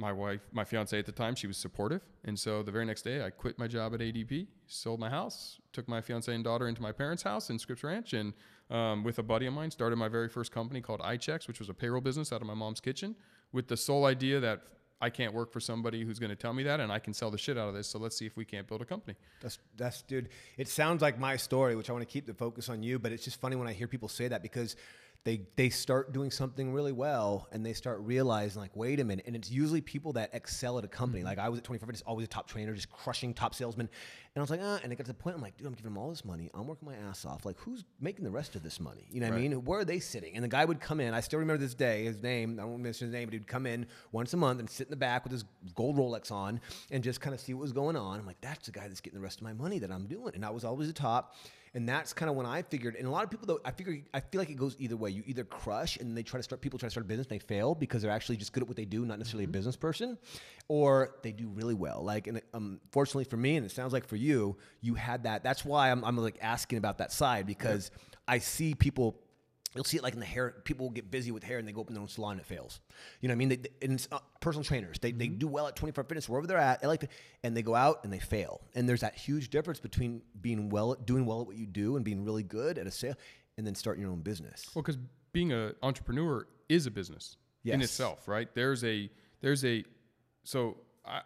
my 0.00 0.12
wife, 0.12 0.40
my 0.52 0.64
fiance 0.64 0.98
at 0.98 1.06
the 1.06 1.12
time, 1.12 1.34
she 1.34 1.46
was 1.46 1.56
supportive. 1.56 2.00
And 2.24 2.38
so 2.38 2.62
the 2.62 2.72
very 2.72 2.86
next 2.86 3.02
day, 3.02 3.24
I 3.24 3.30
quit 3.30 3.58
my 3.58 3.68
job 3.68 3.94
at 3.94 4.00
ADP, 4.00 4.46
sold 4.66 4.98
my 4.98 5.10
house, 5.10 5.60
took 5.72 5.86
my 5.86 6.00
fiance 6.00 6.34
and 6.34 6.42
daughter 6.42 6.66
into 6.66 6.82
my 6.82 6.90
parents' 6.90 7.22
house 7.22 7.50
in 7.50 7.58
Scripps 7.58 7.84
Ranch, 7.84 8.14
and 8.14 8.32
um, 8.70 9.04
with 9.04 9.18
a 9.18 9.22
buddy 9.22 9.46
of 9.46 9.52
mine, 9.52 9.70
started 9.70 9.96
my 9.96 10.08
very 10.08 10.28
first 10.28 10.52
company 10.52 10.80
called 10.80 11.00
iChecks, 11.00 11.46
which 11.46 11.58
was 11.58 11.68
a 11.68 11.74
payroll 11.74 12.00
business 12.00 12.32
out 12.32 12.40
of 12.40 12.46
my 12.46 12.54
mom's 12.54 12.80
kitchen, 12.80 13.14
with 13.52 13.68
the 13.68 13.76
sole 13.76 14.06
idea 14.06 14.40
that 14.40 14.62
I 15.02 15.08
can't 15.08 15.32
work 15.32 15.50
for 15.50 15.60
somebody 15.60 16.04
who's 16.04 16.18
going 16.18 16.30
to 16.30 16.36
tell 16.36 16.52
me 16.52 16.62
that, 16.64 16.78
and 16.78 16.92
I 16.92 16.98
can 16.98 17.14
sell 17.14 17.30
the 17.30 17.38
shit 17.38 17.56
out 17.56 17.68
of 17.68 17.74
this. 17.74 17.88
So 17.88 17.98
let's 17.98 18.16
see 18.16 18.26
if 18.26 18.36
we 18.36 18.44
can't 18.44 18.66
build 18.66 18.82
a 18.82 18.84
company. 18.84 19.16
That's 19.40 19.58
that's 19.76 20.02
dude. 20.02 20.28
It 20.58 20.68
sounds 20.68 21.00
like 21.00 21.18
my 21.18 21.36
story, 21.36 21.74
which 21.74 21.88
I 21.88 21.92
want 21.92 22.06
to 22.06 22.12
keep 22.12 22.26
the 22.26 22.34
focus 22.34 22.68
on 22.68 22.82
you. 22.82 22.98
But 22.98 23.12
it's 23.12 23.24
just 23.24 23.40
funny 23.40 23.56
when 23.56 23.66
I 23.66 23.72
hear 23.72 23.88
people 23.88 24.08
say 24.08 24.28
that 24.28 24.42
because 24.42 24.76
they 25.24 25.42
they 25.56 25.68
start 25.68 26.12
doing 26.12 26.30
something 26.30 26.72
really 26.72 26.92
well 26.92 27.46
and 27.52 27.64
they 27.64 27.74
start 27.74 28.00
realizing 28.00 28.62
like, 28.62 28.74
wait 28.74 29.00
a 29.00 29.04
minute. 29.04 29.26
And 29.26 29.36
it's 29.36 29.50
usually 29.50 29.82
people 29.82 30.14
that 30.14 30.30
excel 30.32 30.78
at 30.78 30.84
a 30.84 30.88
company. 30.88 31.22
Like 31.22 31.38
I 31.38 31.50
was 31.50 31.58
at 31.58 31.64
25, 31.64 31.90
just 31.90 32.04
always 32.06 32.24
a 32.24 32.28
top 32.28 32.48
trainer, 32.48 32.72
just 32.74 32.90
crushing 32.90 33.34
top 33.34 33.54
salesman. 33.54 33.88
And 34.34 34.40
I 34.40 34.42
was 34.42 34.50
like, 34.50 34.60
ah. 34.62 34.80
And 34.82 34.92
it 34.92 34.96
got 34.96 35.04
to 35.06 35.12
the 35.12 35.18
point 35.18 35.36
I'm 35.36 35.42
like, 35.42 35.58
dude, 35.58 35.66
I'm 35.66 35.74
giving 35.74 35.92
them 35.92 35.98
all 35.98 36.08
this 36.08 36.24
money. 36.24 36.50
I'm 36.54 36.66
working 36.66 36.88
my 36.88 36.94
ass 36.94 37.26
off. 37.26 37.44
Like, 37.44 37.58
who's 37.58 37.84
making 38.00 38.24
the 38.24 38.30
rest 38.30 38.56
of 38.56 38.62
this 38.62 38.80
money? 38.80 39.08
You 39.10 39.20
know 39.20 39.28
what 39.28 39.36
I 39.36 39.40
mean? 39.40 39.52
Where 39.64 39.80
are 39.80 39.84
they 39.84 39.98
sitting? 39.98 40.36
And 40.36 40.42
the 40.42 40.48
guy 40.48 40.64
would 40.64 40.80
come 40.80 41.00
in. 41.00 41.12
I 41.12 41.20
still 41.20 41.38
remember 41.38 41.62
this 41.62 41.74
day. 41.74 42.04
His 42.04 42.22
name. 42.22 42.58
I 42.58 42.64
won't 42.64 42.80
mention 42.80 43.08
his 43.08 43.12
name, 43.12 43.26
but 43.26 43.34
he'd 43.34 43.46
come 43.46 43.66
in 43.66 43.86
once 44.12 44.32
a 44.32 44.38
month 44.38 44.60
and 44.60 44.70
sit 44.70 44.86
in 44.86 44.90
the 44.90 44.96
back 44.96 45.24
with 45.24 45.32
his 45.32 45.44
gold 45.74 45.98
Rolex 45.98 46.32
on 46.32 46.60
and 46.90 47.04
just 47.04 47.20
kind 47.20 47.34
of 47.34 47.40
see 47.40 47.52
what 47.52 47.60
was 47.60 47.72
going 47.72 47.96
on. 47.96 48.18
I'm 48.18 48.26
like, 48.26 48.40
that's 48.40 48.66
the 48.66 48.72
guy 48.72 48.88
that's 48.88 49.02
getting 49.02 49.18
the 49.18 49.22
rest 49.22 49.38
of 49.38 49.44
my 49.44 49.52
money 49.52 49.80
that 49.80 49.90
I'm 49.90 50.06
doing. 50.06 50.34
And 50.34 50.46
I 50.46 50.50
was 50.50 50.64
always 50.64 50.88
the 50.88 50.94
top. 50.94 51.34
And 51.72 51.88
that's 51.88 52.12
kind 52.12 52.28
of 52.28 52.34
when 52.34 52.46
I 52.46 52.62
figured. 52.62 52.96
And 52.96 53.06
a 53.06 53.10
lot 53.10 53.22
of 53.22 53.30
people, 53.30 53.46
though, 53.46 53.60
I 53.64 53.70
figure, 53.70 54.02
I 54.12 54.18
feel 54.18 54.40
like 54.40 54.50
it 54.50 54.56
goes 54.56 54.74
either 54.80 54.96
way. 54.96 55.10
You 55.10 55.22
either 55.26 55.44
crush 55.44 55.98
and 55.98 56.16
they 56.16 56.24
try 56.24 56.38
to 56.38 56.42
start. 56.42 56.60
People 56.60 56.80
try 56.80 56.88
to 56.88 56.90
start 56.90 57.06
a 57.06 57.08
business, 57.08 57.28
and 57.30 57.40
they 57.40 57.44
fail 57.44 57.76
because 57.76 58.02
they're 58.02 58.10
actually 58.10 58.38
just 58.38 58.52
good 58.52 58.64
at 58.64 58.68
what 58.68 58.76
they 58.76 58.84
do, 58.84 59.04
not 59.06 59.18
necessarily 59.18 59.44
a 59.44 59.48
business 59.48 59.76
person, 59.76 60.18
or 60.66 61.14
they 61.22 61.30
do 61.30 61.48
really 61.48 61.74
well. 61.74 62.02
Like, 62.02 62.26
and 62.26 62.42
um, 62.54 62.80
fortunately 62.90 63.24
for 63.24 63.36
me, 63.36 63.56
and 63.56 63.64
it 63.64 63.70
sounds 63.70 63.92
like 63.92 64.06
for 64.06 64.16
you, 64.16 64.56
you 64.80 64.94
had 64.94 65.22
that. 65.24 65.44
That's 65.44 65.64
why 65.64 65.90
I'm, 65.92 66.04
I'm 66.04 66.16
like 66.16 66.38
asking 66.40 66.78
about 66.78 66.98
that 66.98 67.12
side 67.12 67.46
because 67.46 67.92
I 68.26 68.38
see 68.38 68.74
people 68.74 69.20
You'll 69.74 69.84
see 69.84 69.96
it 69.96 70.02
like 70.02 70.14
in 70.14 70.20
the 70.20 70.26
hair. 70.26 70.54
People 70.64 70.86
will 70.86 70.92
get 70.92 71.10
busy 71.10 71.30
with 71.30 71.44
hair 71.44 71.58
and 71.58 71.66
they 71.68 71.72
go 71.72 71.80
open 71.80 71.94
their 71.94 72.02
own 72.02 72.08
salon 72.08 72.32
and 72.32 72.40
it 72.40 72.46
fails. 72.46 72.80
You 73.20 73.28
know 73.28 73.32
what 73.32 73.36
I 73.36 73.38
mean? 73.38 73.48
They, 73.50 73.56
they- 73.56 73.70
and 73.82 73.92
it's 73.92 74.08
uh, 74.10 74.18
personal 74.40 74.64
trainers. 74.64 74.98
They, 74.98 75.12
they 75.12 75.28
do 75.28 75.46
well 75.46 75.68
at 75.68 75.76
24 75.76 76.04
Fitness, 76.04 76.28
wherever 76.28 76.46
they're 76.46 76.58
at. 76.58 76.82
To, 76.82 77.08
and 77.44 77.56
they 77.56 77.62
go 77.62 77.74
out 77.76 78.00
and 78.02 78.12
they 78.12 78.18
fail. 78.18 78.60
And 78.74 78.88
there's 78.88 79.02
that 79.02 79.14
huge 79.14 79.50
difference 79.50 79.78
between 79.78 80.22
being 80.40 80.70
well, 80.70 80.92
at, 80.92 81.06
doing 81.06 81.24
well 81.24 81.40
at 81.42 81.46
what 81.46 81.56
you 81.56 81.66
do 81.66 81.96
and 81.96 82.04
being 82.04 82.24
really 82.24 82.42
good 82.42 82.78
at 82.78 82.86
a 82.86 82.90
sale 82.90 83.14
and 83.56 83.66
then 83.66 83.74
starting 83.74 84.02
your 84.02 84.10
own 84.10 84.20
business. 84.22 84.66
Well, 84.74 84.82
because 84.82 84.98
being 85.32 85.52
an 85.52 85.74
entrepreneur 85.82 86.46
is 86.68 86.86
a 86.86 86.90
business 86.90 87.36
in 87.74 87.80
itself, 87.84 88.26
right? 88.26 88.48
There's 88.54 88.82
a 88.84 89.08
there's 89.40 89.64
a 89.64 89.84
so 90.42 90.78
I 91.04 91.20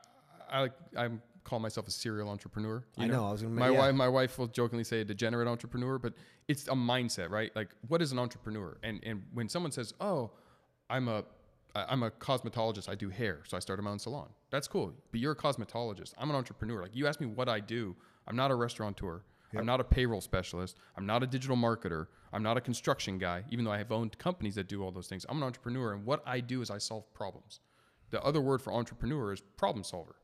I 0.51 0.61
like 0.61 0.73
I'm 0.97 1.23
call 1.45 1.59
myself 1.61 1.87
a 1.87 1.91
serial 1.91 2.29
entrepreneur. 2.31 2.83
you 2.97 3.05
I 3.05 3.07
know, 3.07 3.27
I 3.29 3.33
was 3.33 3.43
gonna- 3.43 3.55
my 3.55 3.69
yeah. 3.71 3.79
wife, 3.79 3.95
my 3.95 4.09
wife 4.09 4.39
will 4.39 4.47
jokingly 4.49 4.85
say 4.85 5.01
a 5.03 5.05
degenerate 5.05 5.47
entrepreneur, 5.47 5.99
but 5.99 6.15
it's 6.49 6.67
a 6.69 6.73
mindset, 6.73 7.31
right? 7.31 7.55
Like, 7.55 7.71
what 7.89 8.01
is 8.03 8.13
an 8.13 8.19
entrepreneur? 8.19 8.77
And 8.83 9.01
and 9.05 9.25
when 9.33 9.49
someone 9.49 9.73
says, 9.73 9.95
"Oh, 10.01 10.31
I'm 10.91 11.09
a 11.09 11.25
I'm 11.77 12.03
a 12.05 12.11
cosmetologist. 12.11 12.89
I 12.89 12.95
do 12.95 13.09
hair, 13.11 13.41
so 13.47 13.57
I 13.57 13.61
started 13.61 13.83
my 13.83 13.91
own 13.91 13.99
salon." 13.99 14.29
That's 14.51 14.69
cool, 14.69 14.95
but 15.11 15.21
you're 15.21 15.33
a 15.33 15.37
cosmetologist. 15.37 16.15
I'm 16.19 16.31
an 16.31 16.37
entrepreneur. 16.37 16.83
Like, 16.83 16.95
you 16.95 17.07
ask 17.07 17.21
me 17.21 17.27
what 17.27 17.49
I 17.49 17.61
do. 17.61 17.95
I'm 18.27 18.37
not 18.37 18.51
a 18.51 18.55
restaurateur. 18.55 19.23
I'm 19.57 19.67
not 19.67 19.79
a 19.81 19.85
payroll 19.85 20.21
specialist. 20.21 20.79
I'm 20.97 21.07
not 21.07 21.23
a 21.23 21.29
digital 21.29 21.57
marketer. 21.57 22.09
I'm 22.33 22.43
not 22.43 22.57
a 22.57 22.61
construction 22.61 23.19
guy, 23.19 23.45
even 23.51 23.65
though 23.65 23.71
I 23.71 23.79
have 23.79 23.93
owned 23.93 24.19
companies 24.19 24.57
that 24.57 24.67
do 24.67 24.83
all 24.83 24.91
those 24.91 25.07
things. 25.07 25.25
I'm 25.29 25.37
an 25.37 25.45
entrepreneur, 25.45 25.93
and 25.93 26.05
what 26.05 26.25
I 26.27 26.41
do 26.41 26.61
is 26.61 26.71
I 26.71 26.79
solve 26.79 27.05
problems. 27.15 27.61
The 28.15 28.23
other 28.23 28.41
word 28.41 28.63
for 28.63 28.73
entrepreneur 28.73 29.33
is 29.33 29.41
problem 29.57 29.83
solver. 29.83 30.15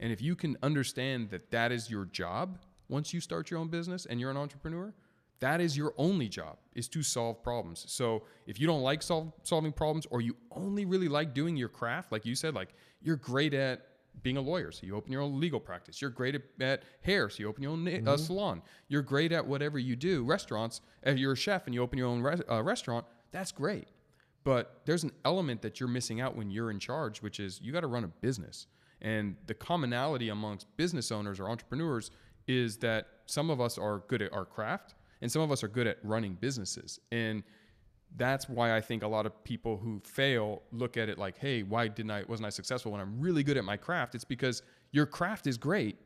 And 0.00 0.10
if 0.12 0.22
you 0.22 0.34
can 0.34 0.56
understand 0.62 1.28
that 1.28 1.50
that 1.50 1.72
is 1.72 1.90
your 1.90 2.06
job 2.06 2.58
once 2.88 3.12
you 3.12 3.20
start 3.20 3.50
your 3.50 3.60
own 3.60 3.68
business 3.68 4.06
and 4.06 4.18
you're 4.18 4.30
an 4.30 4.38
entrepreneur, 4.38 4.94
that 5.40 5.60
is 5.60 5.76
your 5.76 5.92
only 5.98 6.26
job 6.26 6.56
is 6.74 6.88
to 6.88 7.02
solve 7.02 7.42
problems. 7.42 7.84
So 7.86 8.22
if 8.46 8.58
you 8.58 8.66
don't 8.66 8.80
like 8.80 9.02
solve, 9.02 9.30
solving 9.42 9.72
problems 9.72 10.06
or 10.10 10.22
you 10.22 10.36
only 10.52 10.86
really 10.86 11.08
like 11.08 11.34
doing 11.34 11.54
your 11.54 11.68
craft, 11.68 12.12
like 12.12 12.24
you 12.24 12.34
said, 12.34 12.54
like 12.54 12.70
you're 13.02 13.16
great 13.16 13.52
at 13.52 13.88
being 14.22 14.38
a 14.38 14.40
lawyer, 14.40 14.72
so 14.72 14.86
you 14.86 14.96
open 14.96 15.12
your 15.12 15.20
own 15.20 15.38
legal 15.38 15.60
practice. 15.60 16.00
You're 16.00 16.08
great 16.10 16.34
at, 16.36 16.42
at 16.60 16.82
hair, 17.02 17.28
so 17.28 17.40
you 17.40 17.48
open 17.50 17.62
your 17.62 17.72
own 17.72 17.84
na- 17.84 18.10
uh, 18.10 18.16
salon. 18.16 18.62
You're 18.88 19.02
great 19.02 19.32
at 19.32 19.44
whatever 19.46 19.78
you 19.78 19.96
do. 19.96 20.24
Restaurants, 20.24 20.80
if 21.02 21.18
you're 21.18 21.32
a 21.32 21.36
chef 21.36 21.66
and 21.66 21.74
you 21.74 21.82
open 21.82 21.98
your 21.98 22.08
own 22.08 22.22
res- 22.22 22.40
uh, 22.50 22.62
restaurant, 22.62 23.04
that's 23.32 23.52
great. 23.52 23.88
But 24.44 24.82
there's 24.84 25.04
an 25.04 25.12
element 25.24 25.62
that 25.62 25.80
you're 25.80 25.88
missing 25.88 26.20
out 26.20 26.36
when 26.36 26.50
you're 26.50 26.70
in 26.70 26.78
charge, 26.78 27.22
which 27.22 27.40
is 27.40 27.60
you 27.62 27.72
got 27.72 27.80
to 27.80 27.86
run 27.86 28.04
a 28.04 28.08
business. 28.08 28.66
And 29.00 29.36
the 29.46 29.54
commonality 29.54 30.28
amongst 30.28 30.74
business 30.76 31.10
owners 31.10 31.40
or 31.40 31.48
entrepreneurs 31.48 32.10
is 32.46 32.76
that 32.78 33.06
some 33.26 33.50
of 33.50 33.60
us 33.60 33.78
are 33.78 34.02
good 34.06 34.22
at 34.22 34.32
our 34.32 34.44
craft 34.44 34.94
and 35.22 35.32
some 35.32 35.42
of 35.42 35.50
us 35.50 35.64
are 35.64 35.68
good 35.68 35.86
at 35.86 35.98
running 36.02 36.34
businesses. 36.34 37.00
And 37.10 37.42
that's 38.16 38.48
why 38.48 38.76
I 38.76 38.80
think 38.80 39.02
a 39.02 39.08
lot 39.08 39.26
of 39.26 39.42
people 39.44 39.78
who 39.78 40.00
fail 40.04 40.62
look 40.70 40.96
at 40.96 41.08
it 41.08 41.18
like, 41.18 41.36
"Hey, 41.38 41.62
why 41.62 41.88
didn't 41.88 42.10
I 42.10 42.24
wasn't 42.24 42.46
I 42.46 42.50
successful 42.50 42.92
when 42.92 43.00
I'm 43.00 43.18
really 43.20 43.42
good 43.42 43.56
at 43.56 43.64
my 43.64 43.76
craft?" 43.76 44.14
It's 44.14 44.24
because 44.24 44.62
your 44.92 45.06
craft 45.06 45.46
is 45.46 45.56
great, 45.56 45.98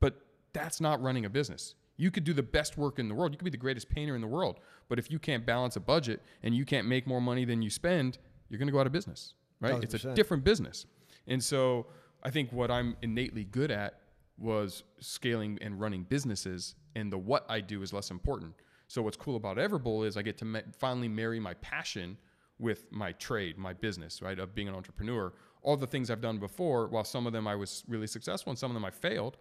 but 0.00 0.26
that's 0.52 0.80
not 0.80 1.00
running 1.00 1.24
a 1.24 1.30
business. 1.30 1.74
You 2.02 2.10
could 2.10 2.24
do 2.24 2.32
the 2.32 2.42
best 2.42 2.76
work 2.76 2.98
in 2.98 3.06
the 3.08 3.14
world. 3.14 3.32
You 3.32 3.38
could 3.38 3.44
be 3.44 3.50
the 3.50 3.56
greatest 3.56 3.88
painter 3.88 4.16
in 4.16 4.20
the 4.20 4.26
world, 4.26 4.58
but 4.88 4.98
if 4.98 5.08
you 5.08 5.20
can't 5.20 5.46
balance 5.46 5.76
a 5.76 5.80
budget 5.80 6.20
and 6.42 6.52
you 6.52 6.64
can't 6.64 6.88
make 6.88 7.06
more 7.06 7.20
money 7.20 7.44
than 7.44 7.62
you 7.62 7.70
spend, 7.70 8.18
you're 8.48 8.58
going 8.58 8.66
to 8.66 8.72
go 8.72 8.80
out 8.80 8.86
of 8.86 8.92
business, 8.92 9.34
right? 9.60 9.74
It's 9.84 9.94
a 9.94 9.98
different 10.16 10.42
business. 10.42 10.86
And 11.28 11.42
so, 11.42 11.86
I 12.24 12.30
think 12.30 12.52
what 12.52 12.72
I'm 12.72 12.96
innately 13.02 13.44
good 13.44 13.70
at 13.70 14.00
was 14.36 14.82
scaling 14.98 15.58
and 15.62 15.80
running 15.80 16.02
businesses, 16.02 16.74
and 16.96 17.12
the 17.12 17.18
what 17.18 17.46
I 17.48 17.60
do 17.60 17.82
is 17.82 17.92
less 17.92 18.10
important. 18.10 18.54
So 18.88 19.00
what's 19.00 19.16
cool 19.16 19.36
about 19.36 19.56
Everbowl 19.56 20.04
is 20.04 20.16
I 20.16 20.22
get 20.22 20.36
to 20.38 20.44
ma- 20.44 20.60
finally 20.76 21.08
marry 21.08 21.38
my 21.38 21.54
passion 21.54 22.18
with 22.58 22.90
my 22.90 23.12
trade, 23.12 23.58
my 23.58 23.72
business, 23.72 24.20
right, 24.20 24.38
of 24.40 24.56
being 24.56 24.68
an 24.68 24.74
entrepreneur. 24.74 25.32
All 25.62 25.76
the 25.76 25.86
things 25.86 26.10
I've 26.10 26.20
done 26.20 26.38
before, 26.38 26.88
while 26.88 27.04
some 27.04 27.28
of 27.28 27.32
them 27.32 27.46
I 27.46 27.54
was 27.54 27.84
really 27.86 28.08
successful 28.08 28.50
and 28.50 28.58
some 28.58 28.72
of 28.72 28.74
them 28.74 28.84
I 28.84 28.90
failed, 28.90 29.36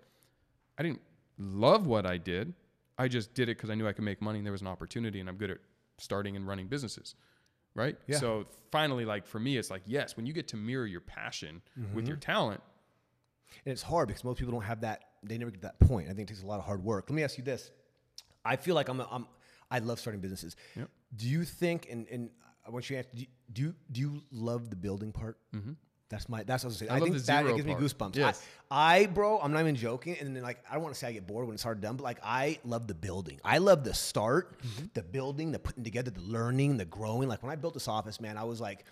I 0.78 0.84
didn't 0.84 1.02
love 1.42 1.88
what 1.88 2.06
I 2.06 2.18
did. 2.18 2.54
I 2.98 3.08
just 3.08 3.34
did 3.34 3.50
it 3.50 3.58
because 3.58 3.70
I 3.70 3.76
knew 3.76 3.88
I 3.88 3.94
could 3.94 4.04
make 4.06 4.22
money 4.22 4.38
and 4.40 4.46
there 4.46 4.52
was 4.52 4.62
an 4.62 4.68
opportunity, 4.68 5.20
and 5.20 5.28
I'm 5.30 5.38
good 5.38 5.52
at 5.52 5.58
starting 5.98 6.36
and 6.36 6.48
running 6.48 6.68
businesses, 6.68 7.16
right? 7.76 7.98
Yeah. 8.08 8.18
So 8.18 8.46
finally, 8.72 9.06
like 9.06 9.26
for 9.26 9.40
me, 9.40 9.58
it's 9.58 9.70
like 9.72 9.82
yes, 9.86 10.16
when 10.18 10.26
you 10.26 10.34
get 10.34 10.48
to 10.50 10.58
mirror 10.58 10.86
your 10.86 11.02
passion 11.02 11.62
with 11.76 11.88
Mm-hmm. 11.90 12.08
your 12.08 12.18
talent, 12.18 12.62
And 13.66 13.72
it's 13.72 13.82
hard 13.82 14.08
because 14.08 14.24
most 14.24 14.38
people 14.40 14.54
don't 14.54 14.64
have 14.64 14.82
that. 14.82 15.04
They 15.24 15.38
never 15.38 15.52
get 15.52 15.62
to 15.62 15.68
that 15.68 15.80
point. 15.80 16.08
I 16.10 16.14
think 16.14 16.30
it 16.30 16.34
takes 16.34 16.44
a 16.44 16.48
lot 16.48 16.60
of 16.60 16.66
hard 16.66 16.84
work. 16.84 17.10
Let 17.10 17.16
me 17.16 17.24
ask 17.24 17.38
you 17.38 17.44
this: 17.44 17.72
I 18.46 18.56
feel 18.56 18.76
like 18.76 18.88
I'm. 18.90 19.00
A, 19.00 19.08
I'm 19.12 19.28
I 19.70 19.80
love 19.80 20.00
starting 20.00 20.22
businesses. 20.22 20.56
Do 21.16 21.28
you 21.28 21.44
think? 21.44 21.88
And 21.92 22.08
and 22.10 22.30
I 22.66 22.70
want 22.72 22.90
you 22.90 22.96
to 22.96 23.00
answer. 23.00 23.10
Do 23.16 23.22
you 23.22 23.28
do 23.54 23.62
you, 23.62 23.76
do 23.92 24.02
you 24.02 24.22
love 24.32 24.70
the 24.70 24.76
building 24.76 25.12
part? 25.12 25.38
Mm-hmm. 25.56 25.74
That's 26.12 26.30
my. 26.30 26.44
That's 26.44 26.64
what 26.64 26.68
I 26.68 26.70
was 26.70 26.78
saying. 26.78 26.92
I, 26.92 27.00
love 27.00 27.04
think 27.10 27.18
that 27.26 27.46
it 27.48 27.56
gives 27.56 27.68
part. 27.68 27.82
me 27.82 27.88
goosebumps. 27.88 28.16
Yes. 28.18 28.46
I, 28.70 29.00
I, 29.00 29.06
bro, 29.08 29.40
I'm 29.40 29.52
not 29.52 29.62
even 29.62 29.76
joking. 29.76 30.16
And 30.20 30.36
then 30.36 30.44
like, 30.44 30.60
I 30.70 30.76
don't 30.76 30.84
want 30.84 30.94
to 30.94 31.00
say 31.00 31.08
I 31.08 31.12
get 31.14 31.26
bored 31.26 31.48
when 31.48 31.56
it's 31.56 31.64
hard 31.64 31.82
done, 31.82 31.96
but 31.96 32.04
like, 32.04 32.20
I 32.24 32.60
love 32.64 32.86
the 32.88 32.94
building. 32.94 33.40
I 33.44 33.58
love 33.58 33.84
the 33.84 33.94
start, 33.96 34.62
Mm-hmm. 34.62 34.86
the 34.94 35.02
building, 35.04 35.52
the 35.52 35.60
putting 35.60 35.84
together, 35.84 36.12
the 36.12 36.22
learning, 36.22 36.78
the 36.78 36.86
growing. 36.86 37.28
Like 37.28 37.42
when 37.42 37.52
I 37.52 37.56
built 37.56 37.74
this 37.74 37.88
office, 37.88 38.22
man, 38.22 38.38
I 38.38 38.44
was 38.44 38.62
like, 38.62 38.86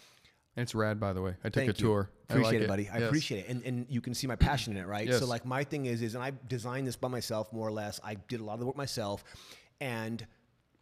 and 0.55 0.63
it's 0.63 0.73
rad 0.73 0.99
by 0.99 1.13
the 1.13 1.21
way. 1.21 1.35
I 1.43 1.49
took 1.49 1.53
Thank 1.53 1.69
a 1.69 1.73
tour. 1.73 2.09
You. 2.29 2.35
I 2.35 2.37
like 2.37 2.41
Appreciate 2.45 2.63
it, 2.63 2.67
buddy. 2.67 2.89
I 2.89 2.97
Yes. 2.99 3.07
appreciate 3.07 3.39
it, 3.45 3.49
and 3.49 3.63
and 3.63 3.85
you 3.89 4.01
can 4.01 4.13
see 4.13 4.25
my 4.27 4.35
passion 4.35 4.75
in 4.75 4.81
it, 4.83 4.87
right? 4.87 5.07
Yes. 5.07 5.19
So 5.19 5.25
like 5.27 5.45
my 5.45 5.63
thing 5.63 5.85
is 5.85 6.01
is, 6.01 6.15
and 6.15 6.23
I 6.23 6.31
designed 6.47 6.87
this 6.87 6.95
by 6.95 7.07
myself 7.07 7.53
more 7.53 7.67
or 7.67 7.71
less. 7.71 7.99
I 8.03 8.15
did 8.15 8.39
a 8.39 8.43
lot 8.43 8.53
of 8.55 8.59
the 8.61 8.65
work 8.65 8.75
myself, 8.75 9.23
and 9.79 10.25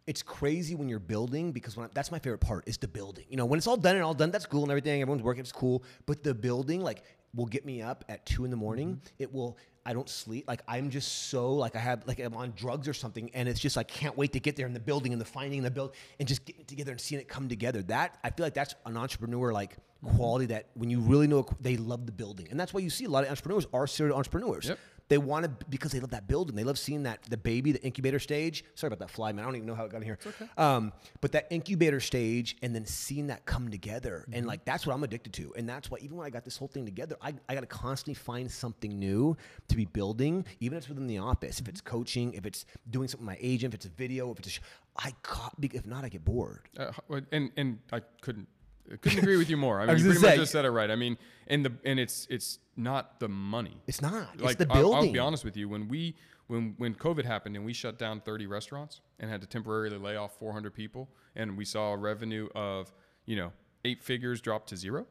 it's 0.08 0.22
crazy 0.22 0.74
when 0.74 0.88
you're 0.88 0.98
building 0.98 1.52
because 1.52 1.76
when 1.76 1.84
I, 1.84 1.90
that's 1.92 2.10
my 2.10 2.18
favorite 2.18 2.40
part 2.40 2.66
is 2.66 2.78
the 2.78 2.88
building. 2.88 3.26
You 3.28 3.36
know, 3.36 3.44
when 3.44 3.58
it's 3.58 3.66
all 3.66 3.76
done 3.76 3.94
and 3.94 4.02
all 4.02 4.14
done, 4.14 4.30
that's 4.30 4.46
cool 4.46 4.62
and 4.62 4.70
everything. 4.70 5.02
Everyone's 5.02 5.22
working, 5.22 5.42
it's 5.42 5.52
cool. 5.52 5.84
But 6.06 6.22
the 6.22 6.32
building, 6.32 6.80
like, 6.80 7.04
will 7.34 7.44
get 7.44 7.66
me 7.66 7.82
up 7.82 8.06
at 8.08 8.24
two 8.24 8.46
in 8.46 8.50
the 8.50 8.56
morning. 8.56 8.94
Mm-hmm. 8.94 9.22
It 9.22 9.32
will. 9.32 9.58
I 9.84 9.92
don't 9.92 10.08
sleep. 10.08 10.46
Like 10.48 10.62
I'm 10.68 10.90
just 10.90 11.28
so 11.30 11.54
like 11.54 11.74
I 11.74 11.78
have 11.78 12.06
like 12.06 12.20
I'm 12.20 12.34
on 12.34 12.52
drugs 12.56 12.88
or 12.88 12.94
something, 12.94 13.30
and 13.32 13.48
it's 13.48 13.60
just 13.60 13.78
I 13.78 13.82
can't 13.82 14.16
wait 14.16 14.32
to 14.32 14.40
get 14.40 14.56
there 14.56 14.66
in 14.66 14.74
the 14.74 14.80
building 14.80 15.12
and 15.12 15.20
the 15.20 15.26
finding 15.26 15.60
and 15.60 15.66
the 15.66 15.70
build 15.70 15.94
and 16.18 16.26
just 16.28 16.44
getting 16.44 16.62
it 16.62 16.68
together 16.68 16.92
and 16.92 17.00
seeing 17.00 17.20
it 17.20 17.28
come 17.28 17.48
together. 17.48 17.82
That 17.82 18.18
I 18.22 18.30
feel 18.30 18.44
like 18.44 18.54
that's 18.54 18.74
an 18.84 18.96
entrepreneur 18.98 19.52
like 19.52 19.76
quality 20.04 20.46
that 20.46 20.66
when 20.74 20.90
you 20.90 21.00
really 21.00 21.26
know 21.26 21.46
they 21.60 21.78
love 21.78 22.04
the 22.04 22.12
building, 22.12 22.48
and 22.50 22.60
that's 22.60 22.74
why 22.74 22.80
you 22.80 22.90
see 22.90 23.06
a 23.06 23.10
lot 23.10 23.24
of 23.24 23.30
entrepreneurs 23.30 23.66
are 23.72 23.86
serial 23.86 24.16
entrepreneurs. 24.16 24.68
Yep. 24.68 24.78
They 25.08 25.18
want 25.18 25.44
to 25.44 25.66
because 25.68 25.92
they 25.92 26.00
love 26.00 26.10
that 26.10 26.26
building. 26.26 26.54
They 26.54 26.64
love 26.64 26.78
seeing 26.78 27.04
that 27.04 27.22
the 27.24 27.36
baby, 27.36 27.72
the 27.72 27.82
incubator 27.82 28.18
stage. 28.18 28.64
Sorry 28.74 28.88
about 28.88 28.98
that 28.98 29.10
fly, 29.10 29.32
man. 29.32 29.44
I 29.44 29.48
don't 29.48 29.56
even 29.56 29.66
know 29.66 29.74
how 29.74 29.84
it 29.84 29.90
got 29.90 29.98
in 29.98 30.02
here. 30.02 30.18
Um, 30.56 30.92
but 31.20 31.32
that 31.32 31.46
incubator 31.50 32.00
stage 32.00 32.56
and 32.62 32.74
then 32.74 32.84
seeing 32.84 33.28
that 33.28 33.46
come 33.46 33.70
together, 33.70 34.26
and 34.32 34.46
like 34.46 34.64
that's 34.64 34.86
what 34.86 34.94
I'm 34.94 35.02
addicted 35.04 35.32
to. 35.34 35.54
And 35.56 35.68
that's 35.68 35.90
why 35.90 35.98
even 36.02 36.16
when 36.16 36.26
I 36.26 36.30
got 36.30 36.44
this 36.44 36.56
whole 36.56 36.68
thing 36.68 36.84
together, 36.84 37.16
I, 37.22 37.34
I 37.48 37.54
got 37.54 37.60
to 37.60 37.66
constantly 37.66 38.14
find 38.14 38.50
something 38.50 38.98
new 38.98 39.36
to 39.68 39.76
be 39.76 39.86
building, 39.86 40.44
even 40.60 40.76
if 40.76 40.82
it's 40.84 40.88
within 40.88 41.06
the 41.06 41.18
office. 41.18 41.60
If 41.60 41.68
it's 41.68 41.80
coaching, 41.80 42.34
if 42.34 42.44
it's 42.44 42.66
doing 42.90 43.08
something 43.08 43.26
with 43.26 43.38
my 43.38 43.40
agent, 43.40 43.72
if 43.72 43.78
it's 43.78 43.86
a 43.86 43.90
video, 43.90 44.30
if 44.32 44.38
it's 44.40 44.48
a 44.48 44.50
sh- 44.52 44.60
I 44.96 45.12
ca- 45.22 45.52
if 45.62 45.86
not, 45.86 46.04
I 46.04 46.08
get 46.08 46.24
bored. 46.24 46.68
Uh, 46.76 46.92
and 47.32 47.50
and 47.56 47.78
I 47.92 48.00
couldn't 48.20 48.48
couldn't 48.96 49.18
agree 49.18 49.36
with 49.36 49.50
you 49.50 49.56
more. 49.56 49.80
I 49.80 49.86
mean, 49.86 49.94
was 49.94 50.04
you 50.04 50.10
pretty 50.10 50.26
much 50.26 50.36
just 50.36 50.52
said 50.52 50.64
it 50.64 50.70
right. 50.70 50.90
I 50.90 50.96
mean, 50.96 51.18
and 51.46 51.64
the 51.64 51.72
and 51.84 52.00
it's 52.00 52.26
it's 52.30 52.58
not 52.76 53.20
the 53.20 53.28
money. 53.28 53.82
It's 53.86 54.00
not. 54.00 54.28
It's 54.34 54.42
like 54.42 54.58
the 54.58 54.66
I'll- 54.70 54.80
building. 54.80 55.08
I'll, 55.08 55.12
be 55.12 55.18
honest 55.18 55.44
with 55.44 55.56
you. 55.56 55.68
When 55.68 55.88
we 55.88 56.16
when 56.46 56.74
when 56.78 56.94
COVID 56.94 57.24
happened 57.24 57.56
and 57.56 57.64
we 57.64 57.72
shut 57.72 57.98
down 57.98 58.20
30 58.20 58.46
restaurants 58.46 59.00
and 59.20 59.30
had 59.30 59.40
to 59.40 59.46
temporarily 59.46 59.98
lay 59.98 60.16
off 60.16 60.38
400 60.38 60.74
people, 60.74 61.08
and 61.36 61.56
we 61.56 61.64
saw 61.64 61.92
a 61.92 61.96
revenue 61.96 62.48
of 62.54 62.92
you 63.26 63.36
know 63.36 63.52
eight 63.84 64.02
figures 64.02 64.40
drop 64.40 64.66
to 64.68 64.76
zero. 64.76 65.06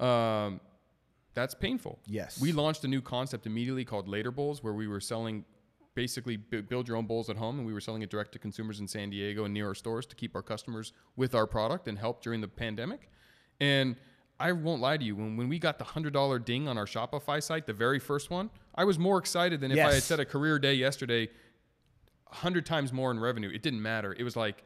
Um, 0.00 0.60
that's 1.34 1.54
painful. 1.54 1.98
Yes. 2.06 2.40
We 2.40 2.52
launched 2.52 2.84
a 2.84 2.88
new 2.88 3.00
concept 3.00 3.46
immediately 3.46 3.84
called 3.84 4.06
Later 4.08 4.30
Bowls, 4.30 4.62
where 4.62 4.74
we 4.74 4.86
were 4.86 5.00
selling 5.00 5.44
basically 5.94 6.36
bu- 6.36 6.62
build 6.62 6.88
your 6.88 6.96
own 6.96 7.06
bowls 7.06 7.28
at 7.30 7.36
home, 7.36 7.58
and 7.58 7.66
we 7.66 7.72
were 7.72 7.80
selling 7.80 8.02
it 8.02 8.10
direct 8.10 8.32
to 8.32 8.38
consumers 8.38 8.80
in 8.80 8.88
San 8.88 9.10
Diego 9.10 9.44
and 9.44 9.52
near 9.54 9.68
our 9.68 9.74
stores 9.74 10.06
to 10.06 10.16
keep 10.16 10.34
our 10.34 10.42
customers 10.42 10.92
with 11.16 11.34
our 11.34 11.46
product 11.46 11.88
and 11.88 11.98
help 11.98 12.22
during 12.22 12.40
the 12.40 12.48
pandemic. 12.48 13.10
And 13.60 13.96
I 14.40 14.52
won't 14.52 14.80
lie 14.80 14.96
to 14.96 15.04
you, 15.04 15.14
when, 15.14 15.36
when 15.36 15.48
we 15.48 15.58
got 15.58 15.78
the 15.78 15.84
hundred 15.84 16.12
dollar 16.12 16.38
ding 16.38 16.66
on 16.68 16.76
our 16.78 16.86
Shopify 16.86 17.42
site, 17.42 17.66
the 17.66 17.72
very 17.72 17.98
first 17.98 18.30
one, 18.30 18.50
I 18.74 18.84
was 18.84 18.98
more 18.98 19.18
excited 19.18 19.60
than 19.60 19.70
if 19.70 19.78
I 19.78 19.82
had 19.82 19.92
Yes. 19.94 20.04
set 20.04 20.18
a 20.20 20.24
career 20.24 20.58
day 20.58 20.74
yesterday, 20.74 21.28
hundred 22.26 22.66
times 22.66 22.92
more 22.92 23.10
in 23.10 23.20
revenue. 23.20 23.50
It 23.52 23.62
didn't 23.62 23.82
matter. 23.82 24.14
It 24.18 24.24
was 24.24 24.36
like 24.36 24.64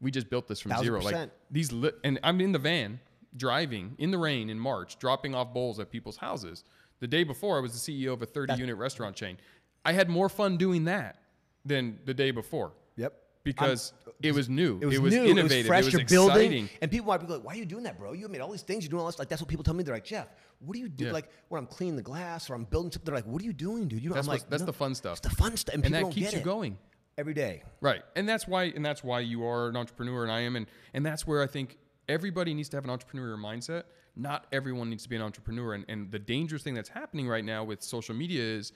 we 0.00 0.10
just 0.10 0.28
built 0.28 0.48
this 0.48 0.60
from 0.60 0.72
zero. 0.82 1.00
Like 1.00 1.30
these, 1.50 1.72
li- 1.72 1.92
and 2.02 2.18
I'm 2.22 2.40
in 2.40 2.52
the 2.52 2.58
van 2.58 3.00
driving 3.36 3.94
in 3.98 4.10
the 4.10 4.18
rain 4.18 4.50
in 4.50 4.58
March, 4.58 4.98
dropping 4.98 5.34
off 5.34 5.54
bowls 5.54 5.78
at 5.78 5.90
people's 5.90 6.16
houses. 6.16 6.64
The 7.00 7.06
day 7.08 7.24
before, 7.24 7.56
I 7.56 7.60
was 7.60 7.72
the 7.84 7.92
CEO 7.92 8.12
of 8.12 8.22
a 8.22 8.26
30 8.26 8.54
unit 8.54 8.76
restaurant 8.76 9.16
chain. 9.16 9.36
I 9.84 9.92
had 9.92 10.08
more 10.08 10.28
fun 10.28 10.56
doing 10.56 10.84
that 10.84 11.18
than 11.64 11.98
the 12.04 12.14
day 12.14 12.30
before 12.30 12.72
Yep. 12.96 13.12
because 13.42 13.92
uh, 14.06 14.10
it 14.22 14.32
was 14.32 14.48
new. 14.48 14.78
It 14.80 14.86
was, 14.86 14.94
it 14.96 15.02
was 15.02 15.14
new. 15.14 15.24
innovative. 15.24 15.52
It 15.52 15.58
was 15.58 15.66
fresh. 15.66 15.80
it 15.82 15.84
was 15.86 15.92
You're 15.94 16.00
exciting. 16.02 16.50
building, 16.50 16.68
and 16.80 16.90
people 16.90 17.06
might 17.08 17.18
be 17.18 17.26
like, 17.26 17.44
"Why 17.44 17.52
are 17.54 17.56
you 17.56 17.64
doing 17.66 17.84
that, 17.84 17.98
bro? 17.98 18.12
You 18.12 18.28
made 18.28 18.40
all 18.40 18.50
these 18.50 18.62
things. 18.62 18.84
You're 18.84 18.90
doing 18.90 19.00
all 19.00 19.06
this. 19.06 19.18
Like 19.18 19.28
that's 19.28 19.42
what 19.42 19.48
people 19.48 19.64
tell 19.64 19.74
me. 19.74 19.82
They're 19.82 19.94
like, 19.94 20.04
Jeff, 20.04 20.28
what 20.60 20.74
do 20.74 20.80
you 20.80 20.88
do? 20.88 21.06
Yeah. 21.06 21.12
Like 21.12 21.28
when 21.48 21.58
I'm 21.58 21.66
cleaning 21.66 21.96
the 21.96 22.02
glass 22.02 22.48
or 22.50 22.54
I'm 22.54 22.64
building 22.64 22.90
something. 22.92 23.04
They're 23.06 23.14
like, 23.14 23.26
what 23.26 23.42
are 23.42 23.44
you 23.44 23.52
doing, 23.52 23.88
dude? 23.88 24.02
You 24.02 24.08
know, 24.10 24.14
That's 24.14 24.26
I'm 24.28 24.32
like, 24.32 24.48
that's 24.48 24.62
"No, 24.62 24.66
the 24.66 24.72
fun 24.72 24.94
stuff. 24.94 25.18
It's 25.18 25.28
the 25.28 25.34
fun 25.36 25.56
stuff, 25.56 25.74
and, 25.74 25.84
and 25.84 25.92
people 25.92 25.98
that 25.98 26.02
don't 26.04 26.12
keeps 26.12 26.26
get 26.30 26.34
you 26.34 26.40
it. 26.40 26.44
going. 26.44 26.78
every 27.18 27.34
day. 27.34 27.62
Right. 27.80 28.02
And 28.16 28.28
that's 28.28 28.46
why 28.48 28.64
and 28.64 28.84
that's 28.84 29.04
why 29.04 29.20
you 29.20 29.44
are 29.46 29.68
an 29.68 29.76
entrepreneur 29.76 30.22
and 30.22 30.32
I 30.32 30.40
am 30.40 30.56
and 30.56 30.66
and 30.94 31.04
that's 31.06 31.26
where 31.26 31.42
I 31.42 31.46
think 31.46 31.76
everybody 32.08 32.52
needs 32.54 32.68
to 32.70 32.76
have 32.76 32.84
an 32.84 32.90
entrepreneurial 32.90 33.38
mindset. 33.38 33.84
Not 34.16 34.46
everyone 34.52 34.90
needs 34.90 35.02
to 35.04 35.08
be 35.08 35.16
an 35.16 35.22
entrepreneur 35.22 35.74
and, 35.74 35.84
and 35.88 36.10
the 36.10 36.18
dangerous 36.18 36.62
thing 36.62 36.74
that's 36.74 36.88
happening 36.88 37.26
right 37.28 37.44
now 37.44 37.62
with 37.64 37.82
social 37.82 38.14
media 38.14 38.42
is 38.42 38.72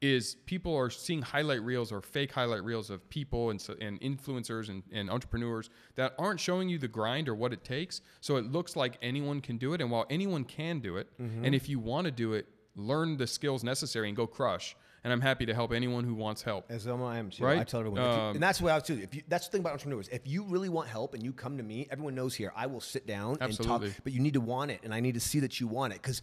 is 0.00 0.36
people 0.46 0.76
are 0.76 0.90
seeing 0.90 1.22
highlight 1.22 1.62
reels 1.62 1.90
or 1.90 2.00
fake 2.00 2.30
highlight 2.32 2.62
reels 2.62 2.88
of 2.88 3.08
people 3.10 3.50
and, 3.50 3.66
and 3.80 4.00
influencers 4.00 4.68
and, 4.68 4.82
and 4.92 5.10
entrepreneurs 5.10 5.70
that 5.96 6.14
aren't 6.18 6.38
showing 6.38 6.68
you 6.68 6.78
the 6.78 6.86
grind 6.86 7.28
or 7.28 7.34
what 7.34 7.52
it 7.52 7.64
takes. 7.64 8.00
So 8.20 8.36
it 8.36 8.44
looks 8.52 8.76
like 8.76 8.96
anyone 9.02 9.40
can 9.40 9.58
do 9.58 9.74
it. 9.74 9.80
And 9.80 9.90
while 9.90 10.06
anyone 10.08 10.44
can 10.44 10.78
do 10.78 10.98
it, 10.98 11.08
and 11.18 11.54
if 11.54 11.68
you 11.68 11.80
want 11.80 12.04
to 12.04 12.12
do 12.12 12.34
it, 12.34 12.46
learn 12.76 13.16
the 13.16 13.26
skills 13.26 13.64
necessary 13.64 14.06
and 14.06 14.16
go 14.16 14.26
crush. 14.26 14.76
And 15.04 15.12
I'm 15.12 15.20
happy 15.20 15.46
to 15.46 15.54
help 15.54 15.72
anyone 15.72 16.04
who 16.04 16.14
wants 16.14 16.42
help. 16.42 16.70
As 16.70 16.86
I 16.86 17.18
am 17.18 17.30
too. 17.30 17.44
Right? 17.44 17.58
I 17.60 17.64
tell 17.64 17.80
everyone, 17.80 18.00
if 18.00 18.06
you- 18.06 18.20
Um, 18.20 18.34
and 18.34 18.42
that's 18.42 18.60
what 18.60 18.72
I 18.72 18.74
was 18.76 18.82
too. 18.84 18.98
If 19.00 19.14
you, 19.14 19.22
that's 19.28 19.46
the 19.46 19.52
thing 19.52 19.60
about 19.62 19.72
entrepreneurs. 19.72 20.08
If 20.08 20.26
you 20.26 20.44
really 20.44 20.68
want 20.68 20.88
help 20.88 21.14
and 21.14 21.22
you 21.22 21.32
come 21.32 21.56
to 21.56 21.62
me, 21.62 21.86
everyone 21.90 22.14
knows 22.14 22.34
here. 22.34 22.52
I 22.54 22.66
will 22.66 22.80
sit 22.80 23.06
down 23.06 23.38
Absolutely. 23.40 23.86
and 23.86 23.94
talk, 23.94 24.00
but 24.04 24.12
you 24.12 24.20
need 24.20 24.34
to 24.34 24.40
want 24.40 24.70
it, 24.72 24.80
and 24.84 24.92
I 24.92 25.00
need 25.00 25.14
to 25.14 25.20
see 25.20 25.40
that 25.40 25.58
you 25.60 25.66
want 25.66 25.92
it 25.92 26.02
because. 26.02 26.22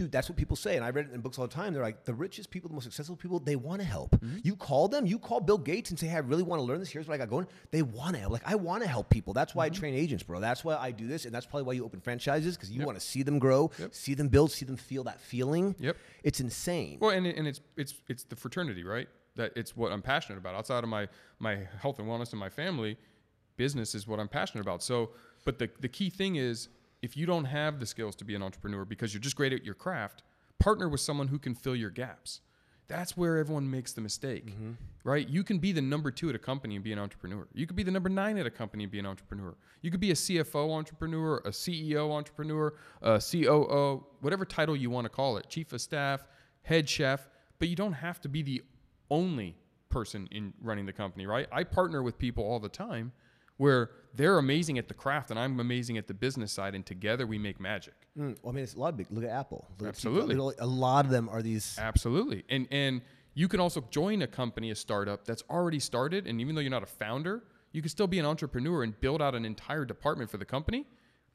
Dude, 0.00 0.10
that's 0.12 0.30
what 0.30 0.38
people 0.38 0.56
say, 0.56 0.76
and 0.76 0.84
I 0.84 0.88
read 0.88 1.08
it 1.08 1.12
in 1.12 1.20
books 1.20 1.38
all 1.38 1.46
the 1.46 1.52
time. 1.52 1.74
They're 1.74 1.82
like 1.82 2.04
the 2.04 2.14
richest 2.14 2.50
people, 2.50 2.68
the 2.68 2.74
most 2.74 2.84
successful 2.84 3.16
people. 3.16 3.38
They 3.38 3.54
want 3.56 3.82
to 3.82 3.86
help. 3.86 4.12
Mm-hmm. 4.12 4.38
You 4.42 4.56
call 4.56 4.88
them, 4.88 5.04
you 5.04 5.18
call 5.18 5.40
Bill 5.40 5.58
Gates 5.58 5.90
and 5.90 5.98
say, 5.98 6.06
"Hey, 6.06 6.16
I 6.16 6.20
really 6.20 6.42
want 6.42 6.58
to 6.58 6.64
learn 6.64 6.78
this. 6.78 6.88
Here's 6.88 7.06
what 7.06 7.14
I 7.14 7.18
got 7.18 7.28
going." 7.28 7.46
They 7.70 7.82
want 7.82 8.14
to 8.14 8.20
help. 8.20 8.32
Like 8.32 8.42
I 8.46 8.54
want 8.54 8.82
to 8.82 8.88
help 8.88 9.10
people. 9.10 9.34
That's 9.34 9.54
why 9.54 9.66
Mm-hmm. 9.68 9.76
I 9.76 9.78
train 9.78 9.94
agents, 9.94 10.22
bro. 10.22 10.40
That's 10.40 10.64
why 10.64 10.76
I 10.76 10.90
do 10.90 11.06
this, 11.06 11.26
and 11.26 11.34
that's 11.34 11.44
probably 11.44 11.64
why 11.64 11.74
you 11.74 11.84
open 11.84 12.00
franchises 12.00 12.56
because 12.56 12.70
you 12.70 12.82
want 12.82 12.98
to 12.98 13.04
see 13.04 13.22
them 13.22 13.38
grow, 13.38 13.70
see 13.90 14.14
them 14.14 14.28
build, 14.28 14.52
see 14.52 14.64
them 14.64 14.76
feel 14.76 15.04
that 15.04 15.20
feeling. 15.20 15.76
Yep. 15.78 15.96
It's 16.24 16.40
insane. 16.40 16.96
Well, 16.98 17.10
and, 17.10 17.26
and 17.26 17.46
it's 17.46 17.60
it's 17.76 17.92
it's 18.08 18.22
the 18.24 18.36
fraternity, 18.36 18.84
right? 18.84 19.08
That 19.36 19.52
it's 19.54 19.76
what 19.76 19.92
I'm 19.92 20.00
passionate 20.00 20.38
about. 20.38 20.54
Outside 20.54 20.82
of 20.82 20.88
my 20.88 21.08
my 21.40 21.58
health 21.78 21.98
and 21.98 22.08
wellness 22.08 22.30
and 22.30 22.40
my 22.40 22.48
family, 22.48 22.96
business 23.56 23.94
is 23.94 24.06
what 24.06 24.18
I'm 24.18 24.28
passionate 24.28 24.62
about. 24.62 24.82
So, 24.82 25.10
but 25.44 25.58
the 25.58 25.68
the 25.80 25.88
key 25.88 26.08
thing 26.08 26.36
is 26.36 26.68
if 27.02 27.16
you 27.16 27.26
don't 27.26 27.46
have 27.46 27.80
the 27.80 27.86
skills 27.86 28.14
to 28.16 28.24
be 28.24 28.34
an 28.34 28.42
entrepreneur 28.42 28.84
because 28.84 29.14
you're 29.14 29.20
just 29.20 29.36
great 29.36 29.52
at 29.52 29.64
your 29.64 29.74
craft, 29.74 30.22
partner 30.58 30.88
with 30.88 31.00
someone 31.00 31.28
who 31.28 31.38
can 31.38 31.54
fill 31.54 31.76
your 31.76 31.90
gaps. 31.90 32.40
That's 32.88 33.16
where 33.16 33.38
everyone 33.38 33.70
makes 33.70 33.92
the 33.92 34.00
mistake, 34.00 34.46
mm-hmm. 34.46 34.72
right? 35.04 35.28
You 35.28 35.44
can 35.44 35.58
be 35.58 35.70
the 35.70 35.80
number 35.80 36.10
two 36.10 36.28
at 36.28 36.34
a 36.34 36.40
company 36.40 36.74
and 36.74 36.82
be 36.82 36.92
an 36.92 36.98
entrepreneur. 36.98 37.46
You 37.54 37.64
could 37.64 37.76
be 37.76 37.84
the 37.84 37.90
number 37.92 38.08
nine 38.08 38.36
at 38.36 38.46
a 38.46 38.50
company 38.50 38.82
and 38.82 38.90
be 38.90 38.98
an 38.98 39.06
entrepreneur. 39.06 39.54
You 39.80 39.92
could 39.92 40.00
be 40.00 40.10
a 40.10 40.14
CFO 40.14 40.76
entrepreneur, 40.76 41.36
a 41.44 41.50
CEO 41.50 42.10
entrepreneur, 42.10 42.74
a 43.00 43.20
COO, 43.20 44.04
whatever 44.22 44.44
title 44.44 44.74
you 44.74 44.90
want 44.90 45.04
to 45.04 45.08
call 45.08 45.36
it, 45.36 45.48
chief 45.48 45.72
of 45.72 45.80
staff, 45.80 46.26
head 46.62 46.88
chef, 46.88 47.28
but 47.60 47.68
you 47.68 47.76
don't 47.76 47.92
have 47.92 48.20
to 48.22 48.28
be 48.28 48.42
the 48.42 48.60
only 49.08 49.56
person 49.88 50.28
in 50.32 50.52
running 50.60 50.84
the 50.84 50.92
company, 50.92 51.26
right? 51.26 51.46
I 51.52 51.62
partner 51.62 52.02
with 52.02 52.18
people 52.18 52.42
all 52.42 52.58
the 52.58 52.68
time 52.68 53.12
where 53.60 53.90
they're 54.14 54.38
amazing 54.38 54.78
at 54.78 54.88
the 54.88 54.94
craft 54.94 55.30
and 55.30 55.38
I'm 55.38 55.60
amazing 55.60 55.98
at 55.98 56.08
the 56.08 56.14
business 56.14 56.50
side, 56.50 56.74
and 56.74 56.84
together 56.84 57.26
we 57.26 57.38
make 57.38 57.60
magic. 57.60 57.92
Mm, 58.18 58.38
well, 58.42 58.52
I 58.52 58.54
mean, 58.54 58.64
it's 58.64 58.74
a 58.74 58.80
lot 58.80 58.88
of 58.88 58.96
big. 58.96 59.08
Look 59.10 59.22
at 59.22 59.28
Apple. 59.28 59.68
Look 59.78 59.90
Absolutely. 59.90 60.34
at- 60.34 60.64
a 60.64 60.66
lot 60.66 61.04
of 61.04 61.10
them 61.10 61.28
are 61.28 61.42
these. 61.42 61.76
Absolutely. 61.78 62.42
And 62.48 62.66
and 62.70 63.02
you 63.34 63.48
can 63.48 63.60
also 63.60 63.84
join 63.90 64.22
a 64.22 64.26
company, 64.26 64.70
a 64.70 64.74
startup 64.74 65.26
that's 65.26 65.44
already 65.50 65.78
started, 65.78 66.26
and 66.26 66.40
even 66.40 66.54
though 66.54 66.62
you're 66.62 66.70
not 66.70 66.82
a 66.82 66.86
founder, 67.04 67.44
you 67.72 67.82
can 67.82 67.90
still 67.90 68.06
be 68.06 68.18
an 68.18 68.24
entrepreneur 68.24 68.82
and 68.82 68.98
build 68.98 69.20
out 69.20 69.34
an 69.34 69.44
entire 69.44 69.84
department 69.84 70.30
for 70.30 70.38
the 70.38 70.46
company 70.46 70.86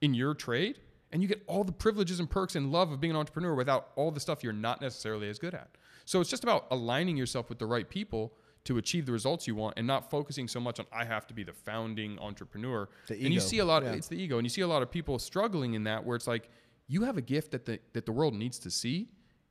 in 0.01 0.15
your 0.15 0.33
trade, 0.33 0.79
and 1.11 1.21
you 1.21 1.27
get 1.27 1.43
all 1.45 1.63
the 1.63 1.71
privileges 1.71 2.19
and 2.19 2.27
perks 2.27 2.55
and 2.55 2.71
love 2.71 2.91
of 2.91 2.99
being 2.99 3.11
an 3.11 3.17
entrepreneur 3.17 3.53
without 3.53 3.89
all 3.95 4.09
the 4.09 4.19
stuff 4.19 4.43
you're 4.43 4.51
not 4.51 4.81
necessarily 4.81 5.29
as 5.29 5.37
good 5.37 5.53
at. 5.53 5.69
So 6.05 6.21
it's 6.21 6.29
just 6.31 6.43
about 6.43 6.65
aligning 6.71 7.17
yourself 7.17 7.49
with 7.49 7.59
the 7.59 7.67
right 7.67 7.87
people 7.87 8.33
to 8.65 8.77
achieve 8.77 9.05
the 9.05 9.11
results 9.11 9.47
you 9.47 9.55
want 9.55 9.73
and 9.77 9.87
not 9.87 10.09
focusing 10.09 10.47
so 10.47 10.59
much 10.59 10.79
on 10.79 10.85
I 10.91 11.05
have 11.05 11.25
to 11.27 11.33
be 11.33 11.43
the 11.43 11.53
founding 11.53 12.19
entrepreneur. 12.19 12.89
The 13.07 13.15
and 13.15 13.33
you 13.33 13.39
see 13.39 13.59
a 13.59 13.65
lot 13.65 13.83
Yeah. 13.83 13.93
it's 13.93 14.07
the 14.07 14.17
ego 14.17 14.37
and 14.37 14.45
you 14.45 14.49
see 14.49 14.61
a 14.61 14.67
lot 14.67 14.81
of 14.81 14.91
people 14.91 15.17
struggling 15.19 15.73
in 15.75 15.83
that 15.85 16.03
where 16.05 16.15
it's 16.15 16.27
like 16.27 16.49
you 16.87 17.03
have 17.03 17.17
a 17.17 17.21
gift 17.21 17.51
that 17.51 17.65
the 17.65 17.79
that 17.93 18.05
the 18.05 18.11
world 18.11 18.33
needs 18.33 18.59
to 18.59 18.69
see 18.71 19.07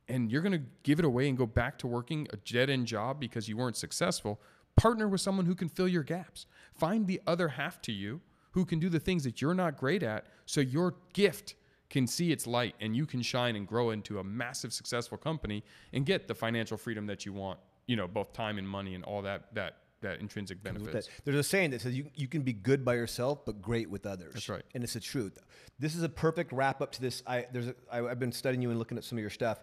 and 0.09 0.31
you're 0.31 0.43
going 0.43 0.53
to 0.53 0.63
give 0.83 0.99
it 0.99 1.05
away 1.05 1.29
and 1.29 1.39
go 1.39 1.47
back 1.47 1.79
to 1.79 1.87
working 1.87 2.29
a 2.33 2.37
dead 2.37 2.69
end 2.69 2.87
job 2.87 3.19
because 3.19 3.49
you 3.49 3.57
weren't 3.57 3.77
successful, 3.77 4.39
partner 4.77 5.09
with 5.09 5.21
someone 5.21 5.47
who 5.47 5.55
can 5.55 5.69
fill 5.69 5.89
your 5.89 6.03
gaps. 6.03 6.47
Find 6.75 7.07
the 7.07 7.21
other 7.27 7.49
half 7.49 7.81
to 7.83 7.93
you 7.93 8.21
who 8.51 8.65
can 8.65 8.79
do 8.79 8.89
the 8.89 9.01
things 9.01 9.25
that 9.25 9.41
you're 9.41 9.55
not 9.55 9.77
great 9.79 10.03
at 10.03 10.27
so 10.47 10.61
your 10.61 10.95
gift 11.15 11.55
can 11.89 12.07
see 12.07 12.33
its 12.33 12.47
light 12.47 12.75
and 12.81 12.95
you 12.95 13.07
can 13.07 13.23
shine 13.23 13.57
and 13.57 13.67
grow 13.67 13.91
into 13.91 14.19
a 14.19 14.25
massive 14.25 14.73
successful 14.73 15.17
company 15.17 15.63
and 15.93 16.05
get 16.05 16.29
the 16.29 16.35
financial 16.35 16.77
freedom 16.77 17.07
that 17.07 17.25
you 17.25 17.33
want, 17.33 17.59
you 17.87 17.97
know, 17.97 18.07
both 18.09 18.33
time 18.33 18.59
and 18.59 18.69
money 18.69 18.95
and 18.95 19.05
all 19.05 19.23
that 19.23 19.55
that 19.55 19.77
that 20.05 20.21
intrinsic 20.21 20.63
benefits. 20.63 21.07
that. 21.07 21.25
There's 21.25 21.39
a 21.39 21.43
saying 21.43 21.71
that 21.71 21.81
says 21.81 21.95
you, 21.95 22.07
you 22.15 22.29
can 22.29 22.43
be 22.43 22.53
good 22.53 22.85
by 22.85 22.95
yourself, 22.95 23.45
but 23.45 23.61
great 23.61 23.91
with 23.91 24.07
others. 24.07 24.35
That's 24.35 24.49
right. 24.49 24.63
And 24.75 24.85
it's 24.85 24.93
the 24.93 25.01
truth. 25.01 25.39
This 25.79 25.97
is 25.97 26.03
a 26.03 26.09
perfect 26.09 26.53
wrap 26.53 26.81
up 26.81 26.93
to 26.93 27.01
this. 27.01 27.23
I, 27.27 27.47
there's 27.51 27.69
a, 27.69 27.75
I, 27.91 28.07
I've 28.07 28.19
been 28.19 28.31
studying 28.31 28.63
you 28.63 28.71
and 28.71 28.79
looking 28.79 28.99
at 28.99 29.05
some 29.05 29.19
of 29.19 29.23
your 29.23 29.31
stuff. 29.31 29.61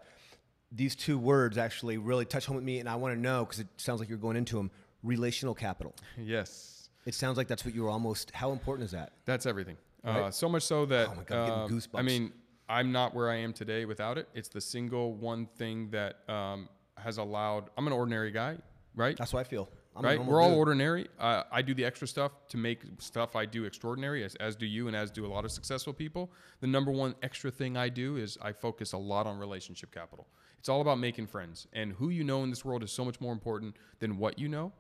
These 0.72 0.96
two 0.96 1.20
words 1.20 1.58
actually 1.58 1.98
really 1.98 2.26
touch 2.26 2.46
home 2.48 2.56
with 2.56 2.66
me, 2.66 2.80
and 2.80 2.90
I 2.90 2.96
want 2.96 3.14
to 3.14 3.20
know 3.20 3.46
because 3.46 3.60
it 3.60 3.68
sounds 3.78 4.00
like 4.00 4.10
you're 4.10 4.18
going 4.18 4.36
into 4.36 4.56
them. 4.58 4.72
Relational 5.04 5.54
capital. 5.54 5.96
Yes. 6.18 6.90
It 7.06 7.14
sounds 7.14 7.38
like 7.38 7.48
that's 7.48 7.66
what 7.66 7.74
you 7.74 7.84
were 7.84 7.90
almost. 7.90 8.32
How 8.32 8.52
important 8.52 8.86
is 8.86 8.92
that? 8.92 9.14
That's 9.26 9.46
everything. 9.46 9.78
Uh, 10.04 10.32
so 10.32 10.50
much 10.50 10.64
so 10.64 10.86
that 10.88 11.10
Oh 11.10 11.16
my 11.16 11.24
God, 11.24 11.38
I'm 11.38 11.46
getting 11.46 11.64
um, 11.64 11.70
goosebumps. 11.70 12.00
I 12.00 12.02
mean, 12.02 12.34
I'm 12.70 12.92
not 12.92 13.14
where 13.14 13.30
I 13.30 13.36
am 13.38 13.54
today 13.54 13.86
without 13.86 14.18
it. 14.18 14.28
It's 14.34 14.50
the 14.50 14.62
single 14.62 15.14
one 15.14 15.48
thing 15.58 15.90
that 15.92 16.28
um, 16.30 16.70
has 17.02 17.18
allowed. 17.18 17.70
I'm 17.78 17.88
an 17.88 17.94
ordinary 17.94 18.32
guy, 18.32 18.58
right? 18.96 19.18
That's 19.18 19.34
what 19.34 19.42
I 19.42 19.44
feel. 19.44 19.70
I'm 19.96 20.06
right? 20.06 20.24
We're 20.24 20.42
all 20.42 20.50
dude. 20.50 20.58
ordinary. 20.58 21.08
Uh, 21.20 21.44
I 21.52 21.62
do 21.62 21.74
the 21.74 21.84
extra 21.84 22.08
stuff 22.08 22.32
to 22.50 22.58
make 22.58 22.82
stuff 23.00 23.36
I 23.36 23.46
do 23.46 23.66
extraordinary, 23.66 24.24
as, 24.24 24.36
as 24.36 24.56
do 24.56 24.66
you, 24.66 24.88
and 24.88 24.96
as 24.96 25.12
do 25.12 25.26
a 25.26 25.28
lot 25.28 25.44
of 25.44 25.52
successful 25.52 25.92
people. 25.92 26.32
The 26.62 26.68
number 26.68 26.92
one 26.92 27.14
extra 27.24 27.52
thing 27.52 27.76
I 27.76 27.90
do 27.90 28.16
is 28.16 28.38
I 28.42 28.54
focus 28.54 28.94
a 28.94 28.98
lot 28.98 29.28
on 29.28 29.38
relationship 29.38 29.94
capital. 29.94 30.28
It's 30.60 30.70
all 30.70 30.80
about 30.80 31.00
making 31.00 31.28
friends, 31.28 31.68
and 31.74 31.92
who 31.94 32.10
you 32.10 32.24
know 32.24 32.44
in 32.44 32.50
this 32.50 32.64
world 32.64 32.84
is 32.84 32.92
so 32.92 33.04
much 33.04 33.20
more 33.20 33.34
important 33.34 33.76
than 34.00 34.18
what 34.18 34.40
you 34.40 34.48
know. 34.48 34.72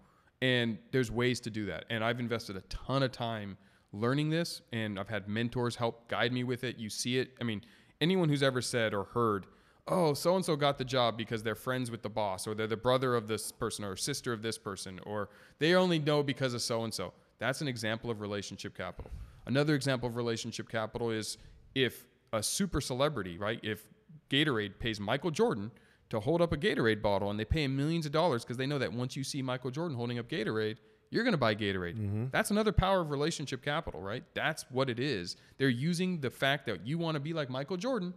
And 0.42 0.78
there's 0.92 1.12
ways 1.12 1.40
to 1.42 1.50
do 1.50 1.66
that. 1.66 1.86
And 1.90 2.04
I've 2.04 2.20
invested 2.20 2.56
a 2.56 2.62
ton 2.62 3.04
of 3.04 3.12
time 3.12 3.58
learning 3.92 4.30
this, 4.30 4.62
and 4.72 4.98
I've 4.98 5.10
had 5.10 5.28
mentors 5.28 5.76
help 5.76 6.08
guide 6.08 6.32
me 6.32 6.44
with 6.44 6.64
it. 6.64 6.78
You 6.78 6.90
see 6.90 7.20
it. 7.20 7.32
I 7.42 7.44
mean, 7.44 7.62
anyone 8.00 8.30
who's 8.30 8.44
ever 8.44 8.62
said 8.62 8.94
or 8.94 9.04
heard, 9.04 9.46
oh, 9.88 10.14
so 10.14 10.36
and 10.36 10.46
so 10.46 10.56
got 10.56 10.78
the 10.78 10.86
job 10.86 11.18
because 11.18 11.44
they're 11.44 11.56
friends 11.56 11.92
with 11.92 12.02
the 12.02 12.10
boss, 12.10 12.48
or 12.48 12.56
they're 12.56 12.68
the 12.68 12.78
brother 12.78 13.16
of 13.16 13.28
this 13.28 13.52
person, 13.52 13.86
or 13.86 13.96
sister 13.96 14.34
of 14.34 14.42
this 14.42 14.58
person, 14.58 15.00
or 15.04 15.30
they 15.60 15.76
only 15.76 16.00
know 16.00 16.24
because 16.24 16.54
of 16.54 16.62
so 16.62 16.84
and 16.84 16.94
so. 16.94 17.14
That's 17.40 17.62
an 17.62 17.68
example 17.68 18.12
of 18.12 18.22
relationship 18.22 18.78
capital. 18.78 19.12
Another 19.46 19.76
example 19.76 20.08
of 20.08 20.16
relationship 20.16 20.70
capital 20.70 21.10
is 21.10 21.38
if 21.74 22.06
a 22.34 22.44
super 22.44 22.82
celebrity, 22.82 23.38
right? 23.38 23.60
If 23.64 23.86
Gatorade 24.30 24.80
pays 24.80 25.00
Michael 25.00 25.32
Jordan 25.32 25.72
to 26.10 26.20
hold 26.20 26.42
up 26.42 26.54
a 26.54 26.58
Gatorade 26.58 27.02
bottle 27.02 27.30
and 27.30 27.40
they 27.40 27.46
pay 27.46 27.64
him 27.64 27.76
millions 27.76 28.06
of 28.06 28.12
dollars 28.12 28.44
because 28.44 28.58
they 28.58 28.68
know 28.68 28.78
that 28.78 28.92
once 28.94 29.16
you 29.16 29.24
see 29.24 29.42
Michael 29.42 29.72
Jordan 29.72 29.98
holding 29.98 30.20
up 30.20 30.30
Gatorade, 30.30 30.78
you're 31.10 31.24
going 31.24 31.34
to 31.34 31.38
buy 31.38 31.56
Gatorade. 31.56 31.98
Mm-hmm. 31.98 32.26
That's 32.32 32.52
another 32.52 32.72
power 32.72 33.02
of 33.02 33.12
relationship 33.12 33.64
capital, 33.64 34.02
right? 34.02 34.24
That's 34.34 34.66
what 34.70 34.90
it 34.90 35.00
is. 35.00 35.36
They're 35.58 35.70
using 35.70 36.22
the 36.22 36.30
fact 36.30 36.66
that 36.68 36.86
you 36.86 36.98
want 36.98 37.16
to 37.16 37.20
be 37.20 37.34
like 37.34 37.50
Michael 37.50 37.78
Jordan. 37.78 38.14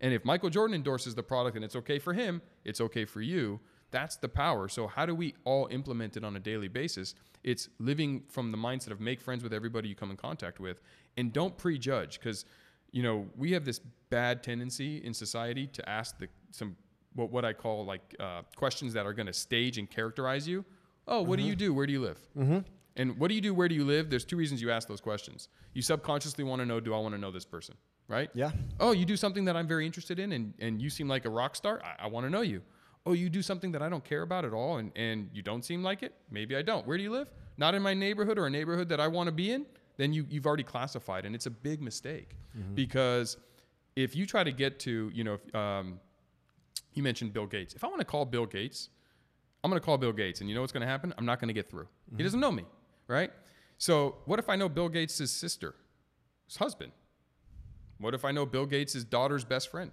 And 0.00 0.14
if 0.14 0.24
Michael 0.24 0.50
Jordan 0.50 0.74
endorses 0.74 1.14
the 1.14 1.22
product 1.22 1.56
and 1.56 1.64
it's 1.64 1.76
okay 1.76 1.98
for 1.98 2.12
him, 2.12 2.40
it's 2.64 2.80
okay 2.80 3.04
for 3.04 3.20
you. 3.20 3.60
That's 3.90 4.16
the 4.16 4.28
power. 4.28 4.68
So, 4.68 4.86
how 4.86 5.04
do 5.04 5.14
we 5.14 5.34
all 5.44 5.66
implement 5.70 6.16
it 6.16 6.24
on 6.24 6.36
a 6.36 6.40
daily 6.40 6.68
basis? 6.68 7.14
It's 7.42 7.68
living 7.78 8.22
from 8.28 8.52
the 8.52 8.58
mindset 8.58 8.90
of 8.92 9.00
make 9.00 9.20
friends 9.20 9.42
with 9.42 9.52
everybody 9.52 9.88
you 9.88 9.94
come 9.94 10.10
in 10.10 10.16
contact 10.16 10.60
with 10.60 10.80
and 11.16 11.32
don't 11.32 11.56
prejudge 11.56 12.18
because, 12.18 12.44
you 12.92 13.02
know, 13.02 13.26
we 13.36 13.52
have 13.52 13.64
this 13.64 13.80
bad 14.10 14.42
tendency 14.42 14.98
in 14.98 15.12
society 15.12 15.66
to 15.68 15.88
ask 15.88 16.18
the, 16.18 16.28
some 16.50 16.76
what, 17.14 17.30
what 17.30 17.44
I 17.44 17.52
call 17.52 17.84
like 17.84 18.14
uh, 18.20 18.42
questions 18.56 18.92
that 18.92 19.06
are 19.06 19.12
going 19.12 19.26
to 19.26 19.32
stage 19.32 19.78
and 19.78 19.90
characterize 19.90 20.46
you. 20.46 20.64
Oh, 21.08 21.22
what 21.22 21.38
do 21.38 21.44
you 21.44 21.56
do? 21.56 21.74
Where 21.74 21.86
do 21.86 21.92
you 21.92 22.00
live? 22.00 22.18
Mm-hmm. 22.38 22.58
And 22.96 23.18
what 23.18 23.28
do 23.28 23.34
you 23.34 23.40
do? 23.40 23.54
Where 23.54 23.68
do 23.68 23.74
you 23.74 23.84
live? 23.84 24.10
There's 24.10 24.24
two 24.24 24.36
reasons 24.36 24.62
you 24.62 24.70
ask 24.70 24.86
those 24.86 25.00
questions. 25.00 25.48
You 25.72 25.82
subconsciously 25.82 26.44
want 26.44 26.60
to 26.60 26.66
know, 26.66 26.78
do 26.78 26.94
I 26.94 26.98
want 26.98 27.14
to 27.14 27.20
know 27.20 27.30
this 27.30 27.44
person? 27.44 27.74
Right? 28.10 28.28
Yeah. 28.34 28.50
Oh, 28.80 28.92
you 28.92 29.04
do 29.04 29.16
something 29.16 29.44
that 29.44 29.56
I'm 29.56 29.68
very 29.68 29.86
interested 29.86 30.18
in 30.18 30.32
and, 30.32 30.52
and 30.58 30.82
you 30.82 30.90
seem 30.90 31.08
like 31.08 31.24
a 31.24 31.30
rock 31.30 31.54
star. 31.54 31.80
I, 31.84 32.04
I 32.04 32.06
want 32.08 32.26
to 32.26 32.30
know 32.30 32.40
you. 32.40 32.60
Oh, 33.06 33.12
you 33.12 33.30
do 33.30 33.40
something 33.40 33.72
that 33.72 33.82
I 33.82 33.88
don't 33.88 34.04
care 34.04 34.22
about 34.22 34.44
at 34.44 34.52
all 34.52 34.78
and, 34.78 34.90
and 34.96 35.30
you 35.32 35.42
don't 35.42 35.64
seem 35.64 35.82
like 35.82 36.02
it? 36.02 36.12
Maybe 36.30 36.56
I 36.56 36.62
don't. 36.62 36.86
Where 36.86 36.96
do 36.98 37.04
you 37.04 37.10
live? 37.12 37.30
Not 37.56 37.74
in 37.74 37.82
my 37.82 37.94
neighborhood 37.94 38.36
or 38.36 38.46
a 38.46 38.50
neighborhood 38.50 38.88
that 38.88 39.00
I 39.00 39.08
want 39.08 39.28
to 39.28 39.32
be 39.32 39.52
in? 39.52 39.64
Then 39.96 40.12
you, 40.12 40.26
you've 40.28 40.46
already 40.46 40.64
classified. 40.64 41.24
And 41.24 41.34
it's 41.34 41.46
a 41.46 41.50
big 41.50 41.80
mistake 41.80 42.36
because 42.74 43.36
if 43.96 44.16
you 44.16 44.26
try 44.26 44.42
to 44.44 44.52
get 44.52 44.80
to, 44.80 45.10
you 45.14 45.24
know, 45.24 45.34
if, 45.34 45.54
um, 45.54 46.00
you 46.94 47.02
mentioned 47.02 47.32
Bill 47.32 47.46
Gates. 47.46 47.74
If 47.74 47.84
I 47.84 47.86
want 47.86 48.00
to 48.00 48.04
call 48.04 48.24
Bill 48.24 48.46
Gates, 48.46 48.88
I'm 49.62 49.70
going 49.70 49.80
to 49.80 49.84
call 49.84 49.98
Bill 49.98 50.12
Gates. 50.12 50.40
And 50.40 50.48
you 50.48 50.54
know 50.56 50.62
what's 50.62 50.72
going 50.72 50.82
to 50.82 50.86
happen? 50.88 51.14
I'm 51.16 51.26
not 51.26 51.38
going 51.40 51.48
to 51.48 51.54
get 51.54 51.70
through. 51.70 51.86
He 52.16 52.22
doesn't 52.24 52.40
know 52.40 52.50
me, 52.50 52.64
right? 53.06 53.30
So 53.78 54.16
what 54.24 54.38
if 54.38 54.48
I 54.48 54.56
know 54.56 54.68
Bill 54.68 54.88
Gates' 54.88 55.30
sister, 55.30 55.74
his 56.46 56.56
husband? 56.56 56.92
What 58.00 58.14
if 58.14 58.24
I 58.24 58.32
know 58.32 58.46
Bill 58.46 58.66
Gates' 58.66 59.04
daughter's 59.04 59.44
best 59.44 59.70
friend? 59.70 59.92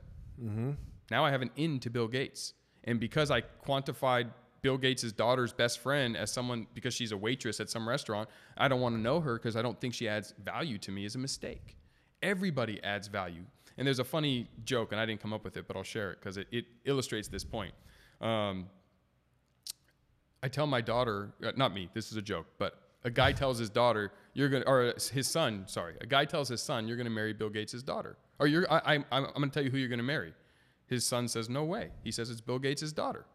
Now 1.11 1.25
I 1.25 1.31
have 1.31 1.41
an 1.41 1.51
in 1.55 1.79
to 1.81 1.89
Bill 1.89 2.07
Gates. 2.07 2.53
And 2.85 2.99
because 2.99 3.31
I 3.31 3.41
quantified 3.65 4.29
Bill 4.61 4.77
Gates' 4.77 5.11
daughter's 5.11 5.53
best 5.53 5.79
friend 5.79 6.15
as 6.15 6.31
someone, 6.31 6.67
because 6.73 6.93
she's 6.93 7.11
a 7.11 7.17
waitress 7.17 7.59
at 7.59 7.69
some 7.69 7.87
restaurant, 7.87 8.29
I 8.57 8.67
don't 8.69 8.81
want 8.81 8.95
to 8.95 9.01
know 9.01 9.19
her 9.19 9.35
because 9.35 9.55
I 9.55 9.61
don't 9.61 9.79
think 9.79 9.93
she 9.93 10.07
adds 10.07 10.33
value 10.43 10.77
to 10.79 10.91
me 10.91 11.05
is 11.05 11.15
a 11.15 11.19
mistake. 11.19 11.77
Everybody 12.23 12.81
adds 12.83 13.07
value. 13.07 13.43
And 13.77 13.85
there's 13.85 13.99
a 13.99 14.03
funny 14.03 14.49
joke, 14.63 14.91
and 14.91 14.99
I 14.99 15.05
didn't 15.05 15.21
come 15.21 15.33
up 15.33 15.43
with 15.43 15.55
it, 15.57 15.67
but 15.67 15.77
I'll 15.77 15.83
share 15.83 16.11
it 16.11 16.19
because 16.19 16.37
it, 16.37 16.47
it 16.51 16.65
illustrates 16.85 17.27
this 17.27 17.43
point. 17.43 17.73
Um, 18.21 18.67
I 20.41 20.47
tell 20.47 20.65
my 20.65 20.81
daughter, 20.81 21.33
uh, 21.45 21.51
not 21.55 21.73
me, 21.73 21.89
this 21.93 22.11
is 22.11 22.17
a 22.17 22.21
joke, 22.21 22.47
but 22.57 22.86
a 23.03 23.09
guy 23.09 23.31
tells 23.31 23.57
his 23.57 23.69
daughter, 23.69 24.11
you're 24.33 24.49
gonna, 24.49 24.65
or 24.65 24.93
his 25.11 25.27
son, 25.27 25.63
sorry, 25.67 25.95
a 26.01 26.05
guy 26.05 26.25
tells 26.25 26.49
his 26.49 26.61
son, 26.61 26.87
you're 26.87 26.97
gonna 26.97 27.09
marry 27.09 27.33
Bill 27.33 27.49
Gates' 27.49 27.81
daughter, 27.83 28.17
or 28.39 28.47
you're, 28.47 28.71
I, 28.71 28.77
I, 28.77 28.93
I'm, 28.95 29.05
I'm 29.11 29.33
gonna 29.33 29.49
tell 29.49 29.63
you 29.63 29.69
who 29.71 29.77
you're 29.77 29.89
gonna 29.89 30.03
marry. 30.03 30.33
His 30.87 31.05
son 31.05 31.27
says, 31.27 31.49
No 31.49 31.63
way. 31.63 31.89
He 32.03 32.11
says, 32.11 32.29
It's 32.29 32.41
Bill 32.41 32.59
Gates' 32.59 32.91
daughter. 32.91 33.25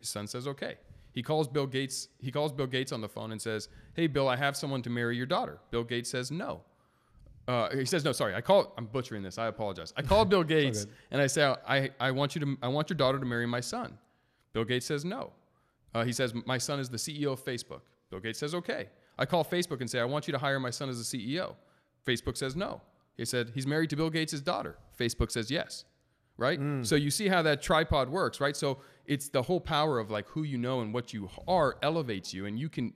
His 0.00 0.08
son 0.08 0.26
says, 0.26 0.46
Okay. 0.48 0.76
He 1.14 1.22
calls 1.22 1.46
Bill 1.46 1.66
Gates. 1.66 2.08
He 2.18 2.32
calls 2.32 2.52
Bill 2.52 2.66
Gates 2.66 2.90
on 2.90 3.00
the 3.00 3.08
phone 3.08 3.30
and 3.30 3.40
says, 3.40 3.68
"Hey, 3.94 4.08
Bill, 4.08 4.28
I 4.28 4.34
have 4.34 4.56
someone 4.56 4.82
to 4.82 4.90
marry 4.90 5.16
your 5.16 5.26
daughter." 5.26 5.58
Bill 5.70 5.84
Gates 5.84 6.10
says, 6.10 6.32
"No." 6.32 6.62
Uh, 7.46 7.70
he 7.70 7.84
says, 7.84 8.04
"No, 8.04 8.10
sorry. 8.10 8.34
I 8.34 8.40
call. 8.40 8.74
I'm 8.76 8.86
butchering 8.86 9.22
this. 9.22 9.38
I 9.38 9.46
apologize. 9.46 9.94
I 9.96 10.02
call 10.02 10.24
Bill 10.24 10.42
Gates 10.56 10.88
and 11.12 11.22
I 11.22 11.28
say, 11.28 11.54
I, 11.68 11.90
I 12.00 12.10
want 12.10 12.34
you 12.34 12.40
to. 12.40 12.56
I 12.62 12.68
want 12.68 12.90
your 12.90 12.96
daughter 12.96 13.20
to 13.20 13.24
marry 13.24 13.46
my 13.46 13.60
son." 13.60 13.96
Bill 14.52 14.64
Gates 14.64 14.86
says, 14.86 15.04
"No." 15.04 15.32
Uh, 15.94 16.04
he 16.04 16.12
says, 16.12 16.34
"My 16.46 16.58
son 16.58 16.80
is 16.80 16.90
the 16.90 16.96
CEO 16.96 17.32
of 17.32 17.44
Facebook." 17.44 17.82
Bill 18.10 18.18
Gates 18.18 18.40
says, 18.40 18.52
"Okay." 18.52 18.88
I 19.18 19.26
call 19.26 19.44
Facebook 19.44 19.80
and 19.80 19.90
say, 19.90 20.00
"I 20.00 20.04
want 20.04 20.26
you 20.26 20.32
to 20.32 20.38
hire 20.38 20.60
my 20.60 20.70
son 20.70 20.88
as 20.88 21.00
a 21.00 21.04
CEO." 21.04 21.56
Facebook 22.06 22.36
says, 22.36 22.54
"No." 22.56 22.82
He 23.16 23.24
said, 23.24 23.52
"He's 23.54 23.66
married 23.66 23.90
to 23.90 23.96
Bill 23.96 24.10
Gates' 24.10 24.40
daughter." 24.40 24.76
Facebook 24.98 25.30
says, 25.30 25.50
"Yes." 25.50 25.84
right? 26.36 26.60
Mm. 26.60 26.84
So 26.84 26.96
you 26.96 27.10
see 27.10 27.28
how 27.28 27.42
that 27.42 27.62
tripod 27.62 28.08
works, 28.08 28.40
right? 28.40 28.56
So 28.56 28.78
it's 29.06 29.28
the 29.28 29.42
whole 29.42 29.60
power 29.60 29.98
of 29.98 30.10
like 30.10 30.28
who 30.28 30.42
you 30.42 30.58
know 30.58 30.80
and 30.80 30.92
what 30.92 31.12
you 31.12 31.30
are 31.46 31.76
elevates 31.82 32.34
you, 32.34 32.46
and 32.46 32.58
you 32.58 32.68
can 32.68 32.92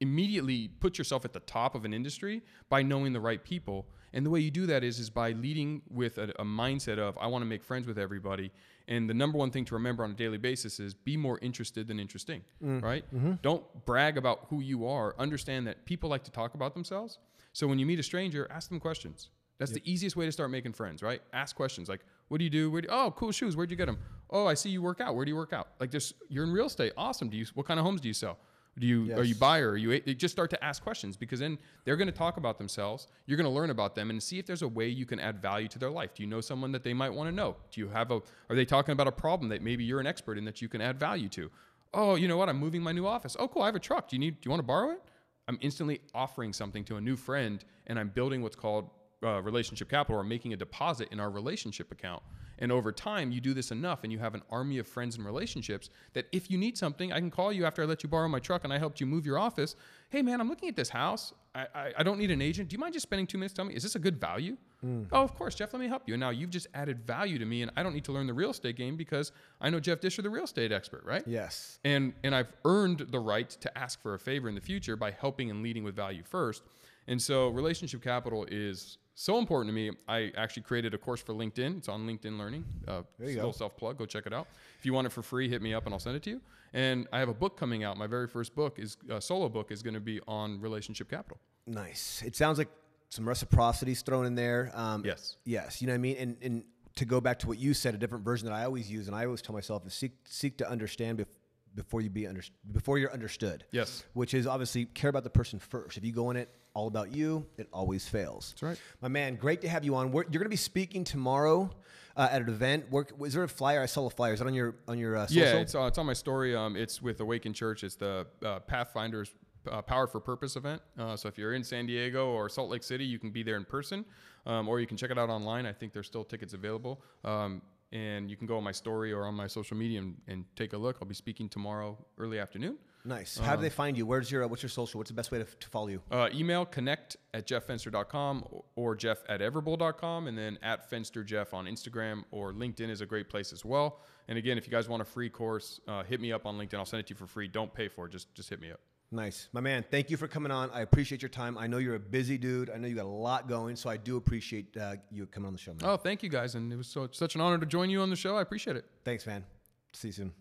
immediately 0.00 0.68
put 0.68 0.96
yourself 0.96 1.24
at 1.24 1.32
the 1.32 1.40
top 1.40 1.74
of 1.74 1.84
an 1.84 1.92
industry 1.92 2.42
by 2.68 2.82
knowing 2.82 3.12
the 3.12 3.20
right 3.20 3.42
people. 3.44 3.86
And 4.12 4.24
the 4.24 4.30
way 4.30 4.40
you 4.40 4.50
do 4.50 4.66
that 4.66 4.82
is 4.82 4.98
is 4.98 5.10
by 5.10 5.32
leading 5.32 5.82
with 5.88 6.18
a, 6.18 6.30
a 6.38 6.44
mindset 6.44 6.98
of 6.98 7.16
I 7.18 7.26
want 7.26 7.42
to 7.42 7.46
make 7.46 7.62
friends 7.62 7.86
with 7.86 7.98
everybody. 7.98 8.50
And 8.90 9.08
the 9.08 9.14
number 9.14 9.38
one 9.38 9.52
thing 9.52 9.64
to 9.66 9.74
remember 9.74 10.02
on 10.02 10.10
a 10.10 10.14
daily 10.14 10.36
basis 10.36 10.80
is 10.80 10.94
be 10.94 11.16
more 11.16 11.38
interested 11.40 11.86
than 11.86 12.00
interesting, 12.00 12.42
mm. 12.62 12.82
right? 12.82 13.04
Mm-hmm. 13.14 13.34
Don't 13.40 13.62
brag 13.86 14.18
about 14.18 14.46
who 14.50 14.60
you 14.60 14.86
are. 14.86 15.14
Understand 15.16 15.68
that 15.68 15.86
people 15.86 16.10
like 16.10 16.24
to 16.24 16.30
talk 16.32 16.54
about 16.54 16.74
themselves. 16.74 17.18
So 17.52 17.68
when 17.68 17.78
you 17.78 17.86
meet 17.86 18.00
a 18.00 18.02
stranger, 18.02 18.48
ask 18.50 18.68
them 18.68 18.80
questions. 18.80 19.30
That's 19.58 19.70
yep. 19.70 19.84
the 19.84 19.92
easiest 19.92 20.16
way 20.16 20.26
to 20.26 20.32
start 20.32 20.50
making 20.50 20.72
friends, 20.72 21.02
right? 21.02 21.22
Ask 21.32 21.54
questions 21.54 21.88
like, 21.88 22.00
what 22.28 22.38
do 22.38 22.44
you 22.44 22.50
do? 22.50 22.68
Where 22.68 22.82
do 22.82 22.88
you, 22.88 22.94
oh, 22.94 23.12
cool 23.16 23.30
shoes. 23.30 23.56
Where'd 23.56 23.70
you 23.70 23.76
get 23.76 23.86
them? 23.86 23.98
Oh, 24.28 24.46
I 24.46 24.54
see 24.54 24.70
you 24.70 24.82
work 24.82 25.00
out. 25.00 25.14
Where 25.14 25.24
do 25.24 25.30
you 25.30 25.36
work 25.36 25.52
out? 25.52 25.68
Like 25.78 25.90
just 25.90 26.14
you're 26.28 26.44
in 26.44 26.52
real 26.52 26.66
estate. 26.66 26.92
Awesome. 26.96 27.28
Do 27.28 27.36
you 27.36 27.46
what 27.54 27.66
kind 27.66 27.78
of 27.78 27.86
homes 27.86 28.00
do 28.00 28.08
you 28.08 28.14
sell? 28.14 28.38
Do 28.80 28.86
you 28.86 29.02
yes. 29.04 29.18
are 29.18 29.24
you 29.24 29.34
buyer? 29.34 29.72
Are 29.72 29.76
you 29.76 30.00
just 30.00 30.32
start 30.32 30.48
to 30.50 30.64
ask 30.64 30.82
questions 30.82 31.14
because 31.14 31.40
then 31.40 31.58
they're 31.84 31.98
going 31.98 32.08
to 32.08 32.12
talk 32.12 32.38
about 32.38 32.56
themselves. 32.56 33.08
You're 33.26 33.36
going 33.36 33.44
to 33.44 33.50
learn 33.50 33.68
about 33.68 33.94
them 33.94 34.08
and 34.08 34.22
see 34.22 34.38
if 34.38 34.46
there's 34.46 34.62
a 34.62 34.68
way 34.68 34.88
you 34.88 35.04
can 35.04 35.20
add 35.20 35.40
value 35.42 35.68
to 35.68 35.78
their 35.78 35.90
life. 35.90 36.14
Do 36.14 36.22
you 36.22 36.28
know 36.28 36.40
someone 36.40 36.72
that 36.72 36.82
they 36.82 36.94
might 36.94 37.10
want 37.10 37.28
to 37.28 37.34
know? 37.34 37.56
Do 37.70 37.82
you 37.82 37.88
have 37.88 38.10
a 38.10 38.22
are 38.48 38.56
they 38.56 38.64
talking 38.64 38.92
about 38.92 39.06
a 39.06 39.12
problem 39.12 39.50
that 39.50 39.60
maybe 39.60 39.84
you're 39.84 40.00
an 40.00 40.06
expert 40.06 40.38
in 40.38 40.46
that 40.46 40.62
you 40.62 40.68
can 40.68 40.80
add 40.80 40.98
value 40.98 41.28
to? 41.30 41.50
Oh, 41.92 42.14
you 42.14 42.26
know 42.26 42.38
what? 42.38 42.48
I'm 42.48 42.58
moving 42.58 42.82
my 42.82 42.92
new 42.92 43.06
office. 43.06 43.36
Oh, 43.38 43.48
cool. 43.48 43.62
I 43.62 43.66
have 43.66 43.76
a 43.76 43.80
truck. 43.80 44.08
Do 44.08 44.16
you 44.16 44.20
need 44.20 44.40
do 44.40 44.46
you 44.46 44.50
want 44.50 44.60
to 44.60 44.66
borrow 44.66 44.92
it? 44.92 45.02
I'm 45.46 45.58
instantly 45.60 46.00
offering 46.14 46.52
something 46.54 46.84
to 46.84 46.96
a 46.96 47.00
new 47.00 47.16
friend 47.16 47.62
and 47.86 47.98
I'm 47.98 48.08
building 48.08 48.40
what's 48.40 48.56
called 48.56 48.88
uh, 49.22 49.42
relationship 49.42 49.90
capital 49.90 50.18
or 50.18 50.24
making 50.24 50.54
a 50.54 50.56
deposit 50.56 51.08
in 51.10 51.20
our 51.20 51.28
relationship 51.28 51.92
account. 51.92 52.22
And 52.60 52.70
over 52.70 52.92
time, 52.92 53.32
you 53.32 53.40
do 53.40 53.54
this 53.54 53.70
enough 53.70 54.00
and 54.04 54.12
you 54.12 54.18
have 54.18 54.34
an 54.34 54.42
army 54.50 54.78
of 54.78 54.86
friends 54.86 55.16
and 55.16 55.24
relationships 55.24 55.88
that 56.12 56.26
if 56.32 56.50
you 56.50 56.58
need 56.58 56.76
something, 56.76 57.12
I 57.12 57.18
can 57.18 57.30
call 57.30 57.52
you 57.52 57.64
after 57.64 57.82
I 57.82 57.86
let 57.86 58.02
you 58.02 58.08
borrow 58.08 58.28
my 58.28 58.38
truck 58.38 58.64
and 58.64 58.72
I 58.72 58.78
helped 58.78 59.00
you 59.00 59.06
move 59.06 59.24
your 59.24 59.38
office. 59.38 59.76
Hey, 60.10 60.22
man, 60.22 60.40
I'm 60.40 60.48
looking 60.48 60.68
at 60.68 60.76
this 60.76 60.90
house. 60.90 61.32
I, 61.54 61.66
I, 61.74 61.92
I 61.98 62.02
don't 62.02 62.18
need 62.18 62.30
an 62.30 62.42
agent. 62.42 62.68
Do 62.68 62.74
you 62.74 62.78
mind 62.78 62.92
just 62.92 63.04
spending 63.04 63.26
two 63.26 63.38
minutes 63.38 63.54
telling 63.54 63.70
me, 63.70 63.76
is 63.76 63.82
this 63.82 63.94
a 63.94 63.98
good 63.98 64.20
value? 64.20 64.56
Mm. 64.84 65.08
Oh, 65.12 65.22
of 65.22 65.34
course, 65.34 65.54
Jeff, 65.54 65.72
let 65.72 65.80
me 65.80 65.88
help 65.88 66.02
you. 66.06 66.14
And 66.14 66.20
now 66.20 66.30
you've 66.30 66.50
just 66.50 66.66
added 66.74 67.06
value 67.06 67.38
to 67.38 67.44
me 67.44 67.62
and 67.62 67.70
I 67.76 67.82
don't 67.82 67.94
need 67.94 68.04
to 68.04 68.12
learn 68.12 68.26
the 68.26 68.34
real 68.34 68.50
estate 68.50 68.76
game 68.76 68.96
because 68.96 69.32
I 69.60 69.70
know 69.70 69.80
Jeff 69.80 70.00
Disher, 70.00 70.22
the 70.22 70.30
real 70.30 70.44
estate 70.44 70.72
expert, 70.72 71.04
right? 71.04 71.22
Yes. 71.26 71.78
And, 71.84 72.12
and 72.22 72.34
I've 72.34 72.52
earned 72.64 73.06
the 73.10 73.18
right 73.18 73.48
to 73.48 73.78
ask 73.78 74.00
for 74.00 74.14
a 74.14 74.18
favor 74.18 74.48
in 74.48 74.54
the 74.54 74.60
future 74.60 74.96
by 74.96 75.10
helping 75.10 75.50
and 75.50 75.62
leading 75.62 75.84
with 75.84 75.96
value 75.96 76.22
first. 76.22 76.62
And 77.08 77.20
so 77.20 77.48
relationship 77.48 78.02
capital 78.02 78.46
is 78.50 78.98
so 79.20 79.36
important 79.36 79.68
to 79.68 79.74
me. 79.74 79.90
I 80.08 80.32
actually 80.34 80.62
created 80.62 80.94
a 80.94 80.98
course 80.98 81.20
for 81.20 81.34
LinkedIn. 81.34 81.78
It's 81.78 81.88
on 81.88 82.06
LinkedIn 82.06 82.38
Learning. 82.38 82.64
Uh, 82.88 83.02
there 83.18 83.28
you 83.28 83.36
go. 83.36 83.52
Self 83.52 83.76
plug. 83.76 83.98
Go 83.98 84.06
check 84.06 84.26
it 84.26 84.32
out. 84.32 84.48
If 84.78 84.86
you 84.86 84.94
want 84.94 85.06
it 85.06 85.10
for 85.10 85.22
free, 85.22 85.46
hit 85.46 85.60
me 85.60 85.74
up 85.74 85.84
and 85.84 85.92
I'll 85.92 86.00
send 86.00 86.16
it 86.16 86.22
to 86.22 86.30
you. 86.30 86.40
And 86.72 87.06
I 87.12 87.18
have 87.18 87.28
a 87.28 87.34
book 87.34 87.58
coming 87.58 87.84
out. 87.84 87.98
My 87.98 88.06
very 88.06 88.26
first 88.26 88.54
book 88.54 88.78
is 88.78 88.96
a 89.10 89.16
uh, 89.16 89.20
solo 89.20 89.50
book 89.50 89.70
is 89.70 89.82
going 89.82 89.94
to 89.94 90.00
be 90.00 90.20
on 90.26 90.58
relationship 90.60 91.10
capital. 91.10 91.38
Nice. 91.66 92.22
It 92.24 92.34
sounds 92.34 92.56
like 92.56 92.68
some 93.10 93.28
reciprocity 93.28 93.92
is 93.92 94.00
thrown 94.00 94.24
in 94.24 94.36
there. 94.36 94.72
Um, 94.74 95.04
yes. 95.04 95.36
Yes. 95.44 95.82
You 95.82 95.88
know 95.88 95.92
what 95.92 95.96
I 95.96 95.98
mean? 95.98 96.16
And, 96.16 96.36
and 96.40 96.64
to 96.96 97.04
go 97.04 97.20
back 97.20 97.40
to 97.40 97.46
what 97.46 97.58
you 97.58 97.74
said, 97.74 97.94
a 97.94 97.98
different 97.98 98.24
version 98.24 98.48
that 98.48 98.54
I 98.54 98.64
always 98.64 98.90
use, 98.90 99.06
and 99.06 99.14
I 99.14 99.26
always 99.26 99.42
tell 99.42 99.54
myself 99.54 99.86
is 99.86 99.92
seek 99.92 100.12
seek 100.24 100.56
to 100.58 100.68
understand 100.68 101.18
before 101.18 101.36
before 101.74 102.00
you 102.00 102.10
be 102.10 102.26
under, 102.26 102.42
before 102.72 102.98
you're 102.98 103.12
understood. 103.12 103.64
Yes. 103.70 104.02
Which 104.12 104.34
is 104.34 104.46
obviously 104.46 104.86
care 104.86 105.10
about 105.10 105.24
the 105.24 105.30
person 105.30 105.58
first. 105.58 105.96
If 105.96 106.04
you 106.04 106.12
go 106.12 106.30
in 106.30 106.36
it 106.36 106.48
all 106.74 106.86
about 106.86 107.14
you, 107.14 107.46
it 107.58 107.68
always 107.72 108.06
fails. 108.06 108.50
That's 108.50 108.62
right. 108.62 108.80
My 109.00 109.08
man, 109.08 109.36
great 109.36 109.60
to 109.62 109.68
have 109.68 109.84
you 109.84 109.94
on. 109.96 110.12
We're, 110.12 110.22
you're 110.22 110.40
going 110.40 110.44
to 110.44 110.48
be 110.48 110.56
speaking 110.56 111.04
tomorrow 111.04 111.70
uh, 112.16 112.28
at 112.30 112.42
an 112.42 112.48
event. 112.48 112.86
Where, 112.90 113.06
is 113.24 113.34
there 113.34 113.42
a 113.42 113.48
flyer? 113.48 113.82
I 113.82 113.86
saw 113.86 114.06
a 114.06 114.10
flyer. 114.10 114.32
Is 114.32 114.40
that 114.40 114.46
on 114.46 114.54
your 114.54 114.76
on 114.88 114.98
your 114.98 115.16
uh, 115.16 115.26
social? 115.26 115.42
Yeah, 115.42 115.56
it's, 115.56 115.74
uh, 115.74 115.82
it's 115.84 115.98
on 115.98 116.06
my 116.06 116.12
story. 116.12 116.54
Um, 116.54 116.76
it's 116.76 117.02
with 117.02 117.20
Awaken 117.20 117.52
Church. 117.52 117.84
It's 117.84 117.96
the 117.96 118.26
uh, 118.44 118.60
Pathfinders 118.60 119.32
uh, 119.70 119.82
Power 119.82 120.06
for 120.06 120.20
Purpose 120.20 120.56
event. 120.56 120.82
Uh, 120.98 121.16
so 121.16 121.28
if 121.28 121.38
you're 121.38 121.54
in 121.54 121.64
San 121.64 121.86
Diego 121.86 122.28
or 122.28 122.48
Salt 122.48 122.70
Lake 122.70 122.82
City, 122.82 123.04
you 123.04 123.18
can 123.18 123.30
be 123.30 123.42
there 123.42 123.56
in 123.56 123.64
person, 123.64 124.04
um, 124.46 124.68
or 124.68 124.80
you 124.80 124.86
can 124.86 124.96
check 124.96 125.10
it 125.10 125.18
out 125.18 125.30
online. 125.30 125.66
I 125.66 125.72
think 125.72 125.92
there's 125.92 126.06
still 126.06 126.24
tickets 126.24 126.54
available. 126.54 127.02
Um, 127.24 127.62
and 127.92 128.30
you 128.30 128.36
can 128.36 128.46
go 128.46 128.56
on 128.56 128.62
my 128.62 128.72
story 128.72 129.12
or 129.12 129.24
on 129.24 129.34
my 129.34 129.48
social 129.48 129.76
media 129.76 129.98
and, 129.98 130.16
and 130.28 130.44
take 130.54 130.74
a 130.74 130.78
look. 130.78 130.98
I'll 131.02 131.08
be 131.08 131.14
speaking 131.14 131.48
tomorrow 131.48 131.98
early 132.18 132.38
afternoon. 132.38 132.78
Nice. 133.04 133.38
How 133.38 133.56
do 133.56 133.62
they 133.62 133.68
um, 133.68 133.72
find 133.72 133.96
you? 133.96 134.04
Where's 134.04 134.30
your 134.30 134.46
what's 134.46 134.62
your 134.62 134.70
social? 134.70 134.98
What's 134.98 135.10
the 135.10 135.14
best 135.14 135.30
way 135.30 135.38
to, 135.38 135.44
to 135.44 135.68
follow 135.68 135.88
you? 135.88 136.02
Uh, 136.10 136.28
email 136.34 136.66
connect 136.66 137.16
at 137.32 137.46
jefffenster.com 137.46 138.44
or 138.76 138.94
jeff 138.94 139.22
at 139.28 139.40
everbowl.com 139.40 140.26
and 140.26 140.36
then 140.36 140.58
at 140.62 140.90
fensterjeff 140.90 141.54
on 141.54 141.66
Instagram 141.66 142.24
or 142.30 142.52
LinkedIn 142.52 142.90
is 142.90 143.00
a 143.00 143.06
great 143.06 143.28
place 143.28 143.52
as 143.52 143.64
well. 143.64 144.00
And 144.28 144.36
again, 144.36 144.58
if 144.58 144.66
you 144.66 144.70
guys 144.70 144.88
want 144.88 145.02
a 145.02 145.06
free 145.06 145.30
course, 145.30 145.80
uh, 145.88 146.02
hit 146.02 146.20
me 146.20 146.32
up 146.32 146.46
on 146.46 146.58
LinkedIn. 146.58 146.74
I'll 146.74 146.84
send 146.84 147.00
it 147.00 147.06
to 147.06 147.14
you 147.14 147.18
for 147.18 147.26
free. 147.26 147.48
Don't 147.48 147.72
pay 147.72 147.88
for 147.88 148.06
it. 148.06 148.12
Just 148.12 148.34
just 148.34 148.50
hit 148.50 148.60
me 148.60 148.70
up. 148.70 148.80
Nice. 149.12 149.48
My 149.52 149.60
man, 149.60 149.84
thank 149.90 150.08
you 150.08 150.16
for 150.16 150.28
coming 150.28 150.52
on. 150.52 150.70
I 150.70 150.82
appreciate 150.82 151.20
your 151.20 151.30
time. 151.30 151.58
I 151.58 151.66
know 151.66 151.78
you're 151.78 151.96
a 151.96 152.00
busy 152.00 152.38
dude. 152.38 152.70
I 152.70 152.76
know 152.76 152.86
you 152.86 152.94
got 152.94 153.06
a 153.06 153.08
lot 153.08 153.48
going, 153.48 153.74
so 153.74 153.90
I 153.90 153.96
do 153.96 154.16
appreciate 154.16 154.76
uh, 154.76 154.96
you 155.10 155.26
coming 155.26 155.48
on 155.48 155.52
the 155.52 155.58
show, 155.58 155.72
man. 155.72 155.80
Oh, 155.82 155.96
thank 155.96 156.22
you 156.22 156.28
guys. 156.28 156.54
And 156.54 156.72
it 156.72 156.76
was 156.76 156.86
so, 156.86 157.08
such 157.10 157.34
an 157.34 157.40
honor 157.40 157.58
to 157.58 157.66
join 157.66 157.90
you 157.90 158.02
on 158.02 158.10
the 158.10 158.14
show. 158.14 158.36
I 158.36 158.42
appreciate 158.42 158.76
it. 158.76 158.84
Thanks, 159.04 159.26
man. 159.26 159.44
See 159.92 160.08
you 160.08 160.12
soon. 160.12 160.32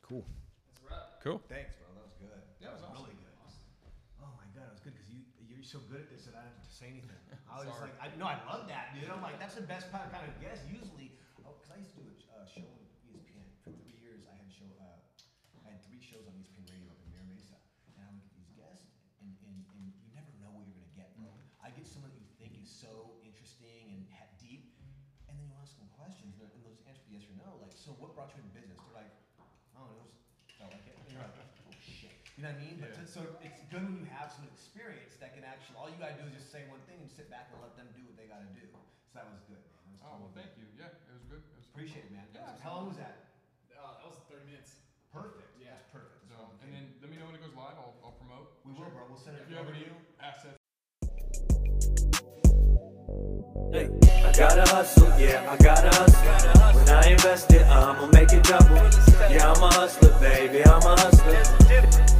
Cool. 0.00 0.24
That's 1.20 1.28
a 1.28 1.36
wrap. 1.36 1.44
Cool. 1.44 1.52
Thanks, 1.52 1.76
bro. 1.76 1.92
That 1.92 2.08
was 2.08 2.16
good. 2.16 2.40
Yeah, 2.56 2.72
that 2.72 2.80
was, 2.80 2.84
awesome. 2.88 3.04
really 3.04 3.20
good. 3.20 3.34
Awesome. 3.44 3.68
Oh 4.24 4.32
my 4.40 4.48
god, 4.56 4.72
it 4.72 4.74
was 4.80 4.80
good 4.80 4.96
because 4.96 5.12
you 5.12 5.20
you're 5.36 5.60
so 5.60 5.84
good 5.92 6.00
at 6.00 6.08
this 6.08 6.24
that 6.24 6.32
I 6.32 6.48
didn't 6.48 6.64
have 6.64 6.68
to 6.72 6.72
say 6.72 6.88
anything. 6.88 7.20
I 7.52 7.60
was 7.60 7.68
just 7.68 7.84
like, 7.84 7.92
I, 8.00 8.08
no, 8.16 8.24
I 8.24 8.40
love 8.48 8.64
that, 8.72 8.96
dude. 8.96 9.12
I'm 9.12 9.20
like, 9.20 9.36
that's 9.36 9.60
the 9.60 9.68
best 9.68 9.92
kind 9.92 10.08
of 10.08 10.32
guest. 10.40 10.64
Usually, 10.64 11.12
because 11.36 11.68
oh, 11.68 11.76
I 11.76 11.84
used 11.84 11.92
to 11.92 12.00
do 12.00 12.08
a 12.08 12.16
uh, 12.32 12.48
show 12.48 12.64
on 12.64 12.80
ESPN 13.04 13.44
for 13.60 13.76
three 13.76 14.00
years. 14.00 14.24
I 14.24 14.32
had 14.40 14.48
show. 14.48 14.64
Uh, 14.80 14.96
I 15.68 15.76
had 15.76 15.84
three 15.84 16.00
shows 16.00 16.24
on 16.24 16.32
ESPN 16.40 16.64
Radio 16.72 16.88
up 16.88 16.96
in 17.04 17.12
Mira 17.12 17.28
Mesa, 17.28 17.60
and 17.92 18.00
I 18.00 18.08
would 18.08 18.24
get 18.24 18.32
these 18.40 18.56
guests, 18.56 18.88
and, 19.20 19.36
and, 19.44 19.60
and 19.76 19.92
you 20.00 20.08
never 20.16 20.32
know 20.40 20.56
what 20.56 20.64
you're 20.64 20.80
gonna 20.80 20.96
get, 20.96 21.12
bro. 21.20 21.28
I 21.60 21.68
get 21.76 21.84
someone 21.84 22.16
that 22.16 22.22
you 22.24 22.32
think 22.40 22.56
is 22.56 22.64
so 22.64 23.20
interesting 23.20 23.92
and 23.92 24.00
deep, 24.40 24.72
and 25.28 25.36
then 25.36 25.44
you 25.44 25.52
ask 25.60 25.76
them 25.76 25.92
questions, 26.00 26.40
and 26.40 26.48
those 26.64 26.80
answer 26.88 27.04
yes 27.12 27.28
or 27.28 27.36
no. 27.36 27.60
Like, 27.60 27.76
so 27.76 27.92
what 28.00 28.16
brought 28.16 28.32
you 28.32 28.40
into 28.40 28.56
business? 28.56 28.80
They're 28.80 29.04
like, 29.04 29.12
oh, 29.76 29.84
it 29.84 30.00
was 30.00 30.16
felt 30.60 30.76
like 30.76 30.84
it. 30.84 30.96
And 31.00 31.16
you're 31.16 31.24
like, 31.24 31.40
oh 31.40 31.72
shit. 31.80 32.12
You 32.40 32.48
know 32.48 32.56
what 32.56 32.64
I 32.64 32.72
mean? 32.72 32.80
But 32.80 32.96
to, 32.96 33.04
so 33.04 33.20
it's 33.44 33.60
good 33.68 33.84
when 33.84 34.00
you 34.00 34.08
have 34.16 34.32
some 34.32 34.48
experience 34.48 35.12
that 35.20 35.36
can 35.36 35.44
actually. 35.44 35.76
All 35.76 35.92
you 35.92 36.00
gotta 36.00 36.16
do 36.16 36.24
is 36.24 36.40
just 36.40 36.48
say 36.48 36.64
one 36.72 36.80
thing 36.88 36.96
and 36.96 37.12
sit 37.12 37.28
back 37.28 37.52
and 37.52 37.60
let 37.60 37.76
them 37.76 37.84
do 37.92 38.00
what 38.00 38.16
they 38.16 38.24
gotta 38.32 38.48
do. 38.56 38.64
So 39.12 39.20
that 39.20 39.28
was 39.28 39.44
good, 39.44 39.60
man. 39.60 39.92
Was 39.92 40.00
oh 40.08 40.24
well, 40.24 40.32
thank 40.32 40.48
you. 40.56 40.64
Yeah, 40.72 40.88
it 40.88 41.12
was 41.12 41.28
good. 41.28 41.44
It 41.44 41.60
was 41.60 41.68
Appreciate 41.68 42.08
it, 42.08 42.16
man. 42.16 42.24
Yeah, 42.32 42.48
was, 42.48 42.64
how 42.64 42.80
long 42.80 42.88
was 42.88 42.96
that? 42.96 43.28
Uh, 43.76 44.00
that 44.00 44.08
was 44.08 44.24
30 44.32 44.56
minutes. 44.56 44.80
Perfect. 45.12 45.52
Yeah, 45.60 45.76
That's 45.76 45.92
perfect. 45.92 46.32
So, 46.32 46.40
and 46.64 46.72
then 46.72 46.88
let 47.04 47.12
me 47.12 47.20
know 47.20 47.28
when 47.28 47.36
it 47.36 47.44
goes 47.44 47.52
live. 47.52 47.76
I'll, 47.76 47.92
I'll 48.00 48.16
promote. 48.16 48.56
We 48.64 48.72
will, 48.72 48.88
bro. 48.88 49.04
We'll 49.04 49.20
send 49.20 49.36
it 49.36 49.44
if 49.44 49.52
you 49.52 49.60
have 49.60 49.68
any 49.68 49.84
assets. 50.16 50.56
Hey, 53.68 53.92
I 54.24 54.32
gotta 54.32 54.64
hustle, 54.64 55.12
yeah, 55.20 55.44
I 55.44 55.60
gotta 55.60 55.92
hustle. 55.92 56.24
When 56.72 56.88
I 56.88 57.04
invest 57.04 57.52
it, 57.52 57.68
I'ma 57.68 58.08
make 58.16 58.32
it 58.32 58.48
double. 58.48 58.80
Yeah, 59.28 59.52
I'm 59.52 59.60
a 59.60 59.68
hustler, 59.76 60.16
baby, 60.24 60.64
I'm 60.64 60.80
a 60.80 60.96
hustler. 60.96 62.19